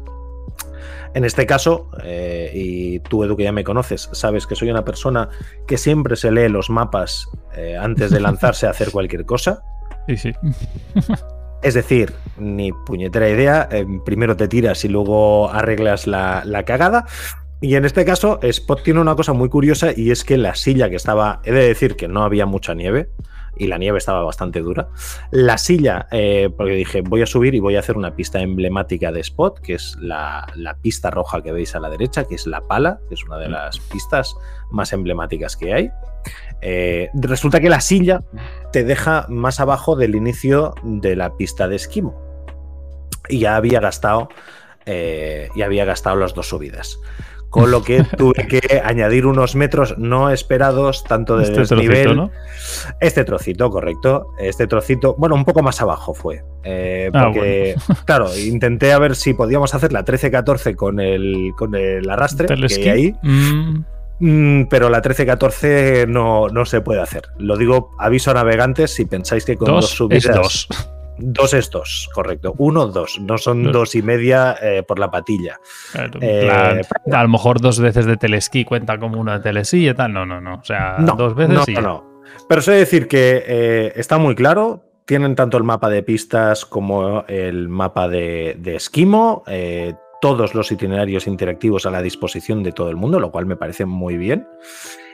[1.14, 4.86] En este caso, eh, y tú Edu que ya me conoces, sabes que soy una
[4.86, 5.30] persona
[5.68, 9.61] que siempre se lee los mapas eh, antes de lanzarse a hacer cualquier cosa.
[10.07, 10.32] Sí, sí.
[11.66, 17.08] Es decir, ni puñetera idea, eh, primero te tiras y luego arreglas la, cagada.
[17.60, 20.92] Y en este caso, Spot tiene una cosa muy curiosa y es que la silla
[20.92, 23.10] que estaba, he de decir que no había mucha nieve,
[23.57, 24.90] y la nieve estaba bastante dura.
[25.32, 29.11] La silla, eh, porque dije, voy a subir y voy a hacer una pista emblemática
[29.11, 30.45] de Spot, que es la,
[30.82, 33.49] pista roja que veis a la derecha, que es la pala, que es una de
[33.49, 34.36] las pistas
[34.72, 35.91] más emblemáticas que hay.
[36.61, 38.23] Eh, resulta que la silla
[38.72, 42.22] te deja más abajo del inicio de la pista de esquimo.
[43.30, 44.30] Y ya había gastado,
[44.86, 46.99] eh, ya había gastado las dos subidas.
[47.56, 52.03] Con lo que tuve que añadir unos metros no esperados, tanto de Este desnivel.
[52.03, 52.32] trocito, ¿no?
[52.99, 54.27] Este trocito, correcto.
[54.38, 56.44] Este trocito, bueno, un poco más abajo fue.
[56.64, 57.76] eh, Ah, porque,
[58.06, 62.90] claro, intenté a ver si podíamos hacer la 13-14 con el, con el arrastre que
[62.90, 63.15] hay ahí.
[63.23, 63.84] Mm,
[64.18, 67.23] Mm, pero la 13-14 no, no se puede hacer.
[67.38, 70.26] Lo digo, aviso a navegantes si pensáis que con dos, dos subidas.
[70.26, 70.69] es dos.
[71.18, 72.54] Dos es dos, correcto.
[72.58, 73.20] Uno, dos.
[73.22, 73.74] No son Dos.
[73.74, 75.60] dos y media eh, por la patilla.
[75.92, 76.50] Claro, Eh,
[77.12, 80.14] a lo mejor dos veces de telesquí cuenta como una telesilla y tal.
[80.14, 80.56] No, no, no.
[80.56, 82.22] O sea, No, dos veces no, y no, no.
[82.50, 84.84] Pero sé decir que eh, está muy claro.
[85.06, 89.44] Tienen tanto el mapa de pistas como el mapa de, de esquimo.
[90.22, 93.86] todos los itinerarios interactivos a la disposición de todo el mundo, lo cual me parece
[93.86, 94.48] muy bien.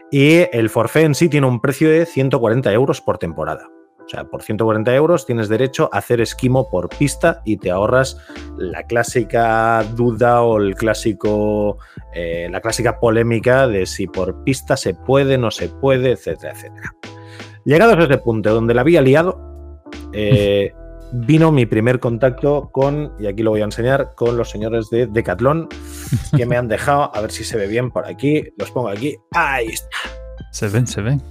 [0.09, 3.67] Y el forfait en sí tiene un precio de 140 euros por temporada.
[4.05, 8.17] O sea, por 140 euros tienes derecho a hacer esquimo por pista y te ahorras
[8.57, 11.77] la clásica duda o el clásico,
[12.13, 16.93] eh, la clásica polémica de si por pista se puede, no se puede, etcétera, etcétera.
[17.63, 19.39] Llegados a ese punto donde la había liado,
[20.13, 20.73] eh,
[21.13, 25.07] vino mi primer contacto con, y aquí lo voy a enseñar, con los señores de
[25.07, 25.69] Decathlon
[26.35, 29.15] que me han dejado, a ver si se ve bien por aquí, los pongo aquí,
[29.31, 29.97] ahí está.
[30.51, 31.21] Se ven, se ven.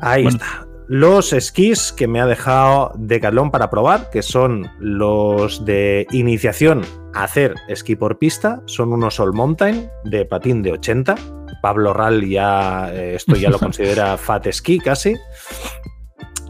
[0.00, 0.38] Ahí Bueno.
[0.38, 0.66] está.
[0.88, 6.82] Los esquís que me ha dejado Decathlon para probar, que son los de iniciación
[7.14, 11.14] a hacer esquí por pista, son unos All Mountain de patín de 80.
[11.62, 15.14] Pablo Ral ya, eh, esto ya lo considera fat esquí casi.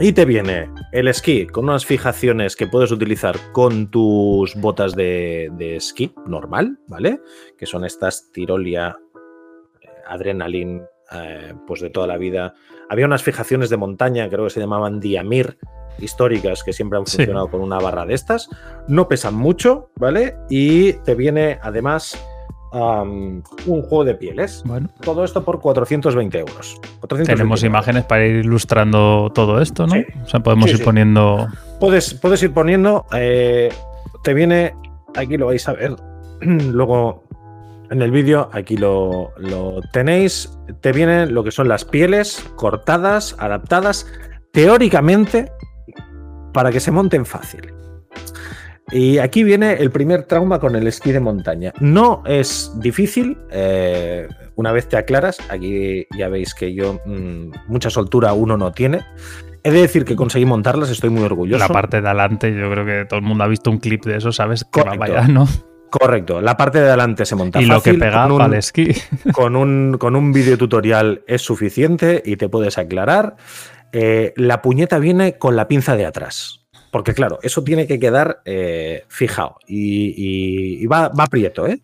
[0.01, 5.51] Y te viene el esquí con unas fijaciones que puedes utilizar con tus botas de,
[5.53, 7.21] de esquí normal, ¿vale?
[7.59, 8.97] Que son estas Tirolia
[9.81, 10.83] eh, Adrenaline,
[11.13, 12.55] eh, pues de toda la vida.
[12.93, 15.57] Había unas fijaciones de montaña, creo que se llamaban Diamir,
[15.99, 17.17] históricas, que siempre han Sí.
[17.17, 18.51] funcionado con una barra de estas.
[18.87, 20.37] No pesan mucho, ¿vale?
[20.51, 22.19] Y te viene además
[22.75, 23.43] un
[23.83, 24.63] juego de pieles.
[24.67, 26.77] Bueno, Todo esto por 420 euros.
[27.01, 27.65] 420 tenemos euros.
[27.71, 29.95] imágenes para ir ilustrando todo esto, ¿no?
[29.95, 30.05] Sí.
[30.25, 31.49] O sea, podemos Sí, ir poniendo.
[31.81, 33.05] Puedes, puedes ir poniendo.
[33.15, 33.71] eh,
[34.23, 34.75] te viene.
[35.17, 35.97] Aquí lo vais a ver.
[36.41, 37.22] Luego
[37.93, 40.51] en el vídeo, aquí lo, lo tenéis.
[40.81, 44.07] Te vienen lo que son las pieles cortadas, adaptadas,
[44.51, 45.53] teóricamente,
[46.53, 47.73] para que se monten fácil.
[48.91, 51.73] Y aquí viene el primer trauma con el esquí de montaña.
[51.81, 57.91] No es difícil, eh, una vez te aclaras, aquí ya veis que yo mm, mucha
[57.91, 59.01] soltura uno no tiene.
[59.65, 61.59] He de decir que conseguí montarlas, estoy muy orgulloso.
[61.59, 64.17] La parte de adelante, yo creo que todo el mundo ha visto un clip de
[64.17, 64.65] eso, ¿sabes?
[64.65, 64.99] Que va Correcto.
[64.99, 65.49] para allá, ¿no?
[65.93, 68.55] Correcto, la parte de adelante se monta Y lo que fácil, pega con un- el
[68.55, 68.89] esquí.
[69.35, 73.37] con un, con un video tutorial es suficiente y te puedes aclarar.
[73.93, 76.61] Eh, la puñeta viene con la pinza de atrás.
[76.91, 79.57] Porque claro, eso tiene que quedar eh, fijado.
[79.67, 81.81] Y, y- y va, va prieto, ¿eh?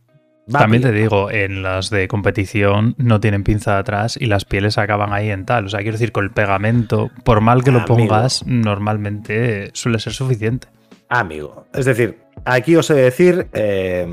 [0.54, 4.46] Va También te digo, en las de competición no tienen pinza de atrás y las
[4.46, 5.66] pieles acaban ahí en tal.
[5.66, 7.94] O sea, quiero decir, con el pegamento, por mal que lo Amigo.
[7.96, 10.68] pongas, normalmente suele ser suficiente.
[11.10, 11.66] Amigo.
[11.74, 14.06] Es decir, aquí os he de decir, eh,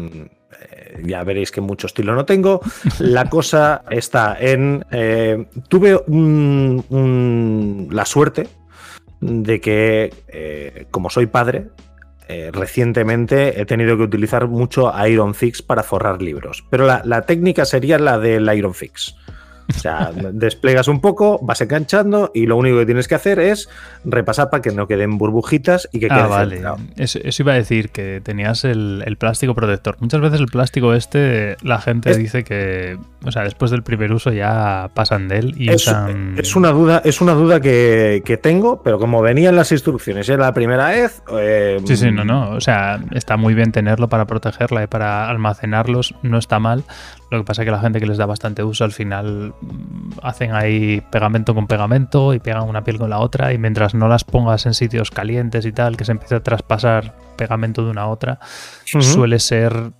[0.62, 2.62] eh, ya veréis que mucho estilo no tengo.
[3.00, 4.86] La cosa está en.
[4.92, 8.48] eh, tuve un- un- la suerte
[9.22, 11.68] de que, eh, como soy padre,
[12.28, 16.66] eh, recientemente he tenido que utilizar mucho Iron Fix para forrar libros.
[16.72, 19.16] Pero la, la técnica sería la del Iron Fix.
[19.70, 23.68] O sea, desplegas un poco, vas enganchando y lo único que tienes que hacer es
[24.04, 26.56] repasar para que no queden burbujitas y que quede Ah, vale.
[26.56, 26.78] centrado.
[26.98, 29.98] Eso, eso iba a decir, que tenías el, el plástico protector.
[30.00, 34.12] Muchas veces el plástico este, la gente Es- dice que, o sea, después del primer
[34.14, 36.36] uso ya pasan de él y Es, usan...
[36.38, 40.44] es una duda, es una duda que, que tengo, pero como venían las instrucciones, era
[40.46, 41.24] la primera vez.
[41.32, 42.52] eh, Sí, sí, no, no.
[42.52, 46.84] O sea, está muy bien tenerlo para protegerla y para almacenarlos, no está mal.
[47.32, 49.55] Lo que pasa es que la gente que les da bastante uso al final
[50.22, 54.08] hacen ahí pegamento con pegamento y pegan una piel con la otra y mientras no
[54.08, 58.04] las pongas en sitios calientes y tal, que se empiece a traspasar pegamento de una
[58.04, 58.40] a otra,
[58.86, 59.92] suele ser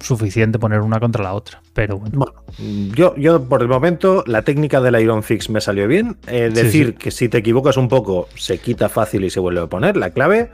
[0.00, 1.60] suficiente poner una contra la otra.
[1.74, 5.86] Pero bueno, Bueno, yo, yo por el momento la técnica del Iron Fix me salió
[5.86, 6.16] bien.
[6.26, 6.92] Eh, decir sí.
[6.94, 9.96] que si te equivocas un poco se quita fácil y se vuelve a poner.
[9.96, 10.50] La clave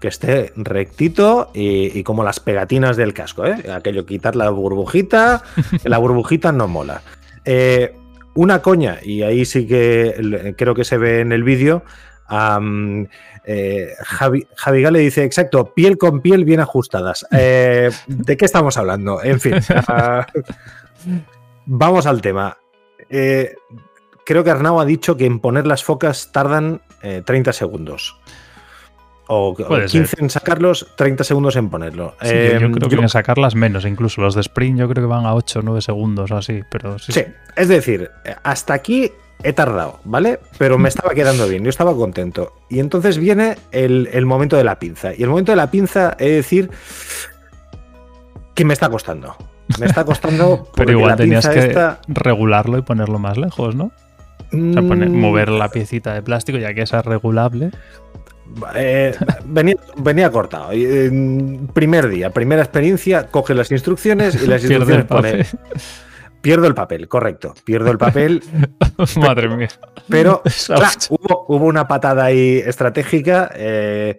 [0.00, 3.46] que esté rectito y, y como las pegatinas del casco.
[3.46, 3.70] ¿eh?
[3.72, 5.42] Aquello, quitar la burbujita,
[5.84, 7.02] la burbujita no mola.
[7.44, 7.94] Eh,
[8.34, 11.82] una coña, y ahí sí que creo que se ve en el vídeo.
[12.26, 13.08] am,
[13.44, 17.26] eh, Javi, Javi Gale dice, exacto, piel con piel bien ajustadas.
[17.36, 19.22] Eh, ¿De qué estamos hablando?
[19.22, 19.54] En fin.
[19.88, 20.26] ah,
[21.66, 22.58] Vamos al tema.
[23.08, 23.54] Eh,
[24.24, 28.18] creo que Arnau ha dicho que en poner las focas tardan eh, 30 segundos.
[29.32, 30.22] O, o Puede 15 ser.
[30.24, 32.14] en sacarlos, 30 segundos en ponerlo.
[32.20, 35.04] Sí, Eh, yo creo que yo- en sacarlas menos, incluso los de sprint yo creo
[35.04, 37.12] que van a 8 o 9 segundos o así, pero sí.
[37.12, 37.24] Sí,
[37.56, 38.10] es decir,
[38.42, 39.12] hasta aquí
[39.44, 40.40] he tardado, ¿vale?
[40.58, 42.52] Pero me estaba quedando bien, yo estaba contento.
[42.68, 45.14] Y entonces viene el, el momento de la pinza.
[45.14, 46.68] Y el momento de la pinza es decir
[48.54, 49.36] que me está costando.
[49.78, 53.92] Me está costando Pero igual tenías que esta, regularlo y ponerlo más lejos, ¿no?
[54.52, 57.70] O sea, poner- mm, mover la piecita de plástico ya que esa es regulable.
[58.74, 59.14] Eh,
[59.44, 60.70] venía, venía cortado.
[60.72, 61.10] Eh,
[61.72, 65.46] primer día, primera experiencia, coge las instrucciones y las instrucciones pone...
[66.40, 67.54] Pierdo el papel, correcto.
[67.64, 68.42] Pierdo el papel,
[69.16, 69.68] Madre mía.
[70.08, 74.18] pero claro, hubo una patada ahí estratégica eh,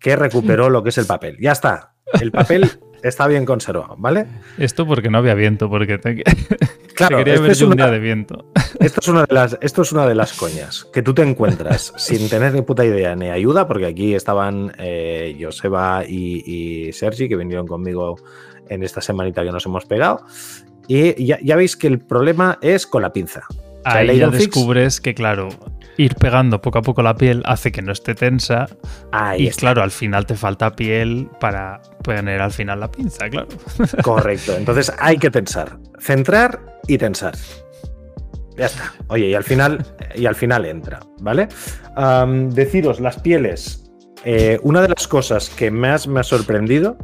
[0.00, 1.36] que recuperó lo que es el papel.
[1.40, 1.94] Ya está.
[2.20, 2.70] El papel
[3.04, 4.26] está bien conservado, ¿vale?
[4.58, 6.22] Esto porque no había viento, porque te,
[6.94, 8.46] Claro, te quería esto ver es un una- día de viento.
[8.80, 11.92] Esto es, una de las, esto es una de las coñas que tú te encuentras
[11.98, 16.42] sin tener ni puta idea ni ayuda, porque aquí estaban eh, Joseba y,
[16.88, 18.16] y Sergi, que vinieron conmigo
[18.68, 20.24] en esta semanita que nos hemos pegado.
[20.88, 23.42] Y ya, ya veis que el problema es con la pinza.
[23.82, 25.48] sea, Ahí ya Fix- descubres que, claro,
[25.96, 28.66] ir pegando poco a poco la piel hace que no esté tensa.
[29.12, 29.60] Ahí y está.
[29.60, 33.48] claro, al final te falta piel para poner al final la pinza, claro.
[34.02, 34.54] Correcto.
[34.56, 35.78] Entonces hay que tensar.
[35.98, 37.34] Centrar y tensar.
[38.56, 38.92] Ya está.
[39.08, 39.84] Oye, y al final,
[40.14, 41.48] y al final entra, ¿vale?
[42.50, 43.80] Deciros, las pieles.
[44.24, 46.96] eh, una de las cosas que más me ha sorprendido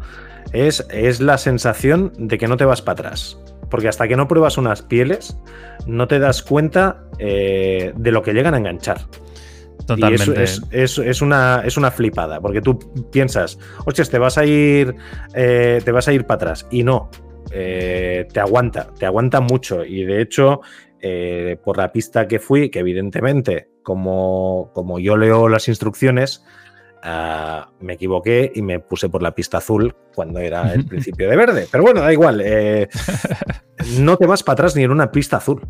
[0.52, 3.36] es, es la sensación de que no te vas para atrás.
[3.70, 5.36] Porque hasta que no pruebas unas pieles,
[5.86, 8.98] no te das cuenta eh, de lo que llegan a enganchar.
[9.86, 10.40] Totalmente.
[10.40, 12.78] Y es, es- una, es una flipada, porque tú
[13.10, 14.94] piensas, hostias, te vas a ir,
[15.34, 16.66] eh, te vas a ir para atrás.
[16.70, 17.10] Y no,
[17.50, 19.84] eh, te aguanta, te aguanta mucho.
[19.84, 20.60] Y de hecho,
[21.00, 26.44] eh, por la pista que fui, que evidentemente, como, como yo leo las instrucciones,
[27.02, 31.36] ah, me equivoqué y me puse por la pista azul cuando era el principio de
[31.36, 31.68] verde.
[31.70, 32.40] Pero bueno, da igual.
[32.44, 32.88] eh,
[33.98, 35.62] no te vas para atrás ni en una pista azul.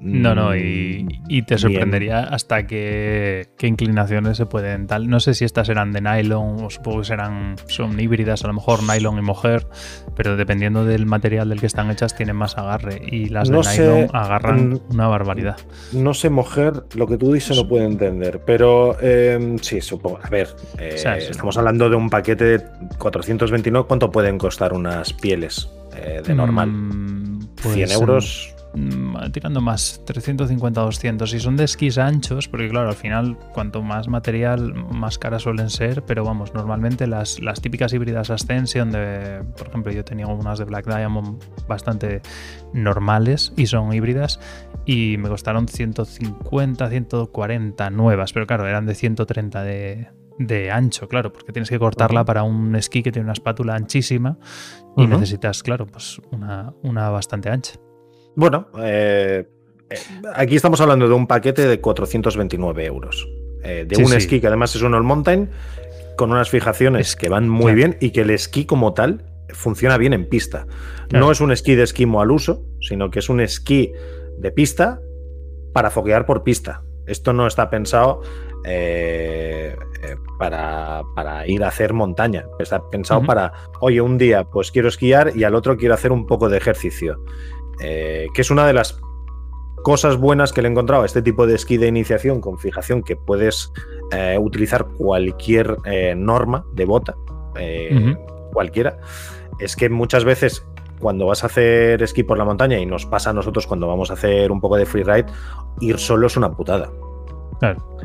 [0.00, 1.58] No, no, y, Mm, y te bien.
[1.58, 5.08] sorprendería hasta qué, qué inclinaciones se pueden tal.
[5.08, 8.54] No sé si estas eran de nylon o supongo que serán, son híbridas, a lo
[8.54, 9.66] mejor nylon y mohair,
[10.14, 13.80] pero dependiendo del material del que están hechas tienen más agarre y las de sé,
[13.82, 15.56] nylon agarran mm, una barbaridad.
[15.92, 20.20] No sé, mujer, lo que tú dices no puedo entender, pero eh, sí, supongo.
[20.22, 20.48] A ver,
[20.78, 21.28] eh, O sea, sí.
[21.30, 22.64] estamos hablando de un paquete de
[22.98, 23.86] 429.
[23.88, 26.70] ¿Cuánto pueden costar unas pieles eh, de normal?
[26.70, 28.54] Mm, pues, 100 euros.
[28.74, 31.30] Mm, tirando más, 350, 200.
[31.30, 35.70] Si son de esquís anchos, porque claro, al final, cuanto más material, más caras suelen
[35.70, 40.58] ser, pero vamos, normalmente las, las típicas híbridas Ascension, de, por ejemplo, yo tenía unas
[40.58, 42.22] de Black Diamond bastante
[42.72, 44.40] normales y son híbridas,
[44.84, 50.08] y me costaron 150, 140 nuevas, pero claro, eran de 130 de,
[50.38, 54.38] de ancho, claro, porque tienes que cortarla para un esquí que tiene una espátula anchísima
[54.96, 57.78] y necesitas, claro, pues una, una bastante ancha.
[58.38, 59.48] Bueno, eh,
[59.90, 59.96] eh,
[60.36, 63.28] aquí estamos hablando de un paquete de 429 euros.
[63.64, 64.16] eh, de Sí, un sí.
[64.16, 65.50] esquí que además es un all mountain
[66.16, 67.76] con unas fijaciones Es- que van muy claro.
[67.76, 70.68] bien y que el esquí como tal funciona bien en pista.
[71.08, 71.26] Claro.
[71.26, 73.90] No es un esquí de esquimo al uso, sino que es un esquí
[74.38, 75.00] de pista
[75.72, 76.82] para foquear por pista.
[77.08, 78.20] Esto no está pensado
[78.64, 79.74] eh,
[80.38, 82.44] para, para ir a hacer montaña.
[82.60, 86.26] Está pensado para, oye, un día pues quiero esquiar y al otro quiero hacer un
[86.26, 87.24] poco de ejercicio.
[87.80, 89.00] Eh, que es una de las
[89.82, 93.02] cosas buenas que le he encontrado a este tipo de esquí de iniciación con fijación
[93.02, 93.72] que puedes
[94.10, 97.16] eh, utilizar cualquier eh, norma de bota,
[98.52, 98.98] cualquiera,
[99.58, 100.64] es que muchas veces
[101.00, 104.10] cuando vas a hacer esquí por la montaña y nos pasa a nosotros cuando vamos
[104.10, 105.26] a hacer un poco de freeride,
[105.80, 106.90] ir solo es una putada.
[107.60, 107.96] Claro.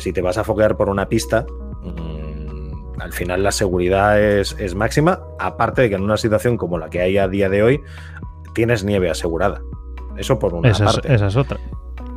[0.00, 1.46] Si te vas a foquear por una pista,
[1.82, 6.78] mm, al final la seguridad es, es máxima, aparte de que en una situación como
[6.78, 7.80] la que hay a día de hoy,
[8.54, 9.62] tienes nieve asegurada.
[10.16, 11.14] Eso por una Esa es, parte.
[11.14, 11.58] esa es otra.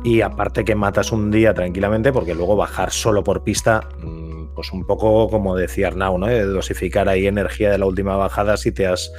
[0.04, 4.72] Y aparte que matas un día tranquilamente, porque luego bajar solo por pista, mm, pues
[4.72, 6.26] un poco como decía Arnau, ¿no?
[6.26, 9.12] De dosificar ahí energía de la última bajada si te has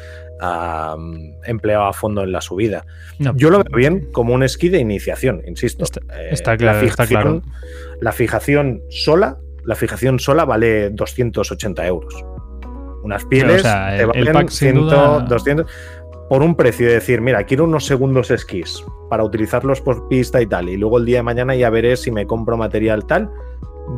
[1.45, 2.85] empleado a fondo en la subida.
[3.19, 5.83] No, Yo lo veo bien como un esquí de iniciación, insisto.
[5.85, 7.57] Está- Eh, la claro, está fijación- claro.
[8.01, 12.13] La fijación sola, la fijación sola vale 280 euros.
[13.03, 15.71] Unas pieles sea, te el- el valen pack sin 100, duda- 200
[16.33, 20.47] por un precio de decir, mira, quiero unos segundos esquís para utilizarlos por pista y
[20.47, 23.29] tal, y luego el día de mañana ya veré si me compro material tal.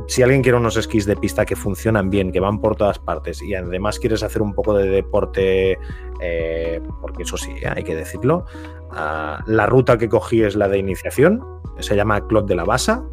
[0.10, 3.42] Si alguien quiere unos esquís de pista que funcionan bien, que van por todas partes,
[3.42, 5.80] y además quieres hacer un poco de deporte,
[6.20, 8.44] eh, porque eso sí, hay que decirlo,
[8.92, 11.42] ah, la ruta que cogí es la de iniciación,
[11.80, 13.06] se llama Clot de la Basa,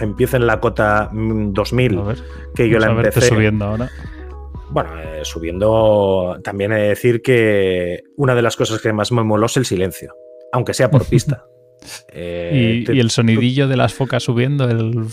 [0.00, 2.14] empiece en la cota 2000, mm,
[2.56, 3.20] que yo la empecé.
[3.20, 3.88] subiendo ahora.
[4.72, 9.24] Bueno, eh, subiendo, también he de decir que una de las cosas que más me
[9.24, 10.14] moló es el silencio,
[10.52, 11.44] aunque sea por pista.
[12.12, 14.68] Eh, ¿Y, el sonidillo de las focas subiendo.
[14.68, 15.06] El...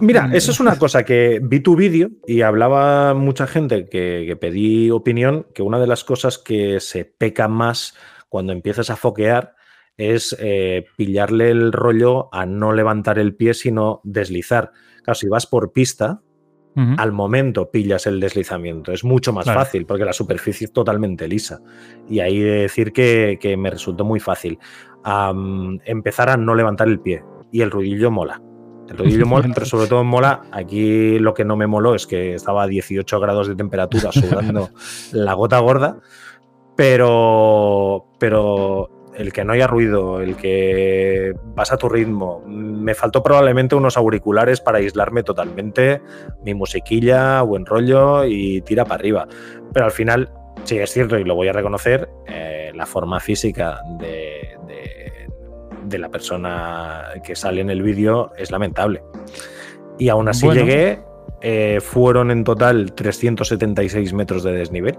[0.00, 4.90] Mira, eso es una cosa que vi tu vídeo y hablaba mucha gente que, pedí
[4.90, 7.94] opinión, que una de las cosas que se peca más
[8.30, 9.54] cuando empiezas a foquear
[9.98, 14.72] es eh, pillarle el rollo a no levantar el pie, sino deslizar.
[15.02, 16.22] Claro, si vas por pista,
[16.76, 18.92] al momento pillas el deslizamiento.
[18.92, 21.60] Es mucho más fácil porque la superficie es totalmente lisa.
[22.08, 24.58] Y ahí de decir que, que me resultó muy fácil
[25.84, 27.24] empezar a no levantar el pie.
[27.52, 28.42] Y el ruidillo mola.
[28.88, 30.42] El ruidillo mola, pero sobre todo mola.
[30.50, 34.70] Aquí lo que no me moló es que estaba a 18 grados de temperatura sudando
[35.12, 35.98] la gota gorda.
[36.76, 42.42] Pero, pero el que no haya ruido, el que vas a tu ritmo.
[42.46, 46.00] Me faltó probablemente unos auriculares para aislarme totalmente,
[46.44, 49.28] mi musiquilla, buen rollo y tira para arriba.
[49.72, 50.30] Pero al final,
[50.64, 54.56] sí es cierto y lo voy a reconocer, eh, la forma física de,
[55.86, 59.02] de la persona que sale en el vídeo es lamentable.
[59.98, 61.00] Y aún así llegué,
[61.40, 64.98] eh, fueron en total 376 metros de desnivel,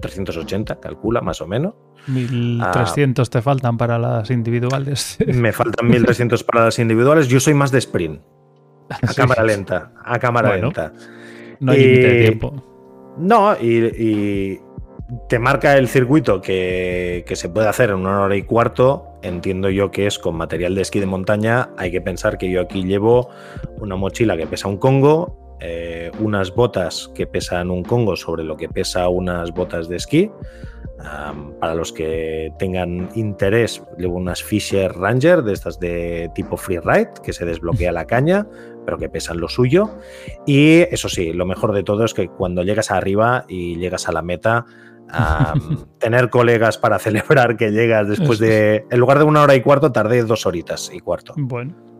[0.00, 1.74] 380, calcula más o menos.
[2.08, 5.18] 1300 te faltan para las individuales.
[5.26, 7.28] Me faltan 1300 para las individuales.
[7.28, 8.20] Yo soy más de sprint.
[8.90, 9.92] A cámara lenta.
[10.04, 10.92] A cámara lenta.
[11.60, 13.14] No hay límite de tiempo.
[13.18, 14.60] No, y,
[15.28, 19.06] te marca el circuito que, se puede hacer en una hora y cuarto.
[19.22, 21.70] Entiendo yo que es con material de esquí de montaña.
[21.76, 23.30] Hay que pensar que yo aquí llevo
[23.78, 28.56] una mochila que pesa un congo, eh, unas botas que pesan un congo sobre lo
[28.56, 30.30] que pesa unas botas de esquí.
[31.60, 37.32] para los que tengan interés, llevo unas Fisher Ranger de estas de tipo freeride que
[37.32, 38.46] se desbloquea la caña,
[38.84, 39.90] pero que pesan lo suyo.
[40.46, 44.12] Y eso sí, lo mejor de todo es que cuando llegas arriba y llegas a
[44.12, 44.64] la meta,
[45.98, 48.86] tener colegas para celebrar que llegas después de.
[48.90, 51.34] En lugar de una hora y cuarto, tardé dos horitas y cuarto.
[51.36, 51.95] Bueno.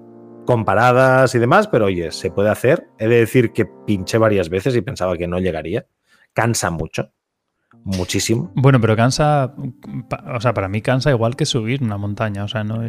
[0.46, 2.88] Comparadas y demás, pero oye, se puede hacer.
[2.98, 5.86] He de decir que pinché varias veces y pensaba que no llegaría.
[6.32, 7.12] Cansa mucho.
[7.84, 8.50] Muchísimo.
[8.54, 9.54] Bueno, pero cansa.
[10.34, 12.44] O sea, para mí cansa igual que subir una montaña.
[12.44, 12.82] O sea, no,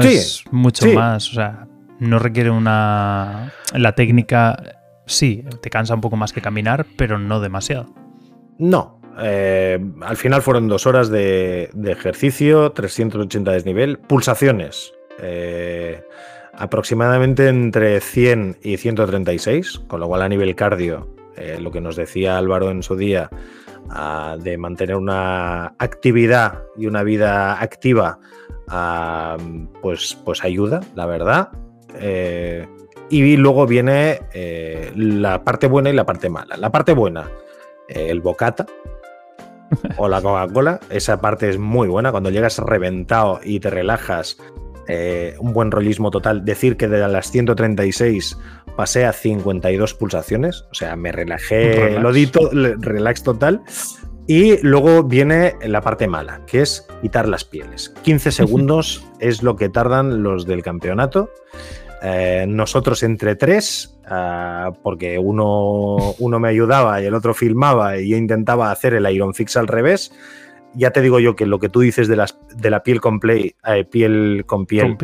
[0.00, 1.30] es mucho más.
[1.30, 1.68] O sea,
[2.00, 3.52] no requiere una.
[3.74, 4.78] La técnica.
[5.06, 7.94] Sí, te cansa un poco más que caminar, pero no demasiado.
[8.58, 14.92] No, eh, al final fueron dos horas de, ejercicio, 380 desnivel, pulsaciones.
[15.20, 16.02] Eh,
[16.54, 21.96] aproximadamente entre 100 y 136, con lo cual a nivel cardio, eh, lo que nos
[21.96, 23.30] decía Álvaro en su día,
[23.90, 28.18] ah, de mantener una actividad y una vida activa,
[28.68, 29.36] ah,
[29.80, 31.48] pues, pues ayuda, la verdad.
[33.10, 34.20] y luego viene
[34.96, 36.56] la parte buena y la parte mala.
[36.56, 37.28] La parte buena,
[37.88, 38.66] el bocata,
[39.96, 40.80] o la Coca-Cola.
[40.90, 42.10] Esa parte es muy buena.
[42.10, 44.38] Cuando llegas reventado y te relajas,
[44.94, 46.44] eh, un buen rollismo total.
[46.44, 48.36] Decir que de las 136
[48.76, 50.66] pasé a 52 pulsaciones.
[50.70, 53.62] O sea, me relajé, lo di relax total.
[54.26, 57.94] Y luego viene la parte mala, que es quitar las pieles.
[58.02, 61.30] 15 segundos es lo que tardan los del campeonato.
[62.02, 68.10] Eh, nosotros entre tres, ah, porque uno, uno me ayudaba y el otro filmaba y
[68.10, 70.12] yo intentaba hacer el Iron Fix al revés.
[70.74, 73.20] Ya te digo yo que lo que tú dices de, las, de la piel con
[73.20, 74.96] play, eh, piel con piel,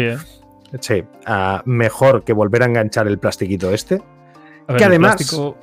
[0.81, 4.03] Sí, ah, mejor que volver a enganchar el plastiquito este.
[4.77, 5.17] que además.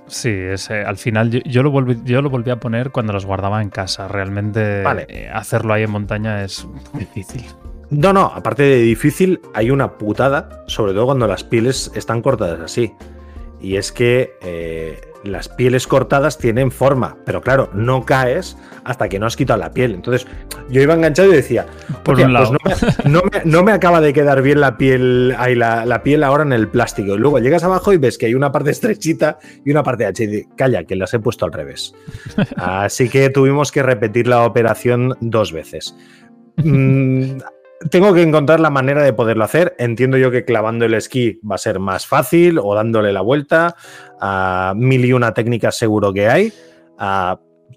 [0.08, 0.36] sí,
[0.70, 4.08] al final yo, lo volví, yo lo volví a poner cuando los guardaba en casa.
[4.08, 7.46] Realmente eh, hacerlo ahí en montaña es difícil.
[7.92, 12.60] No, no, aparte de difícil, hay una putada, sobre todo cuando las pieles están cortadas
[12.60, 12.94] así.
[13.62, 19.20] Y es que eh, las pieles cortadas tienen forma, pero claro, no caes hasta que
[19.20, 19.94] no has quitado la piel.
[19.94, 20.28] Entonces,
[20.70, 21.66] yo iba enganchado y decía,
[22.04, 23.06] Por un pues
[23.46, 27.16] no, me, acaba de quedar bien la piel, ahí la, piel ahora en el plástico.
[27.16, 30.24] Y luego llegas abajo y ves que hay una parte estrechita y una parte H.
[30.24, 31.94] Y calla, que las he puesto al revés.
[32.58, 35.96] Así que tuvimos que repetir la operación dos veces.
[36.58, 37.38] Mm,
[37.90, 39.76] tengo que encontrar la manera de poderlo hacer.
[39.78, 43.76] Entiendo yo que clavando el esquí va a ser más fácil o dándole la vuelta.
[44.20, 46.54] a mil y una técnicas seguro que hay.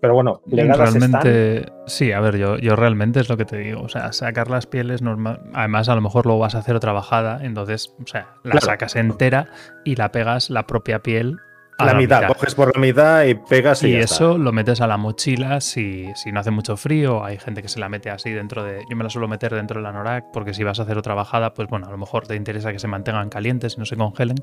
[0.01, 3.82] pero bueno, realmente, sí, a ver, yo, yo realmente es lo que te digo.
[3.82, 5.40] O sea, sacar las pieles normal.
[5.55, 7.40] Además, a lo mejor luego vas a hacer otra bajada.
[7.43, 9.48] Entonces, o sea, la sacas entera
[9.85, 11.39] y la pegas la propia piel
[11.78, 12.26] la, mitad.
[12.26, 16.09] coges por la mitad y pegas y, y eso lo metes a la mochila si,
[16.14, 17.24] si, no hace mucho frío.
[17.24, 18.84] Hay gente que se la mete así dentro de.
[18.90, 19.92] Yo me la suelo meter dentro de la
[20.32, 22.78] porque si vas a hacer otra bajada, pues bueno, a lo mejor te interesa que
[22.78, 24.36] se mantengan calientes y no se congelen,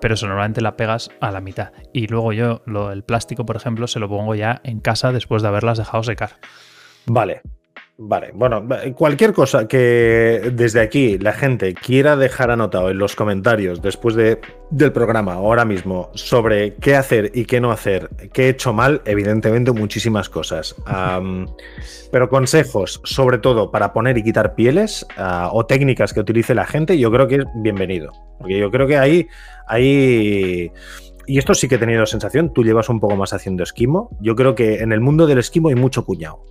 [0.00, 1.72] pero eso normalmente la pegas a la mitad.
[1.92, 5.42] Y luego yo lo, el plástico, por ejemplo, se lo pongo ya en casa después
[5.42, 6.30] de haberlas dejado secar.
[7.06, 7.42] Vale,
[7.98, 8.66] Vale, bueno,
[8.96, 14.40] cualquier cosa que desde aquí la gente quiera dejar anotado en los comentarios después de,
[14.70, 19.02] del programa ahora mismo sobre qué hacer y qué no hacer, qué he hecho mal,
[19.04, 20.74] evidentemente muchísimas cosas.
[22.10, 26.64] pero consejos, sobre todo para poner y quitar pieles ah, o técnicas que utilice la
[26.64, 28.10] gente, yo creo que es bienvenido.
[28.38, 29.28] Porque yo creo que ahí,
[29.68, 30.72] ahí
[31.26, 34.16] y esto sí que he tenido sensación, tú llevas un poco más haciendo esquimo.
[34.20, 36.42] Yo creo que en el mundo del esquimo hay mucho cuñado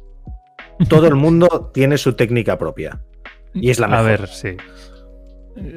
[0.89, 3.01] todo el mundo tiene su técnica propia.
[3.53, 4.05] Y es la mejor.
[4.05, 4.57] A ver, sí.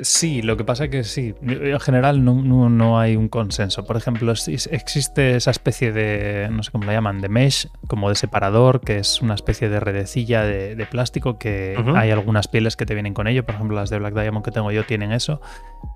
[0.02, 3.84] Sí, lo que pasa es que sí, en general no, hay un consenso.
[3.84, 8.14] Por ejemplo, existe esa especie de, no sé cómo la llaman, de mesh, como de
[8.14, 12.94] separador, que es una especie de redecilla de, plástico, que hay algunas pieles que te
[12.94, 15.40] vienen con ello, por ejemplo las de Black Diamond que tengo yo tienen eso,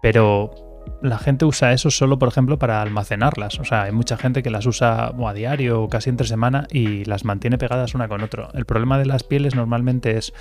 [0.03, 0.51] pero
[1.03, 3.59] la gente usa eso solo, por ejemplo, para almacenarlas.
[3.61, 7.05] O sea, hay mucha gente que las usa a diario o casi entre semana y
[7.05, 8.49] las mantiene pegadas una con otro.
[8.55, 10.33] El problema de las pieles normalmente es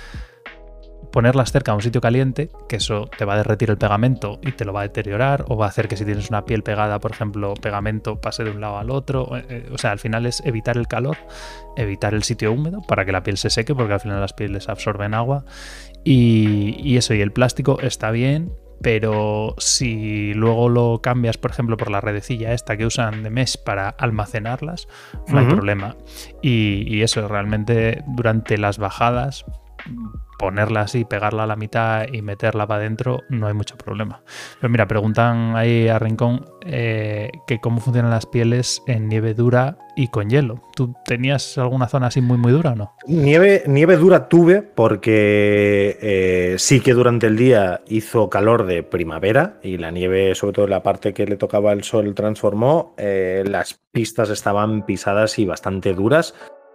[1.12, 4.52] ponerlas cerca a un sitio caliente, que eso te va a derretir el pegamento y
[4.52, 6.98] te lo va a deteriorar, o va a hacer que si tienes una piel pegada,
[6.98, 9.36] por ejemplo, pegamento pase de un lado al otro.
[9.36, 11.16] Eh, eh, o sea, al final es evitar el calor,
[11.76, 14.68] evitar el sitio húmedo para que la piel se seque, porque al final las pieles
[14.68, 15.44] absorben agua.
[16.04, 18.52] Y, y eso, y el plástico está bien,
[18.82, 23.56] pero si luego lo cambias, por ejemplo, por la redecilla esta que usan de mesh
[23.62, 24.88] para almacenarlas,
[25.28, 25.96] no hay problema.
[26.42, 29.44] Y, y, eso, realmente durante las bajadas,
[30.38, 34.22] ponerla así, pegarla a la mitad y meterla para adentro, no hay mucho problema.
[34.60, 39.78] Pero mira, preguntan ahí a Rincón eh, que cómo funcionan las pieles en nieve dura
[39.96, 40.62] y con hielo.
[40.76, 42.94] ¿Tú tenías alguna zona así muy muy dura o no?
[43.06, 49.58] Nieve, nieve dura tuve porque eh, sí que durante el día hizo calor de primavera
[49.62, 52.94] y la nieve, sobre todo la parte que le tocaba el sol, transformó.
[52.96, 56.34] Eh, las pistas estaban pisadas y bastante duras.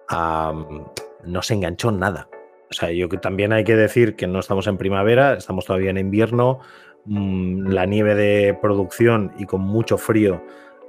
[0.10, 2.28] no se enganchó nada.
[2.74, 5.92] O sea, yo que también hay que decir que no estamos en primavera, estamos todavía
[5.92, 6.60] en invierno,
[7.06, 10.44] mm, la nieve de producción y con mucho frío,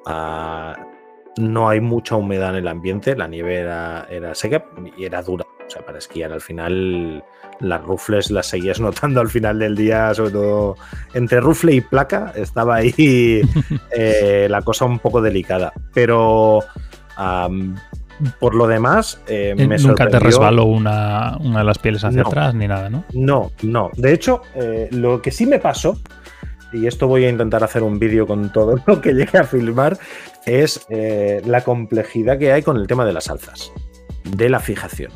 [0.07, 0.75] ah,
[1.37, 4.65] no hay mucha humedad en el ambiente, la nieve era, seca
[4.97, 5.45] y era dura.
[5.67, 7.23] O sea, para esquiar al final
[7.61, 10.77] las rufles las seguías notando al final del día, sobre todo
[11.13, 13.43] entre rufle y placa, estaba ahí
[13.91, 15.73] eh, la cosa un poco delicada.
[15.93, 16.61] Pero
[18.39, 22.69] por lo demás, eh, me Nunca te resbaló una, de las pieles hacia atrás ni
[22.69, 23.05] nada, ¿no?
[23.13, 23.91] No, no.
[23.97, 25.99] De hecho, eh, lo que sí me pasó,
[26.73, 29.99] y esto voy a intentar hacer un vídeo con todo lo que llegue a filmar,
[30.47, 33.73] es eh, la complejidad que hay con el tema de las alzas,
[34.25, 35.13] de la fijación.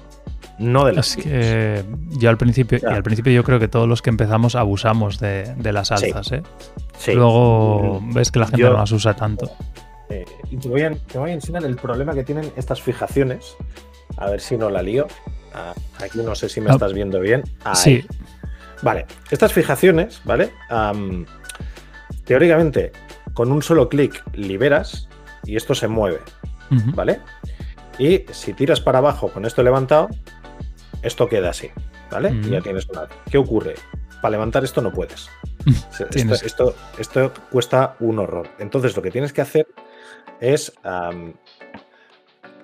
[0.59, 1.85] No de las Es que
[2.19, 5.55] yo al principio, y al principio yo creo que todos los que empezamos abusamos de,
[5.73, 6.43] las alzas, ¿eh?
[7.15, 9.49] Luego mm, ves que la gente no las usa tanto.
[10.11, 13.57] Eh, y te voy, a, enseñar el problema que tienen estas fijaciones.
[14.17, 15.07] A ver si no la lío.
[15.55, 16.75] Ah, aquí no sé si me ah.
[16.75, 17.45] estás viendo bien.
[17.75, 18.05] Sí.
[18.83, 20.53] Vale, estas fijaciones, ¿vale?
[22.25, 22.93] teóricamente,
[23.33, 25.09] con un solo clic liberas
[25.45, 26.21] y esto se mueve,
[26.95, 27.21] ¿vale?
[27.99, 30.09] Y si tiras para abajo con esto levantado,
[31.03, 31.71] esto queda así,
[32.11, 32.31] ¿vale?
[32.31, 33.09] Y ya tienes una.
[33.31, 33.75] ¿Qué ocurre?
[34.21, 35.29] Para levantar esto no puedes.
[36.45, 38.49] esto, esto, cuesta un horror.
[38.59, 39.67] Entonces lo que tienes que hacer
[40.41, 40.73] es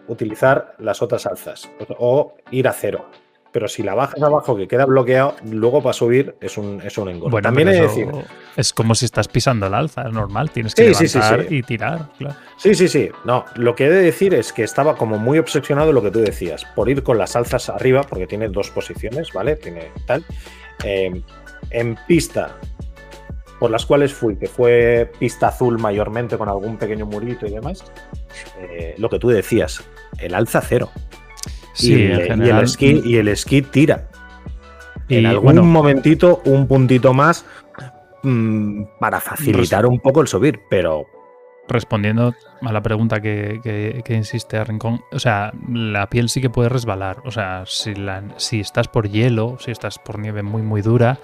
[0.06, 1.68] utilizar las otras alzas
[1.98, 3.06] o ir a cero.
[3.52, 7.08] Pero si la bajas abajo que queda bloqueado, luego para subir es un, es un
[7.08, 7.40] engorro.
[7.40, 8.08] También es decir.
[8.56, 12.10] Es como si estás pisando la alza, es normal, tienes que levantar y tirar.
[12.56, 13.10] Sí, sí, sí.
[13.24, 16.18] No, lo que he de decir es que estaba como muy obsesionado lo que tú
[16.18, 19.54] decías, por ir con las alzas arriba, porque tiene dos posiciones, ¿vale?
[19.54, 20.24] Tiene tal.
[20.82, 21.22] Em,
[21.70, 22.56] en pista
[23.64, 27.82] por las cuales fui, que fue pista azul mayormente con algún pequeño murito y demás,
[28.60, 29.82] eh, lo que tú decías,
[30.18, 30.90] el alza cero.
[31.72, 34.10] Sí, y, el esquí, y el esquí tira.
[35.08, 37.46] Y, en algún momentito, un puntito más
[38.22, 41.06] mm, para facilitar un poco el subir, pero
[41.66, 43.62] respondiendo a la pregunta que,
[44.04, 47.22] que, insiste a Rincón, o sea, la piel sí que puede resbalar.
[47.24, 51.18] O sea, si, la, si estás por hielo, si estás por nieve muy, muy dura,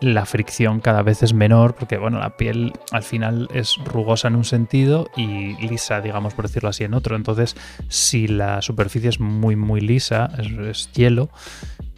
[0.00, 4.36] la fricción cada vez es menor porque bueno, la piel al final es rugosa en
[4.36, 7.16] un sentido y lisa, digamos por decirlo así, en otro.
[7.16, 7.56] Entonces,
[7.88, 11.30] si la superficie es muy muy lisa, es, hielo,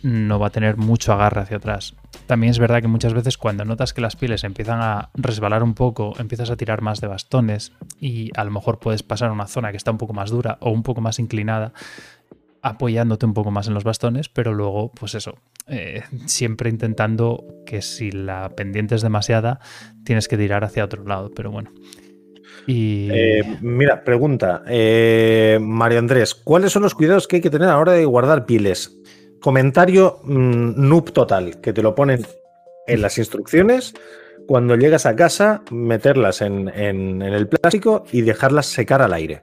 [0.03, 1.95] no va a tener mucho agarre hacia atrás.
[2.27, 5.75] También es verdad que muchas veces cuando notas que las pieles empiezan a resbalar un
[5.75, 9.47] poco, empiezas a tirar más de bastones y a lo mejor puedes pasar a una
[9.47, 11.73] zona que está un poco más dura o un poco más inclinada
[12.67, 15.39] apoyándote un poco más en los bastones, pero luego, pues eso,
[15.69, 19.61] eh, siempre intentando que si la pendiente es demasiada,
[20.05, 21.73] tienes que tirar hacia otro lado, pero bueno.
[22.67, 23.09] Y...
[23.13, 27.73] Eh, mira, pregunta, eh, Mario Andrés, ¿cuáles son los cuidados que hay que tener a
[27.73, 28.99] la hora de guardar pieles?
[29.41, 32.27] Comentario mm, noob total, que te lo ponen
[32.89, 33.95] en las instrucciones.
[34.49, 36.69] Cuando llegas a casa, meterlas en,
[37.23, 39.43] el plástico y dejarlas secar al aire.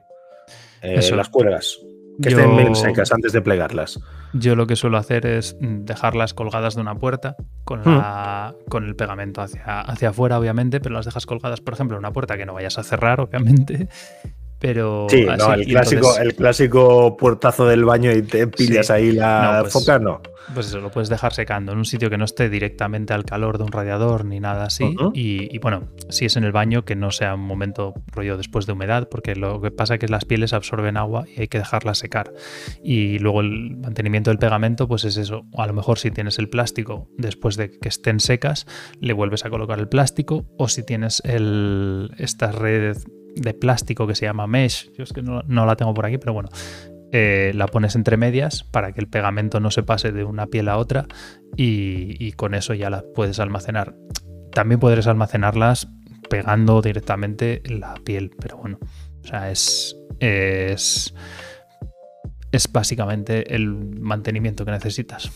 [0.82, 1.16] Eso.
[1.16, 1.78] Las cuerdas.
[2.22, 4.00] Que estén bien secas antes de plegarlas.
[4.32, 7.96] Yo lo que suelo hacer es dejarlas colgadas de una puerta con, hmm.
[7.96, 12.00] la, con el pegamento hacia, hacia afuera, obviamente, pero las dejas colgadas, por ejemplo, en
[12.00, 13.88] una puerta que no vayas a cerrar, obviamente.
[14.64, 19.74] Pero sí, el, clásico, el clásico puertazo del baño y te pillas ahí la pues
[19.74, 20.22] foca, no.
[20.54, 23.58] Pues eso, lo puedes dejar secando en un sitio que no esté directamente al calor
[23.58, 24.96] de un radiador ni nada así.
[25.12, 28.72] y, bueno, si es en el baño, que no sea un momento rollo después de
[28.72, 31.98] humedad, porque lo que pasa es que las pieles absorben agua y hay que dejarlas
[31.98, 32.32] secar.
[32.82, 35.44] Y luego el mantenimiento del pegamento, pues es eso.
[35.58, 38.66] A lo mejor si tienes el plástico después de que estén secas,
[38.98, 40.46] le vuelves a colocar el plástico.
[40.56, 43.04] O si tienes el, estas redes
[43.36, 46.18] de plástico que se llama mesh, yo es que no, no la tengo por aquí,
[46.18, 46.48] pero bueno,
[47.16, 50.68] eh, la pones entre medias para que el pegamento no se pase de una piel
[50.68, 51.06] a otra
[51.56, 53.94] y, con eso ya la puedes almacenar.
[54.50, 55.86] También podrás almacenarlas
[56.28, 58.80] pegando directamente la piel, pero bueno,
[59.22, 61.14] o sea, es, es,
[62.50, 65.30] es básicamente el mantenimiento que necesitas.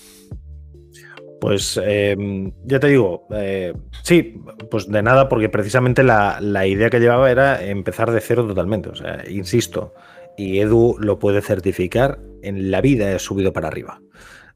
[1.40, 6.90] Pues em, ya te digo, eh, sí, pues de nada, porque precisamente la, la, idea
[6.90, 8.88] que llevaba era empezar de cero totalmente.
[8.88, 9.94] O sea, insisto,
[10.36, 14.00] y Edu lo puede certificar, en la vida he subido para arriba.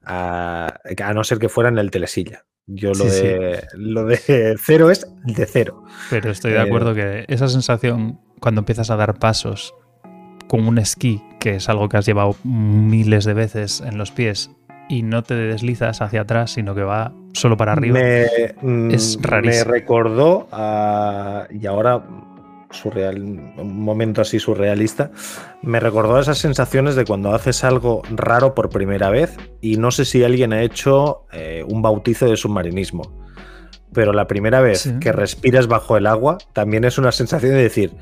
[0.05, 0.81] A,
[1.15, 2.45] no ser que fuera en el telesilla.
[2.67, 5.85] Yo lo, de, lo de cero es de cero.
[6.11, 9.75] Pero estoy de eh, acuerdo que esa sensación cuando empiezas a dar pasos
[10.49, 14.51] con un esquí, que es algo que has llevado miles de veces en los pies,
[14.93, 17.99] y no te deslizas hacia atrás, sino que va solo para arriba.
[17.99, 18.25] Me,
[18.95, 19.65] es mm, rarísimo.
[19.65, 22.05] Me recordó, a, y ahora
[22.71, 25.11] surreal, un momento así surrealista,
[25.63, 30.05] me recordó esas sensaciones de cuando haces algo raro por primera vez y no sé
[30.05, 33.03] si alguien ha hecho eh, un bautizo de submarinismo,
[33.95, 37.93] pero la primera vez que respiras bajo el agua también es una sensación de decir,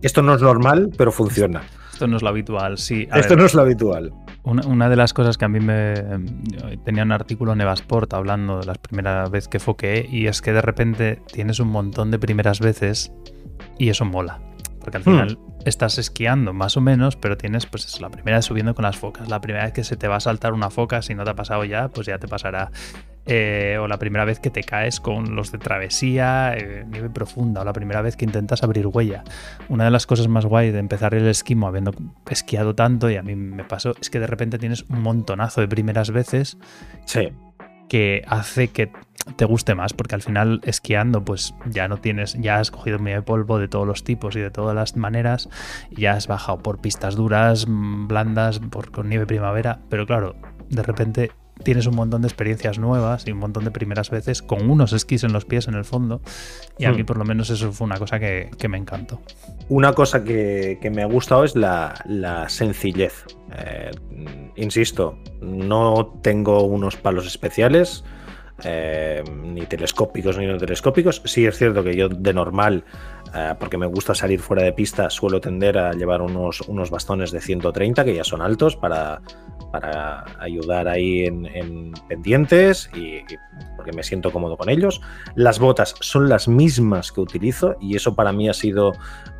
[0.00, 1.62] esto no es normal, pero funciona.
[1.92, 3.06] Esto no es lo habitual, sí.
[3.14, 4.14] esto no es lo habitual.
[4.48, 5.94] Una, de las cosas que a mí me...
[6.84, 10.52] Tenía un artículo en Evasport hablando de la primera vez que foqueé y es que
[10.52, 13.12] de repente tienes un montón de primeras veces
[13.78, 14.40] y eso mola.
[14.80, 15.57] Porque al final hmm.
[15.68, 19.28] Estás esquiando más o menos, pero tienes, pues la primera vez subiendo con las focas.
[19.28, 21.34] La primera vez que se te va a saltar una foca, si no te ha
[21.34, 22.70] pasado ya, pues ya te pasará.
[23.26, 27.60] Eh, o la primera vez que te caes con los de travesía, eh, nieve profunda,
[27.60, 29.22] o la primera vez que intentas abrir huella.
[29.68, 31.92] Una de las cosas más guay de empezar el esquimo habiendo
[32.30, 35.68] esquiado tanto, y a mí me pasó, es que de repente tienes un montonazo de
[35.68, 36.56] primeras veces.
[37.04, 37.30] Sí
[37.88, 38.92] que hace que
[39.36, 43.18] te guste más, porque al final esquiando, pues ya no tienes, ya has cogido mi
[43.20, 45.48] polvo de todos los tipos y de todas las maneras,
[45.90, 50.36] y ya has bajado por pistas duras, mm, blandas, por con nieve primavera, pero claro,
[50.68, 51.30] de repente
[51.62, 55.24] tienes un montón de experiencias nuevas y un montón de primeras veces con unos esquís
[55.24, 56.20] en los pies en el fondo.
[56.78, 57.06] Y a mí hmm.
[57.06, 59.20] por lo menos eso fue una cosa que, me encantó.
[59.68, 63.24] Una cosa que, me ha gustado es la, sencillez.
[63.56, 63.90] Eh,
[64.56, 68.04] insisto, no tengo unos palos especiales.
[68.64, 71.22] Eh, ni telescópicos ni no telescópicos.
[71.24, 72.84] Sí es cierto que yo de normal,
[73.34, 77.30] eh, porque me gusta salir fuera de pista, suelo tender a llevar unos, unos bastones
[77.30, 79.20] de 130 que ya son altos para
[79.70, 83.20] para ayudar ahí en, pendientes y,
[83.76, 85.00] porque me siento cómodo con ellos.
[85.34, 88.92] Las botas son las mismas que utilizo y eso para mí ha sido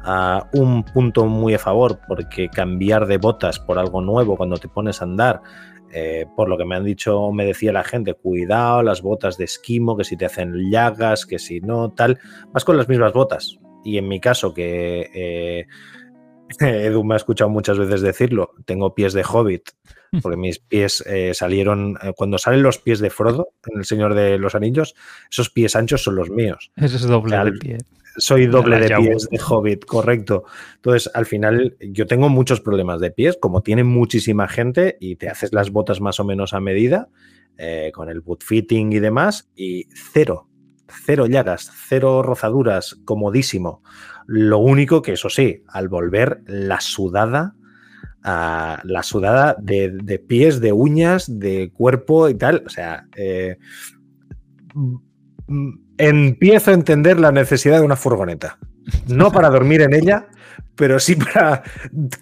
[0.04, 4.68] ah, un punto muy a favor porque cambiar de botas por algo nuevo cuando te
[4.68, 5.40] pones a andar
[5.92, 9.44] eh, por lo que me han dicho, me decía la gente, cuidado, las botas de
[9.44, 12.18] esquimo, que si te hacen llagas, que si no, tal,
[12.52, 13.58] vas con las mismas botas.
[13.84, 15.66] Y en mi caso, que eh,
[16.60, 19.70] Edu me ha escuchado muchas veces decirlo, tengo pies de hobbit,
[20.22, 24.14] porque mis pies eh, salieron, eh, cuando salen los pies de Frodo en El Señor
[24.14, 24.94] de los Anillos,
[25.30, 26.72] esos pies anchos son los míos.
[26.76, 27.78] Ese es doble de pie.
[28.16, 30.44] Soy doble de, pies de hobbit, correcto.
[30.76, 35.28] Entonces, al final, yo tengo muchos problemas de pies, como tiene muchísima gente, y te
[35.28, 37.10] haces las botas más o menos a medida,
[37.58, 40.48] eh, con el boot fitting y demás, y cero,
[40.88, 43.82] cero llagas, cero rozaduras, comodísimo.
[44.26, 47.54] Lo único que, eso sí, al volver, la sudada,
[48.22, 52.62] la sudada de, pies, de uñas, de cuerpo y tal.
[52.66, 53.58] O sea, eh,
[54.74, 58.58] mm, empiezo a entender la necesidad de una furgoneta.
[59.06, 60.28] No para dormir en ella,
[60.74, 61.62] pero sí para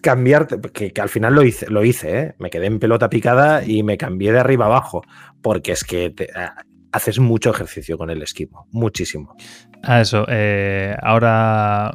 [0.00, 2.34] cambiarte, que, al final lo hice, lo hice ¿eh?
[2.38, 5.02] me quedé en pelota picada y me cambié de arriba abajo,
[5.42, 6.54] porque es que ah,
[6.92, 9.36] haces mucho ejercicio con el esquimo, muchísimo.
[9.82, 11.94] A eso, eh, ahora,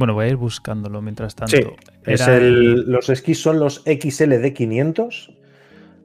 [0.00, 1.54] bueno, voy a ir buscándolo mientras tanto.
[1.54, 1.62] Sí,
[2.06, 5.30] es el, los esquís son los XLD 500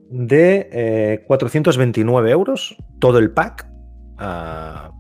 [0.10, 3.66] de 429 eh, euros, todo el pack,
[4.18, 4.92] ah,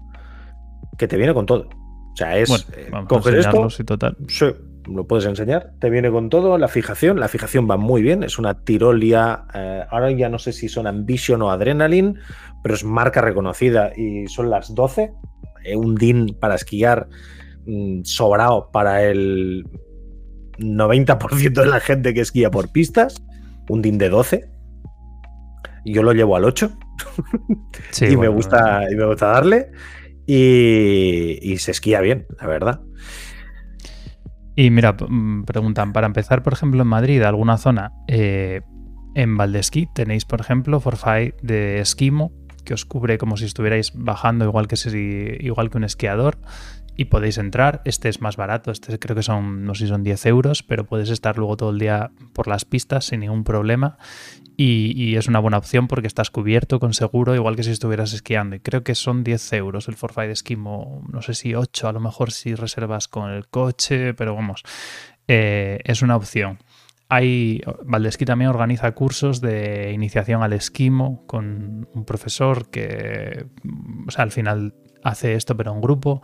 [0.98, 1.68] que te viene con todo.
[1.68, 2.50] O sea, es
[2.90, 3.68] bueno, coger esto.
[3.78, 4.16] Y total.
[4.30, 4.46] Sí,
[4.88, 5.74] lo puedes enseñar.
[5.80, 6.58] Te viene con todo.
[6.58, 8.24] La fijación, la fijación va muy bien.
[8.24, 9.44] Es una tirolia.
[9.54, 12.16] Eh, ahora ya no sé si son Ambition o Adrenaline,
[12.64, 15.12] pero es marca reconocida y son las 12.
[15.66, 17.10] Eh, un DIN para esquiar
[18.04, 19.66] sobrado para el
[20.58, 23.24] 90% de la gente que esquía por pistas.
[23.70, 24.50] Un DIN de 12.
[25.86, 26.72] Yo lo llevo al 8.
[28.10, 29.72] y, me gusta, y me gusta darle.
[30.28, 32.82] Y, y se esquía bien, la verdad.
[34.56, 38.62] Y mira, mm, preguntan, para empezar, por ejemplo, en Madrid, alguna zona, eh,
[39.14, 42.32] en Valdesquí tenéis, por ejemplo, Forfait de esquimo,
[42.64, 44.90] que os cubre como si estuvierais bajando igual que, si,
[45.40, 46.38] igual que un esquiador
[46.96, 47.82] y podéis entrar.
[47.86, 50.86] Este es más barato, este creo que son, no sé si son 10 euros, pero
[50.86, 53.98] puedes estar luego todo el día por las pistas sin ningún problema.
[54.58, 58.56] Y, es una buena opción porque estás cubierto con seguro, igual que si estuvieras esquiando.
[58.56, 61.92] Y creo que son 10 euros el Forfait de esquimo, no sé si 8, a
[61.92, 64.64] lo mejor si reservas con el coche, pero vamos,
[65.28, 66.60] eh, es una opción.
[67.10, 73.46] Hay, Valdesquí también organiza cursos de iniciación al esquimo con un profesor que,
[74.08, 74.74] o sea, al final
[75.04, 76.22] hace esto, pero en grupo.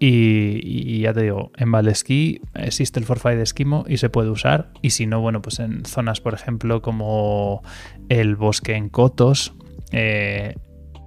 [0.00, 4.70] Y, ya te digo, en Valesquí existe el forfait de esquimo y se puede usar.
[4.80, 7.62] Y si no, bueno, pues en zonas, por ejemplo, como
[8.08, 9.54] el bosque en Cotos,
[9.90, 10.54] eh,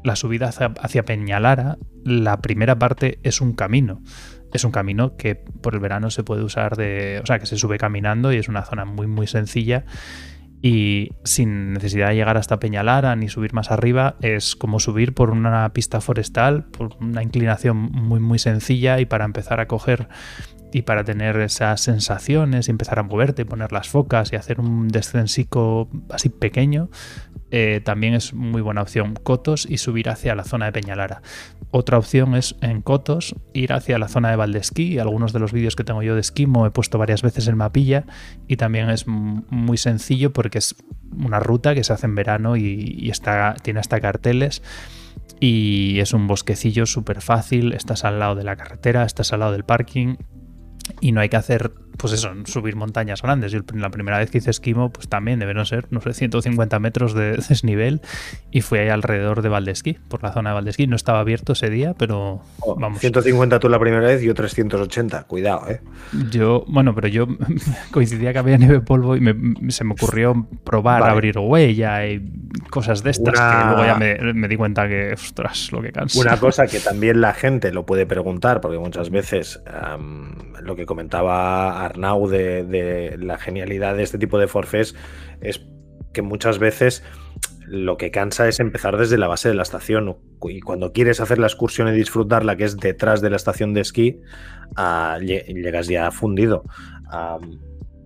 [0.03, 4.01] la subida hacia, Peñalara, la primera parte es un camino.
[4.53, 7.21] Es un camino que por el verano se puede usar de.
[7.23, 9.85] O sea, que se sube caminando y es una zona muy, muy sencilla
[10.61, 15.31] y sin necesidad de llegar hasta Peñalara ni subir más arriba, es como subir por
[15.31, 20.07] una pista forestal, por una inclinación muy muy sencilla y para empezar a coger
[20.73, 24.87] y para tener esas sensaciones y empezar a moverte, poner las focas y hacer un
[24.87, 26.89] descensico así pequeño,
[27.51, 29.13] eh, también es muy buena opción.
[29.15, 31.21] Cotos y subir hacia la zona de Peñalara.
[31.69, 34.99] Otra opción es en Cotos ir hacia la zona de Valdesquí.
[34.99, 38.05] Algunos de los vídeos que tengo yo de esquimo he puesto varias veces en mapilla
[38.47, 40.75] y también es muy sencillo porque es
[41.17, 44.63] una ruta que se hace en verano y, está, tiene hasta carteles
[45.39, 49.51] y es un bosquecillo súper fácil, estás al lado de la carretera, estás al lado
[49.53, 50.15] del parking
[50.99, 51.71] y no hay que hacer
[52.01, 53.51] pues eso, subir montañas grandes.
[53.51, 57.13] Yo la primera vez que hice esquimo, pues también debieron ser, no sé, 150 metros
[57.13, 58.01] de desnivel
[58.49, 60.87] y fui ahí alrededor de Valdesquí, por la zona de Valdesquí.
[60.87, 62.99] No estaba abierto ese día, pero oh, vamos.
[62.99, 65.81] 150 tú la primera vez yo 380, cuidado, ¿eh?
[66.31, 67.27] Yo, bueno, pero yo
[67.91, 69.21] coincidía que había nieve polvo y
[69.69, 72.31] se me ocurrió probar abrir huella y
[72.71, 73.95] cosas de estas que luego ya
[74.33, 76.19] me, di cuenta que, ostras, lo que cansa.
[76.19, 79.61] Una cosa que también la gente lo puede preguntar, porque muchas veces
[80.61, 84.95] lo que comentaba Arnau de, la genialidad de este tipo de forfés
[85.41, 85.65] es
[86.13, 87.03] que muchas veces
[87.65, 90.17] lo que cansa es empezar desde la base de la estación
[90.49, 93.81] y cuando quieres hacer la excursión y disfrutarla que es detrás de la estación de
[93.81, 94.21] esquí,
[94.75, 96.63] ah, llegas ya fundido.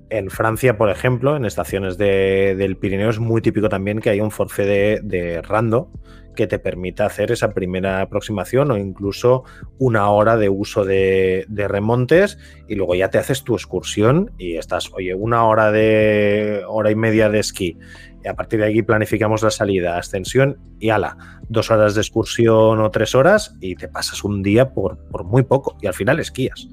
[0.10, 4.32] en Francia, por ejemplo, en estaciones del Pirineo es muy típico también que hay un
[4.32, 5.92] forfé de, de rando
[6.36, 9.44] que te permita hacer esa primera aproximación o incluso
[9.80, 12.38] una hora de uso de, remontes
[12.68, 16.96] y luego ya te haces tu excursión y estás, oye, una hora de hora y
[16.96, 17.78] media de esquí.
[18.24, 22.80] Y a partir de aquí planificamos la salida, ascensión y ala, dos horas de excursión
[22.80, 26.68] o tres horas y te pasas un día por, muy poco y al final esquías.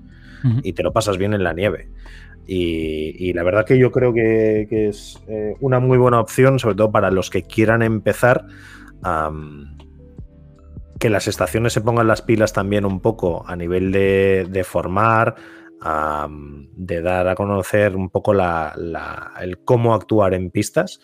[0.64, 1.89] Y te lo pasas bien en la nieve.
[2.47, 6.90] Y, la verdad que yo creo que, es eh, una muy buena opción, sobre todo
[6.90, 8.47] para los que quieran empezar
[11.03, 15.35] que las estaciones se pongan las pilas también un poco a nivel de, formar,
[16.77, 21.01] de dar a conocer un poco el cómo actuar en pistas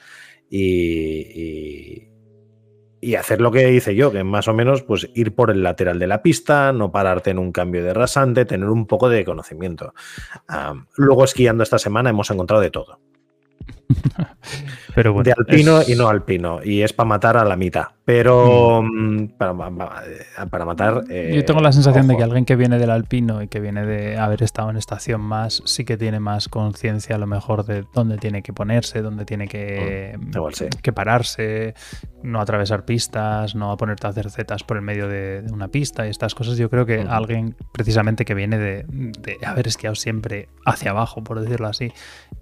[0.48, 2.06] y,
[3.00, 5.98] y, hacer lo que hice yo, que más o menos pues ir por el lateral
[5.98, 9.94] de la pista, no pararte en un cambio de rasante, tener un poco de conocimiento.
[10.96, 13.00] luego esquiando esta semana hemos encontrado de todo.
[14.98, 16.58] Pero bueno, de alpino es- y no alpino.
[16.64, 17.84] Y es para matar a la mitad.
[18.04, 19.54] Pero mm, para,
[20.50, 21.04] para matar.
[21.10, 23.84] eh, Yo tengo la sensación de que alguien que viene del alpino y que viene
[23.86, 27.84] de haber estado en estación más, sí que tiene más conciencia a lo mejor de
[27.94, 30.66] dónde tiene que ponerse, dónde tiene que, Mm, igual sí.
[30.82, 31.74] que pararse,
[32.22, 35.68] no atravesar pistas, no a ponerte a hacer zetas por el medio de, de una
[35.68, 36.56] pista y estas cosas.
[36.56, 41.40] Yo creo que alguien precisamente que viene de, de haber esquiado siempre hacia abajo, por
[41.40, 41.92] decirlo así,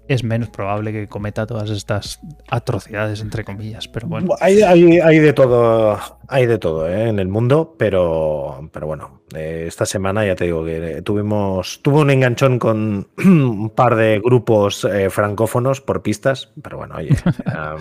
[0.07, 3.87] es menos probable que cometa todas estas atrocidades, entre comillas.
[3.87, 4.35] Pero bueno.
[4.39, 7.09] Hay, hay- hay de todo, hay de todo ¿eh?
[7.09, 11.99] en el mundo, pero, pero bueno, eh, esta semana ya te digo que tuvimos, tuve
[11.99, 17.15] un enganchón con un par de grupos eh, francófonos por pistas, pero bueno, oye,
[17.45, 17.79] am,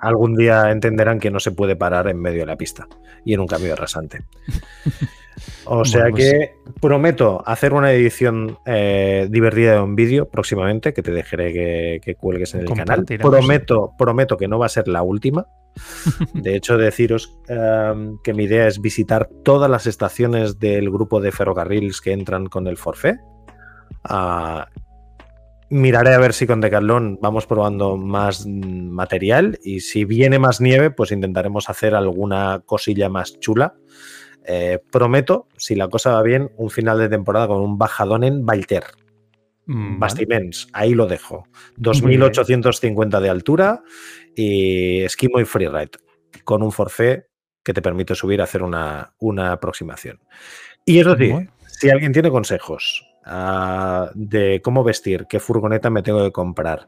[0.00, 2.86] algún día entenderán que no se puede parar en medio de la pista
[3.24, 4.22] y en un cambio rasante.
[5.64, 10.92] O sea Bueno, pues- que prometo hacer una edición eh, divertida de un vídeo próximamente
[10.92, 13.04] que te dejaré que, que cuelgues en el canal.
[13.04, 15.46] Prometo, prometo que no va a ser la última.
[16.34, 21.32] De hecho, deciros em, que mi idea es visitar todas las estaciones del grupo de
[21.32, 23.16] ferrocarriles que entran con el forfait.
[24.04, 24.68] Ah,
[25.70, 30.90] miraré a ver si con Decathlon vamos probando más material y si viene más nieve,
[30.90, 33.74] pues intentaremos hacer alguna cosilla más chula.
[34.44, 38.44] Eh, prometo, si la cosa va bien, un final de temporada con un bajadón en
[38.44, 38.84] Valter.
[39.66, 39.98] mm, vale.
[39.98, 41.46] Bastiments, ahí lo dejo.
[41.76, 42.20] bien.
[42.20, 43.82] 2.850 de altura
[44.34, 45.92] y esquimo y freeride,
[46.44, 47.24] con un forfait
[47.62, 50.20] que te permite subir a hacer una, una aproximación.
[50.84, 51.50] Y eso sí, Bueno.
[51.66, 56.86] si alguien tiene consejos ah, de cómo vestir, qué furgoneta me tengo que comprar,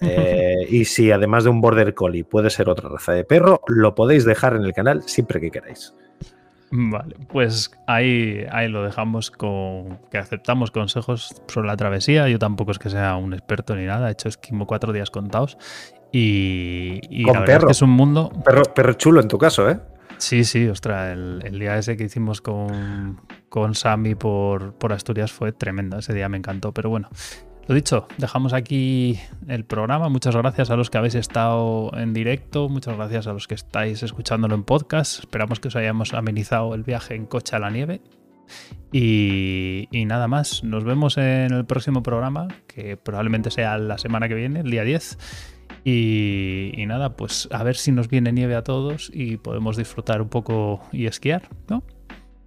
[0.00, 3.94] eh, y si además de un border collie puede ser otra raza de perro, lo
[3.94, 5.94] podéis dejar en el canal siempre que queráis.
[6.76, 12.28] Vale, pues ahí, ahí lo dejamos con que aceptamos consejos sobre la travesía.
[12.28, 15.56] Yo tampoco es que sea un experto ni nada, he hecho esquimo cuatro días contados.
[16.10, 17.66] Y, y Con la verdad es perro.
[17.68, 18.32] que es un mundo.
[18.44, 19.78] Perro, perro chulo en tu caso, ¿eh?
[20.18, 25.32] Sí, sí, ostras, el, el día ese que hicimos con, con Sammy por, por Asturias
[25.32, 25.98] fue tremendo.
[25.98, 26.72] Ese día me encantó.
[26.72, 27.08] Pero bueno,
[27.66, 29.18] lo dicho, dejamos aquí
[29.48, 30.08] el programa.
[30.08, 32.68] Muchas gracias a los que habéis estado en directo.
[32.68, 35.20] Muchas gracias a los que estáis escuchándolo en podcast.
[35.20, 38.02] Esperamos que os hayamos amenizado el viaje en coche a la nieve.
[38.92, 44.34] Y, nada más, nos vemos en el próximo programa, que probablemente sea la semana que
[44.34, 45.18] viene, el día 10.
[45.84, 50.22] Y, y nada, pues a ver si nos viene nieve a todos y podemos disfrutar
[50.22, 51.82] un poco y esquiar, ¿no?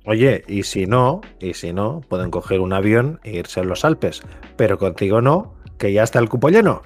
[0.07, 3.83] Oye, y si no, y si no, pueden coger un avión e irse a los
[3.83, 4.21] Alpes,
[4.55, 6.81] pero contigo no, que ya está el cupo lleno.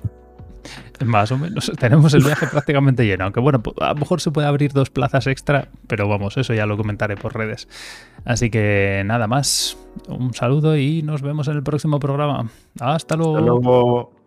[1.05, 1.71] Más o menos.
[1.79, 3.25] Tenemos el viaje prácticamente lleno.
[3.25, 6.65] Aunque bueno, a lo mejor se puede abrir dos plazas extra, pero vamos, eso ya
[6.65, 7.67] lo comentaré por redes.
[8.25, 9.77] Así que nada más.
[10.07, 12.49] Un saludo y nos vemos en el próximo programa.
[12.79, 13.37] Hasta luego.
[13.37, 14.20] Hasta luego.